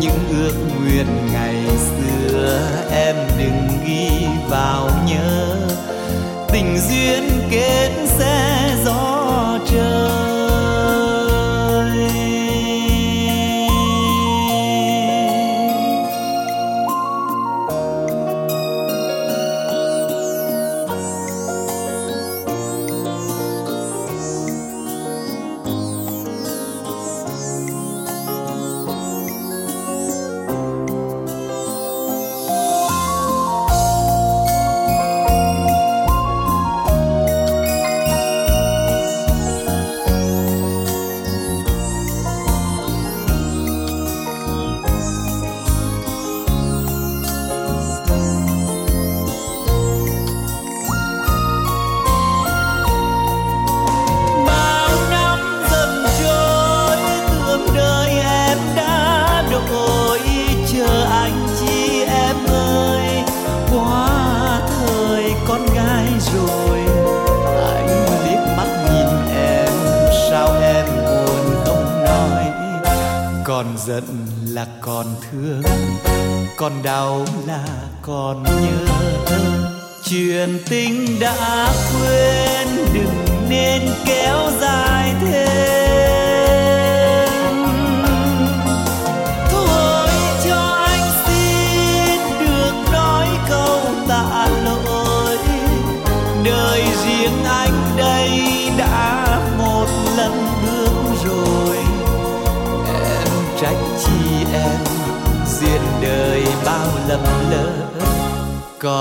Những 0.04 0.28
ước 0.30 0.54
nguyện 0.80 1.06
ngày 1.32 1.66
xưa. 1.78 2.60
Em 2.90 3.16
đừng 3.38 3.68
ghi 3.86 4.26
vào 4.48 4.90
nhớ. 5.06 5.56
Tình 6.52 6.78
duyên 6.88 7.24
kết 7.50 7.90
sẽ 8.18 8.70
gió 8.84 9.58
trời 9.70 10.23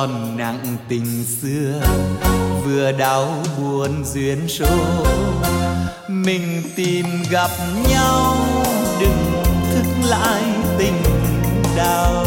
tròn 0.03 0.37
nặng 0.37 0.77
tình 0.87 1.25
xưa, 1.41 1.81
vừa 2.65 2.91
đau 2.91 3.27
buồn 3.57 4.03
duyên 4.05 4.47
số. 4.47 4.65
Mình 6.07 6.63
tìm 6.75 7.05
gặp 7.31 7.49
nhau, 7.89 8.37
đừng 8.99 9.43
thức 9.71 10.07
lại 10.09 10.43
tình 10.77 11.03
đau. 11.77 12.25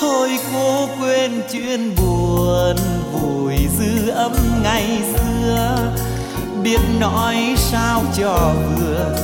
Thôi 0.00 0.38
cố 0.52 0.88
quên 1.00 1.42
chuyện 1.52 1.94
buồn, 1.96 2.76
vùi 3.12 3.56
dư 3.78 4.08
âm 4.10 4.32
ngày 4.62 5.02
xưa. 5.14 5.92
Biết 6.62 6.80
nói 7.00 7.36
sao 7.56 8.02
cho 8.18 8.54
vừa, 8.76 9.16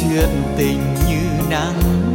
chuyện 0.00 0.42
tình 0.58 0.94
như 1.08 1.50
nắng. 1.50 2.09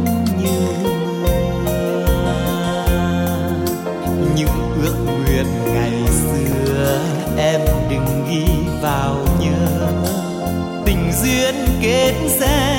Em 7.38 7.60
đừng 7.90 8.26
ghi 8.30 8.46
vào 8.80 9.16
nhớ. 9.40 9.88
Tình 10.86 11.12
duyên 11.22 11.54
kết 11.82 12.14
sẽ 12.28 12.75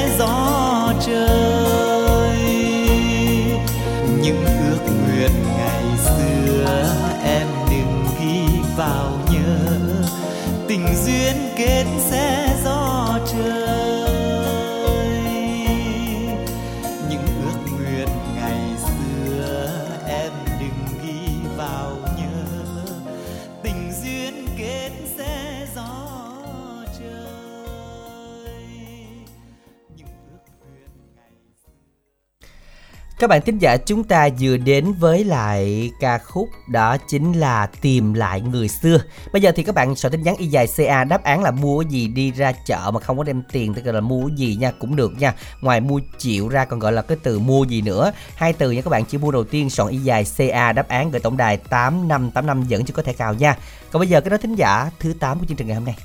Các 33.20 33.30
bạn 33.30 33.42
thính 33.42 33.58
giả 33.58 33.78
chúng 33.78 34.04
ta 34.04 34.30
vừa 34.40 34.58
đến 34.58 34.94
với 35.00 35.24
lại 35.24 35.92
ca 36.00 36.18
khúc 36.18 36.50
đó 36.68 36.98
chính 37.08 37.34
là 37.34 37.68
Tìm 37.82 38.14
lại 38.14 38.42
người 38.42 38.68
xưa. 38.68 38.98
Bây 39.34 39.42
giờ 39.42 39.52
thì 39.56 39.64
các 39.64 39.76
bạn 39.76 39.96
soạn 39.96 40.12
tin 40.12 40.24
nhắn 40.24 40.36
y 40.38 40.46
dài 40.46 40.68
CA 40.78 41.04
đáp 41.04 41.24
án 41.24 41.44
là 41.44 41.52
mua 41.52 41.82
cái 41.82 41.90
gì 41.90 42.08
đi 42.08 42.32
ra 42.32 42.52
chợ 42.66 42.92
mà 42.94 43.00
không 43.00 43.18
có 43.18 43.24
đem 43.24 43.44
tiền 43.52 43.74
tức 43.74 43.92
là 43.92 44.02
mua 44.02 44.28
cái 44.28 44.36
gì 44.36 44.58
nha 44.60 44.72
cũng 44.80 44.96
được 44.96 45.12
nha. 45.20 45.34
Ngoài 45.62 45.82
mua 45.82 46.00
chịu 46.18 46.50
ra 46.50 46.66
còn 46.66 46.80
gọi 46.80 46.92
là 46.92 47.02
cái 47.02 47.18
từ 47.24 47.40
mua 47.40 47.64
gì 47.64 47.82
nữa. 47.82 48.12
Hai 48.36 48.54
từ 48.54 48.72
nha 48.72 48.82
các 48.82 48.90
bạn 48.90 49.06
chỉ 49.06 49.18
mua 49.18 49.32
đầu 49.32 49.44
tiên 49.44 49.70
soạn 49.70 49.90
y 49.90 49.98
dài 49.98 50.26
CA 50.38 50.72
đáp 50.72 50.88
án 50.88 51.12
gửi 51.12 51.20
tổng 51.20 51.38
đài 51.38 51.58
8585 51.58 52.64
dẫn 52.68 52.86
cho 52.86 52.94
có 52.96 53.02
thể 53.02 53.14
cào 53.14 53.34
nha. 53.34 53.56
Còn 53.92 54.00
bây 54.00 54.08
giờ 54.08 54.22
cái 54.22 54.30
đó 54.30 54.38
thính 54.38 54.56
giả 54.56 54.90
thứ 55.00 55.14
8 55.20 55.40
của 55.40 55.46
chương 55.46 55.58
trình 55.58 55.68
ngày 55.68 55.76
hôm 55.76 55.86
nay. 55.86 55.96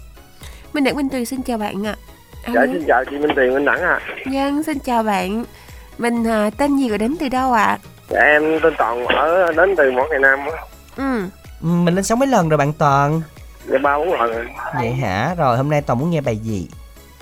Minh 0.72 0.84
Đẳng 0.84 0.96
Minh 0.96 1.08
Tuyền 1.08 1.24
xin 1.24 1.42
chào 1.42 1.58
bạn 1.58 1.86
ạ. 1.86 1.96
Dạ 2.54 2.66
xin 2.72 2.84
chào 2.86 3.04
chị 3.10 3.18
Minh 3.18 3.30
Tiền 3.36 3.54
Minh 3.54 3.64
Đẳng 3.64 3.80
ạ. 3.80 4.00
Dân 4.32 4.62
xin 4.62 4.78
chào 4.78 5.02
bạn. 5.02 5.44
Mình 5.98 6.24
à, 6.28 6.50
tên 6.58 6.76
gì 6.76 6.90
và 6.90 6.96
đến 6.96 7.16
từ 7.20 7.28
đâu 7.28 7.52
ạ? 7.52 7.78
Dạ 8.08 8.20
em 8.20 8.42
tên 8.62 8.72
Toàn 8.78 9.06
ở 9.06 9.52
đến 9.52 9.74
từ 9.76 9.90
Mỏ 9.92 10.02
Cày 10.10 10.18
Nam 10.18 10.38
á. 10.38 10.62
Ừ. 10.96 11.22
Ừ, 11.62 11.66
Mình 11.68 11.94
lên 11.94 12.04
sóng 12.04 12.18
mấy 12.18 12.28
lần 12.28 12.48
rồi 12.48 12.58
bạn 12.58 12.72
Toàn? 12.72 13.22
Dạ 13.66 13.78
ba 13.82 13.98
bốn 13.98 14.12
lần 14.12 14.32
rồi. 14.32 14.46
Vậy 14.74 14.92
hả? 14.92 15.34
Rồi 15.38 15.56
hôm 15.56 15.70
nay 15.70 15.82
Toàn 15.86 15.98
muốn 15.98 16.10
nghe 16.10 16.20
bài 16.20 16.36
gì? 16.36 16.68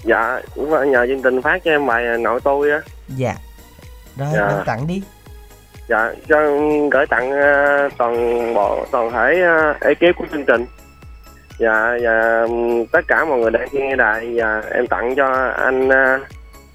Dạ 0.04 0.40
cũng 0.54 0.70
phải 0.70 0.86
nhờ 0.88 1.06
chương 1.06 1.22
trình 1.22 1.42
phát 1.42 1.64
cho 1.64 1.70
em 1.70 1.86
bài 1.86 2.04
nội 2.18 2.40
tôi 2.44 2.70
á. 2.70 2.80
Dạ. 3.08 3.34
Rồi 4.16 4.28
Dạ. 4.34 4.46
bạn 4.46 4.62
tặng 4.66 4.86
đi. 4.86 5.02
Dạ 5.88 6.12
cho 6.28 6.36
gửi 6.90 7.06
tặng 7.06 7.30
ờ, 7.30 7.88
toàn 7.98 8.54
bộ 8.54 8.86
toàn 8.90 9.10
thể 9.12 9.40
ờ, 9.42 9.74
ekip 9.80 10.16
của 10.18 10.24
chương 10.32 10.44
trình. 10.44 10.66
Dạ 11.58 11.96
và 12.02 12.40
ừm, 12.42 12.86
tất 12.86 13.00
cả 13.08 13.24
mọi 13.24 13.38
người 13.38 13.50
đang 13.50 13.68
nghe 13.72 13.96
đài 13.96 14.32
và 14.34 14.62
em 14.74 14.86
tặng 14.86 15.14
cho 15.16 15.52
anh 15.56 15.88
ờ, 15.88 16.18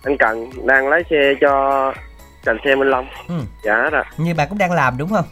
anh 0.06 0.18
Cần 0.18 0.50
đang 0.66 0.88
lái 0.88 1.04
xe 1.10 1.34
cho 1.42 1.94
Cần 2.46 2.58
xe 2.66 2.76
Minh 2.76 2.88
Long. 2.88 3.08
Ừ. 3.28 3.36
Dạ 3.64 3.90
rồi. 3.92 4.04
Như 4.18 4.34
bạn 4.34 4.50
cũng 4.50 4.58
đang 4.58 4.72
làm 4.72 4.98
đúng 4.98 5.10
không? 5.10 5.26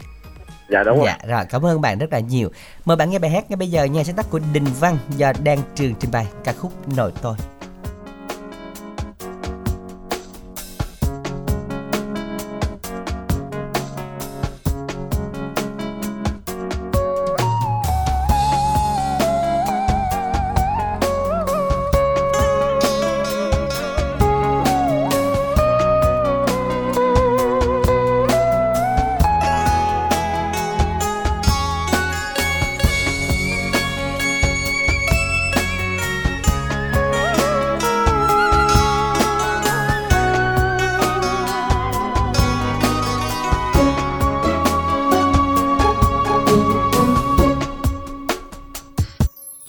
Dạ 0.68 0.82
đúng 0.82 0.98
rồi. 0.98 1.06
Dạ 1.06 1.18
rồi, 1.36 1.44
cảm 1.50 1.66
ơn 1.66 1.80
bạn 1.80 1.98
rất 1.98 2.12
là 2.12 2.18
nhiều. 2.18 2.48
Mời 2.84 2.96
bạn 2.96 3.10
nghe 3.10 3.18
bài 3.18 3.30
hát 3.30 3.44
ngay 3.48 3.56
bây 3.56 3.70
giờ 3.70 3.84
nha, 3.84 4.04
sáng 4.04 4.16
tác 4.16 4.30
của 4.30 4.40
Đình 4.52 4.66
Văn 4.80 4.98
do 5.08 5.32
Đan 5.44 5.58
Trường 5.74 5.94
trình 5.94 6.10
bày 6.10 6.26
ca 6.44 6.52
khúc 6.52 6.72
Nội 6.96 7.12
tôi. 7.22 7.36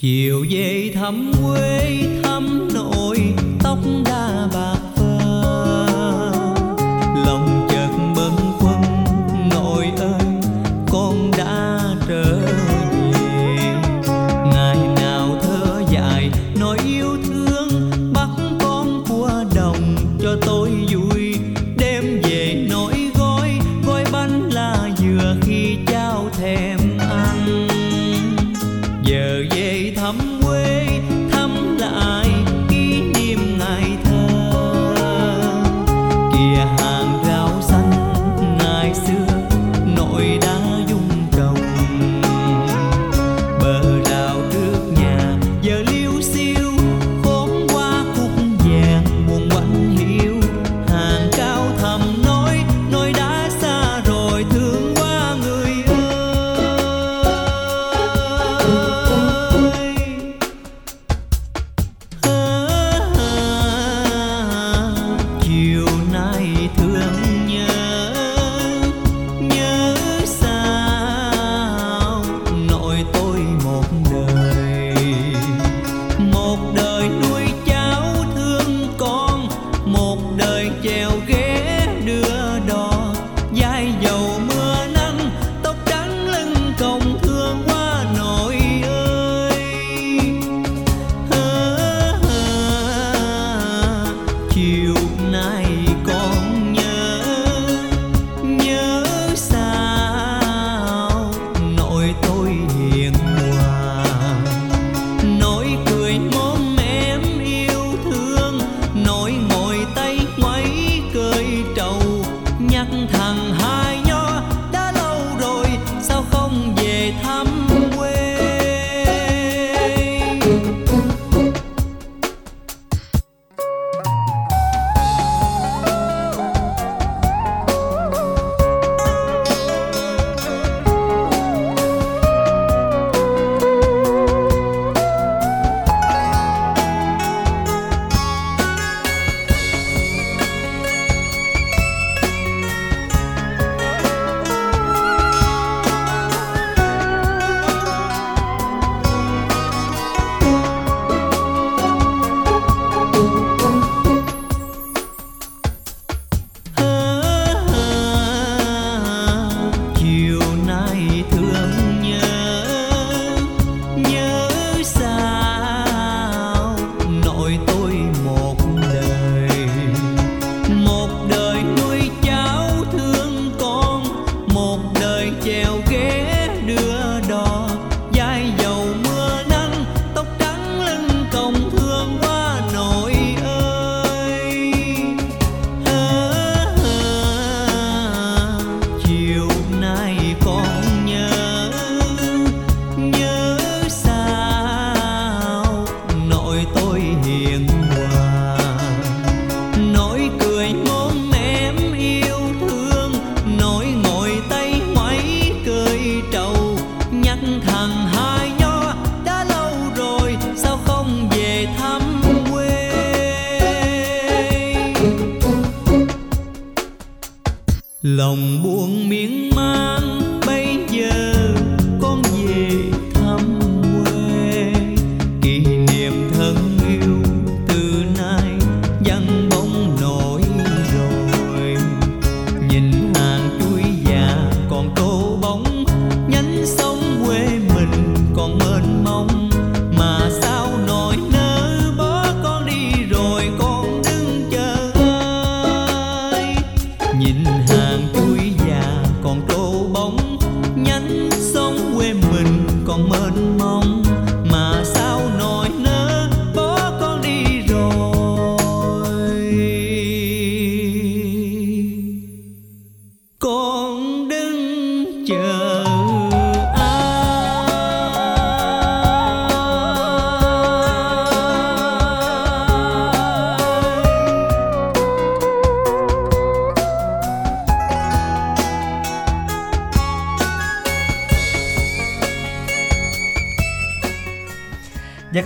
Chiều 0.05 0.45
về 0.49 0.91
thăm 0.93 1.31
quê 1.43 1.99
thăm 2.23 2.67
nội 2.73 3.17
tóc 3.63 3.77
đã 4.05 4.47
bạc 4.53 4.74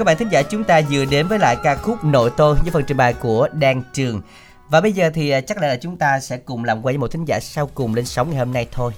bạn 0.10 0.18
thính 0.18 0.30
giả 0.30 0.42
chúng 0.44 0.64
ta 0.64 0.82
vừa 0.90 1.06
đến 1.06 1.28
với 1.28 1.40
lại 1.40 1.58
ca 1.64 1.76
khúc 1.76 2.04
Nội 2.04 2.32
Tôi 2.38 2.56
với 2.56 2.72
phần 2.72 2.84
trình 2.88 2.98
bày 2.98 3.14
của 3.14 3.48
Đan 3.54 3.84
Trường. 3.94 4.22
Và 4.70 4.82
bây 4.82 4.92
giờ 4.92 5.12
thì 5.14 5.30
à, 5.30 5.42
chắc 5.42 5.58
là 5.58 5.76
chúng 5.76 5.98
ta 5.98 6.20
sẽ 6.20 6.38
cùng 6.38 6.66
làm 6.66 6.78
quen 6.78 6.84
với 6.84 6.98
một 6.98 7.08
thính 7.08 7.26
giả 7.26 7.40
sau 7.40 7.68
cùng 7.68 7.96
lên 7.96 8.06
sóng 8.06 8.30
ngày 8.30 8.40
hôm 8.40 8.54
nay 8.54 8.68
thôi. 8.72 8.94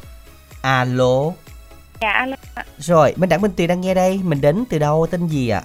Alo. 0.61 1.31
Dạ 2.01 2.09
alo. 2.09 2.35
Rồi, 2.77 3.13
Minh 3.17 3.29
Đẳng 3.29 3.41
Minh 3.41 3.51
Tuyền 3.57 3.67
đang 3.67 3.81
nghe 3.81 3.93
đây. 3.93 4.19
Mình 4.23 4.41
đến 4.41 4.63
từ 4.69 4.79
đâu, 4.79 5.07
tên 5.11 5.27
gì 5.27 5.49
ạ? 5.49 5.61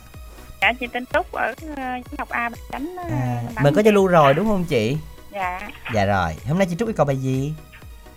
Dạ 0.63 0.73
chị 0.81 0.87
tên 0.93 1.05
Trúc 1.07 1.33
ở 1.33 1.55
uh, 1.73 2.19
học 2.19 2.29
A 2.29 2.49
Bạch 2.49 2.59
Chánh. 2.73 2.97
Uh, 3.07 3.13
À, 3.55 3.63
mình 3.63 3.75
có 3.75 3.83
Zalo 3.83 4.07
rồi 4.07 4.35
đúng 4.35 4.47
không 4.47 4.65
chị? 4.65 4.97
Dạ. 5.33 5.61
Dạ 5.95 6.05
rồi. 6.05 6.37
Hôm 6.49 6.59
nay 6.59 6.67
chị 6.71 6.77
Trúc 6.79 6.89
yêu 6.89 6.95
cầu 6.97 7.07
bài 7.07 7.17
gì? 7.17 7.53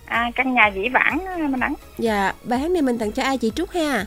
À, 0.06 0.30
căn 0.34 0.54
nhà 0.54 0.66
dĩ 0.66 0.88
vãng 0.88 1.18
uh, 1.34 1.50
mình 1.50 1.60
đẳng. 1.60 1.74
Dạ, 1.98 2.32
bài 2.44 2.58
hát 2.58 2.70
này 2.70 2.82
mình 2.82 2.98
tặng 2.98 3.12
cho 3.12 3.22
ai 3.22 3.38
chị 3.38 3.52
Trúc 3.56 3.70
ha? 3.70 4.06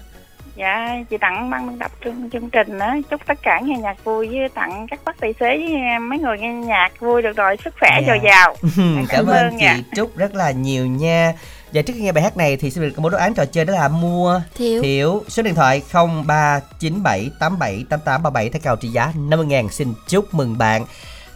Dạ, 0.55 0.95
chị 1.09 1.17
tặng 1.21 1.49
ban 1.49 1.67
biên 1.69 1.79
tập 1.79 1.91
chương, 2.03 2.29
chương 2.29 2.49
trình 2.49 2.79
á, 2.79 2.95
chúc 3.11 3.21
tất 3.27 3.37
cả 3.41 3.59
nghe 3.63 3.77
nhạc 3.77 4.03
vui 4.03 4.27
với 4.27 4.49
tặng 4.49 4.87
các 4.89 4.99
bác 5.05 5.19
tài 5.19 5.33
xế 5.39 5.57
với 5.57 5.99
mấy 5.99 6.19
người 6.19 6.37
nghe 6.39 6.53
nhạc 6.53 6.89
vui 6.99 7.21
được 7.21 7.35
rồi, 7.37 7.57
sức 7.63 7.73
khỏe 7.79 7.89
Dạ. 8.01 8.07
dồi 8.07 8.19
dào. 8.23 8.55
Cảm, 8.75 9.05
cảm 9.09 9.25
ơn 9.27 9.53
chị 9.59 9.65
ạ. 9.65 9.77
Trúc 9.95 10.17
rất 10.17 10.35
là 10.35 10.51
nhiều 10.51 10.85
nha. 10.85 11.33
Và 11.73 11.81
trước 11.81 11.93
khi 11.95 12.01
nghe 12.01 12.11
bài 12.11 12.23
hát 12.23 12.37
này 12.37 12.57
thì 12.57 12.69
xin 12.69 12.83
được 12.83 12.89
công 12.95 13.03
bố 13.03 13.09
đáp 13.09 13.17
án 13.17 13.33
trò 13.33 13.45
chơi 13.45 13.65
đó 13.65 13.73
là 13.73 13.87
mua 13.87 14.41
Thiếu. 14.55 14.81
Thiếu 14.83 15.23
Số 15.27 15.43
điện 15.43 15.55
thoại 15.55 15.81
0397878837 15.91 18.49
theo 18.49 18.59
cầu 18.63 18.75
trị 18.75 18.87
giá 18.87 19.11
50.000 19.15 19.69
Xin 19.69 19.93
chúc 20.07 20.33
mừng 20.33 20.57
bạn 20.57 20.85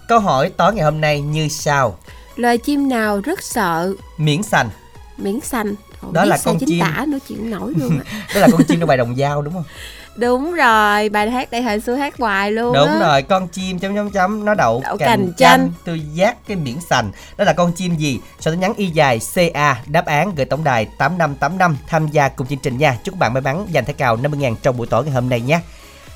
Câu 0.08 0.20
hỏi 0.20 0.52
tối 0.58 0.74
ngày 0.74 0.86
hôm 0.86 1.02
nay 1.02 1.22
như 1.22 1.48
sau 1.48 1.98
Loài 2.36 2.58
chim 2.58 2.90
nào 2.90 3.22
rất 3.24 3.44
sợ 3.44 3.94
Miễn 4.18 4.44
xanh 4.44 4.70
miếng 5.18 5.42
xanh? 5.42 5.76
Ồ, 6.02 6.12
Đó 6.12 6.26
là 6.26 6.38
con 6.46 6.60
chim. 6.60 6.80
tả 6.80 7.06
nữa 7.08 7.18
chịu 7.28 7.38
nổi 7.42 7.74
luôn 7.78 8.00
ạ. 8.00 8.26
Đó 8.36 8.42
là 8.42 8.48
con 8.52 8.64
chim 8.64 8.80
trong 8.80 8.88
bài 8.88 8.98
đồng 8.98 9.16
dao 9.16 9.42
đúng 9.42 9.54
không? 9.54 9.64
Đúng 10.16 10.54
rồi, 10.54 11.10
bài 11.10 11.32
hát 11.32 11.52
đây 11.52 11.62
hồi 11.62 11.80
xưa 11.80 11.96
hát 11.96 12.18
hoài 12.18 12.52
luôn 12.52 12.74
Đúng 12.74 12.88
á. 12.88 13.00
rồi, 13.00 13.22
con 13.22 13.48
chim 13.48 13.80
chấm 13.80 13.96
chấm 13.96 14.12
chấm 14.12 14.46
nó 14.46 14.54
đậu, 14.54 14.82
Đậu 14.84 14.98
cành, 14.98 15.08
cành 15.08 15.34
chanh, 15.38 15.72
tôi 15.86 16.02
giác 16.14 16.48
cái 16.48 16.58
miễn 16.58 16.76
sành. 16.90 17.12
Đó 17.38 17.44
là 17.46 17.54
con 17.54 17.72
chim 17.72 17.96
gì? 17.96 18.20
Số 18.40 18.52
tin 18.52 18.60
nhắn 18.60 18.74
y 18.78 18.86
dài 18.88 19.20
CA 19.36 19.82
đáp 19.86 20.06
án 20.06 20.36
gửi 20.36 20.46
tổng 20.46 20.64
đài 20.64 20.86
8585 20.86 21.78
tham 21.88 22.08
gia 22.08 22.28
cùng 22.30 22.48
chương 22.48 22.60
trình 22.60 22.78
nha. 22.78 22.98
Chúc 23.04 23.16
bạn 23.20 23.34
may 23.34 23.42
mắn 23.42 23.68
giành 23.74 23.86
thẻ 23.86 23.94
cào 23.94 24.18
50.000 24.18 24.56
trong 24.62 24.78
buổi 24.78 24.88
tối 24.88 25.04
ngày 25.06 25.14
hôm 25.14 25.30
nay 25.30 25.42
nhé. 25.42 25.60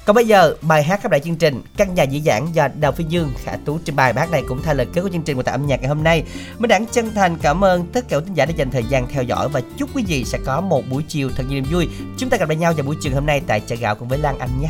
Còn 0.06 0.15
bây 0.15 0.28
giờ, 0.28 0.56
bài 0.61 0.84
hát 0.84 1.02
khép 1.02 1.11
lại 1.11 1.19
chương 1.19 1.36
trình 1.36 1.61
Căn 1.78 1.94
nhà 1.94 2.03
dĩ 2.03 2.22
dãn 2.22 2.52
do 2.53 2.68
Đào 2.80 2.91
Phi 2.91 3.03
Dương 3.03 3.34
Khả 3.44 3.56
Tú 3.65 3.80
trình 3.86 3.95
bày 3.95 4.14
bài 4.14 4.26
hát 4.26 4.32
này 4.32 4.44
cũng 4.48 4.61
thay 4.64 4.76
lời 4.76 4.88
kết 4.94 5.02
của 5.02 5.10
chương 5.10 5.22
trình 5.22 5.38
của 5.38 5.44
tại 5.44 5.52
âm 5.52 5.68
nhạc 5.68 5.80
ngày 5.82 5.90
hôm 5.90 6.03
nay. 6.03 6.23
Minh 6.60 6.69
Đảng 6.69 6.86
chân 6.86 7.14
thành 7.15 7.38
cảm 7.41 7.64
ơn 7.64 7.88
tất 7.94 8.10
cả 8.10 8.18
quý 8.18 8.23
thính 8.26 8.34
giả 8.34 8.45
đã 8.45 8.53
dành 8.56 8.72
thời 8.72 8.84
gian 8.84 9.07
theo 9.07 9.23
dõi 9.23 9.49
và 9.49 9.61
chúc 9.78 9.90
quý 9.95 10.03
vị 10.07 10.23
sẽ 10.26 10.38
có 10.45 10.61
một 10.61 10.84
buổi 10.90 11.03
chiều 11.07 11.30
thật 11.36 11.44
nhiều 11.49 11.61
niềm 11.61 11.72
vui. 11.72 11.88
Chúng 12.18 12.30
ta 12.30 12.38
gặp 12.38 12.49
lại 12.49 12.56
nhau 12.56 12.73
vào 12.73 12.86
buổi 12.86 12.95
chiều 13.02 13.14
hôm 13.14 13.26
nay 13.26 13.41
tại 13.48 13.60
chợ 13.60 13.76
gạo 13.76 13.95
cùng 13.95 14.07
với 14.07 14.18
Lan 14.18 14.40
Anh 14.40 14.49
nhé. 14.61 14.69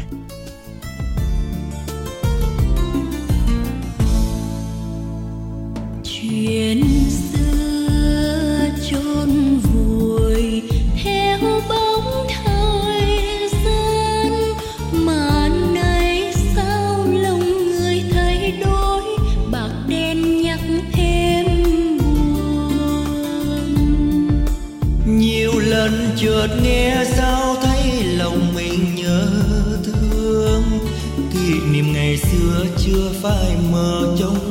chuyện 6.04 6.84
xưa 7.10 8.70
chôn 8.90 9.60
vùi 9.60 10.62
theo 11.04 11.40
bóng 11.70 12.21
chợt 26.22 26.48
nghe 26.64 27.06
sao 27.16 27.56
thấy 27.62 28.04
lòng 28.04 28.56
mình 28.56 28.96
nhớ 28.96 29.28
thương. 29.84 30.64
Kỷ 31.34 31.60
niệm 31.72 31.94
ngày 31.94 32.18
xưa 32.18 32.66
chưa 32.78 33.12
phai 33.22 33.56
mờ 33.72 34.16
trong 34.20 34.51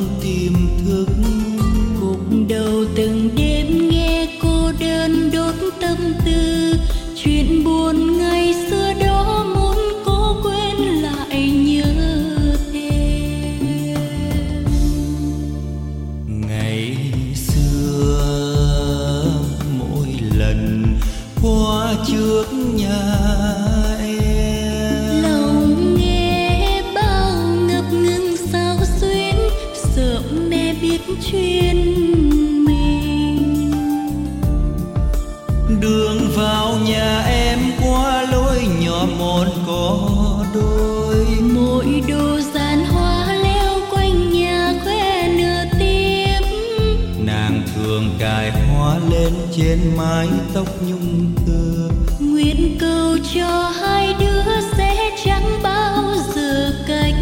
trên 49.61 49.79
mái 49.97 50.29
tóc 50.55 50.67
nhung 50.89 51.33
tơ 51.47 51.89
Nguyện 52.21 52.77
cầu 52.81 53.17
cho 53.35 53.73
hai 53.81 54.15
đứa 54.21 54.43
sẽ 54.77 55.11
chẳng 55.25 55.63
bao 55.63 56.15
giờ 56.35 56.73
cách 56.89 57.15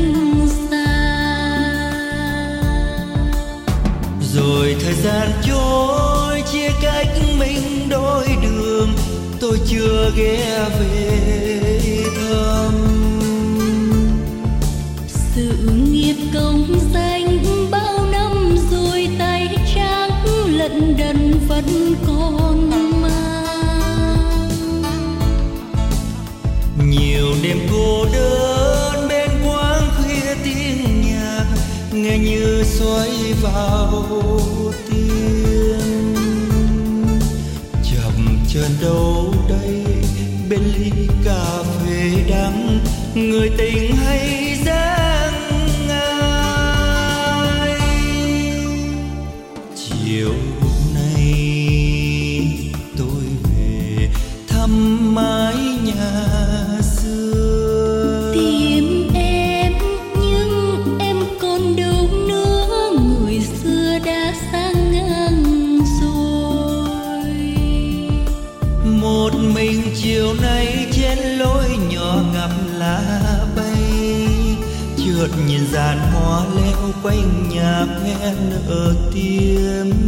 xa. 0.70 0.86
Rồi 4.34 4.76
thời 4.80 4.94
gian 4.94 5.30
trôi 5.46 6.42
chia 6.52 6.70
cách 6.82 7.08
mình 7.38 7.88
đôi 7.88 8.26
đường. 8.42 8.88
Tôi 9.40 9.58
chưa 9.66 10.12
ghé 10.16 10.68
về 10.80 12.04
thăm. 12.16 12.72
Sự 15.34 15.58
nghiệp 15.90 16.16
công 16.34 16.80
danh 16.94 17.17
vẫn 21.60 21.94
còn 22.06 22.70
mang. 23.02 24.48
Nhiều 26.90 27.26
đêm 27.42 27.58
cô 27.72 28.04
đơn 28.12 29.08
bên 29.08 29.30
quán 29.46 29.82
khuya 29.96 30.34
tiếng 30.44 31.02
nhạc, 31.02 31.46
nghe 31.92 32.18
như 32.18 32.64
xoáy 32.64 33.10
vào 33.42 34.04
tim. 34.90 36.14
Chậm 37.72 38.38
chân 38.48 38.70
đâu 38.82 39.34
đây, 39.48 39.84
bên 40.50 40.60
ly 40.76 41.08
cà 41.24 41.62
phê 41.62 42.10
đắng, 42.30 42.80
người 43.14 43.50
tình 43.58 43.96
hay 43.96 44.47
quanh 77.08 77.48
nhạc 77.48 77.86
nghe 78.04 78.34
nở 78.50 78.94
tiếng 79.12 80.07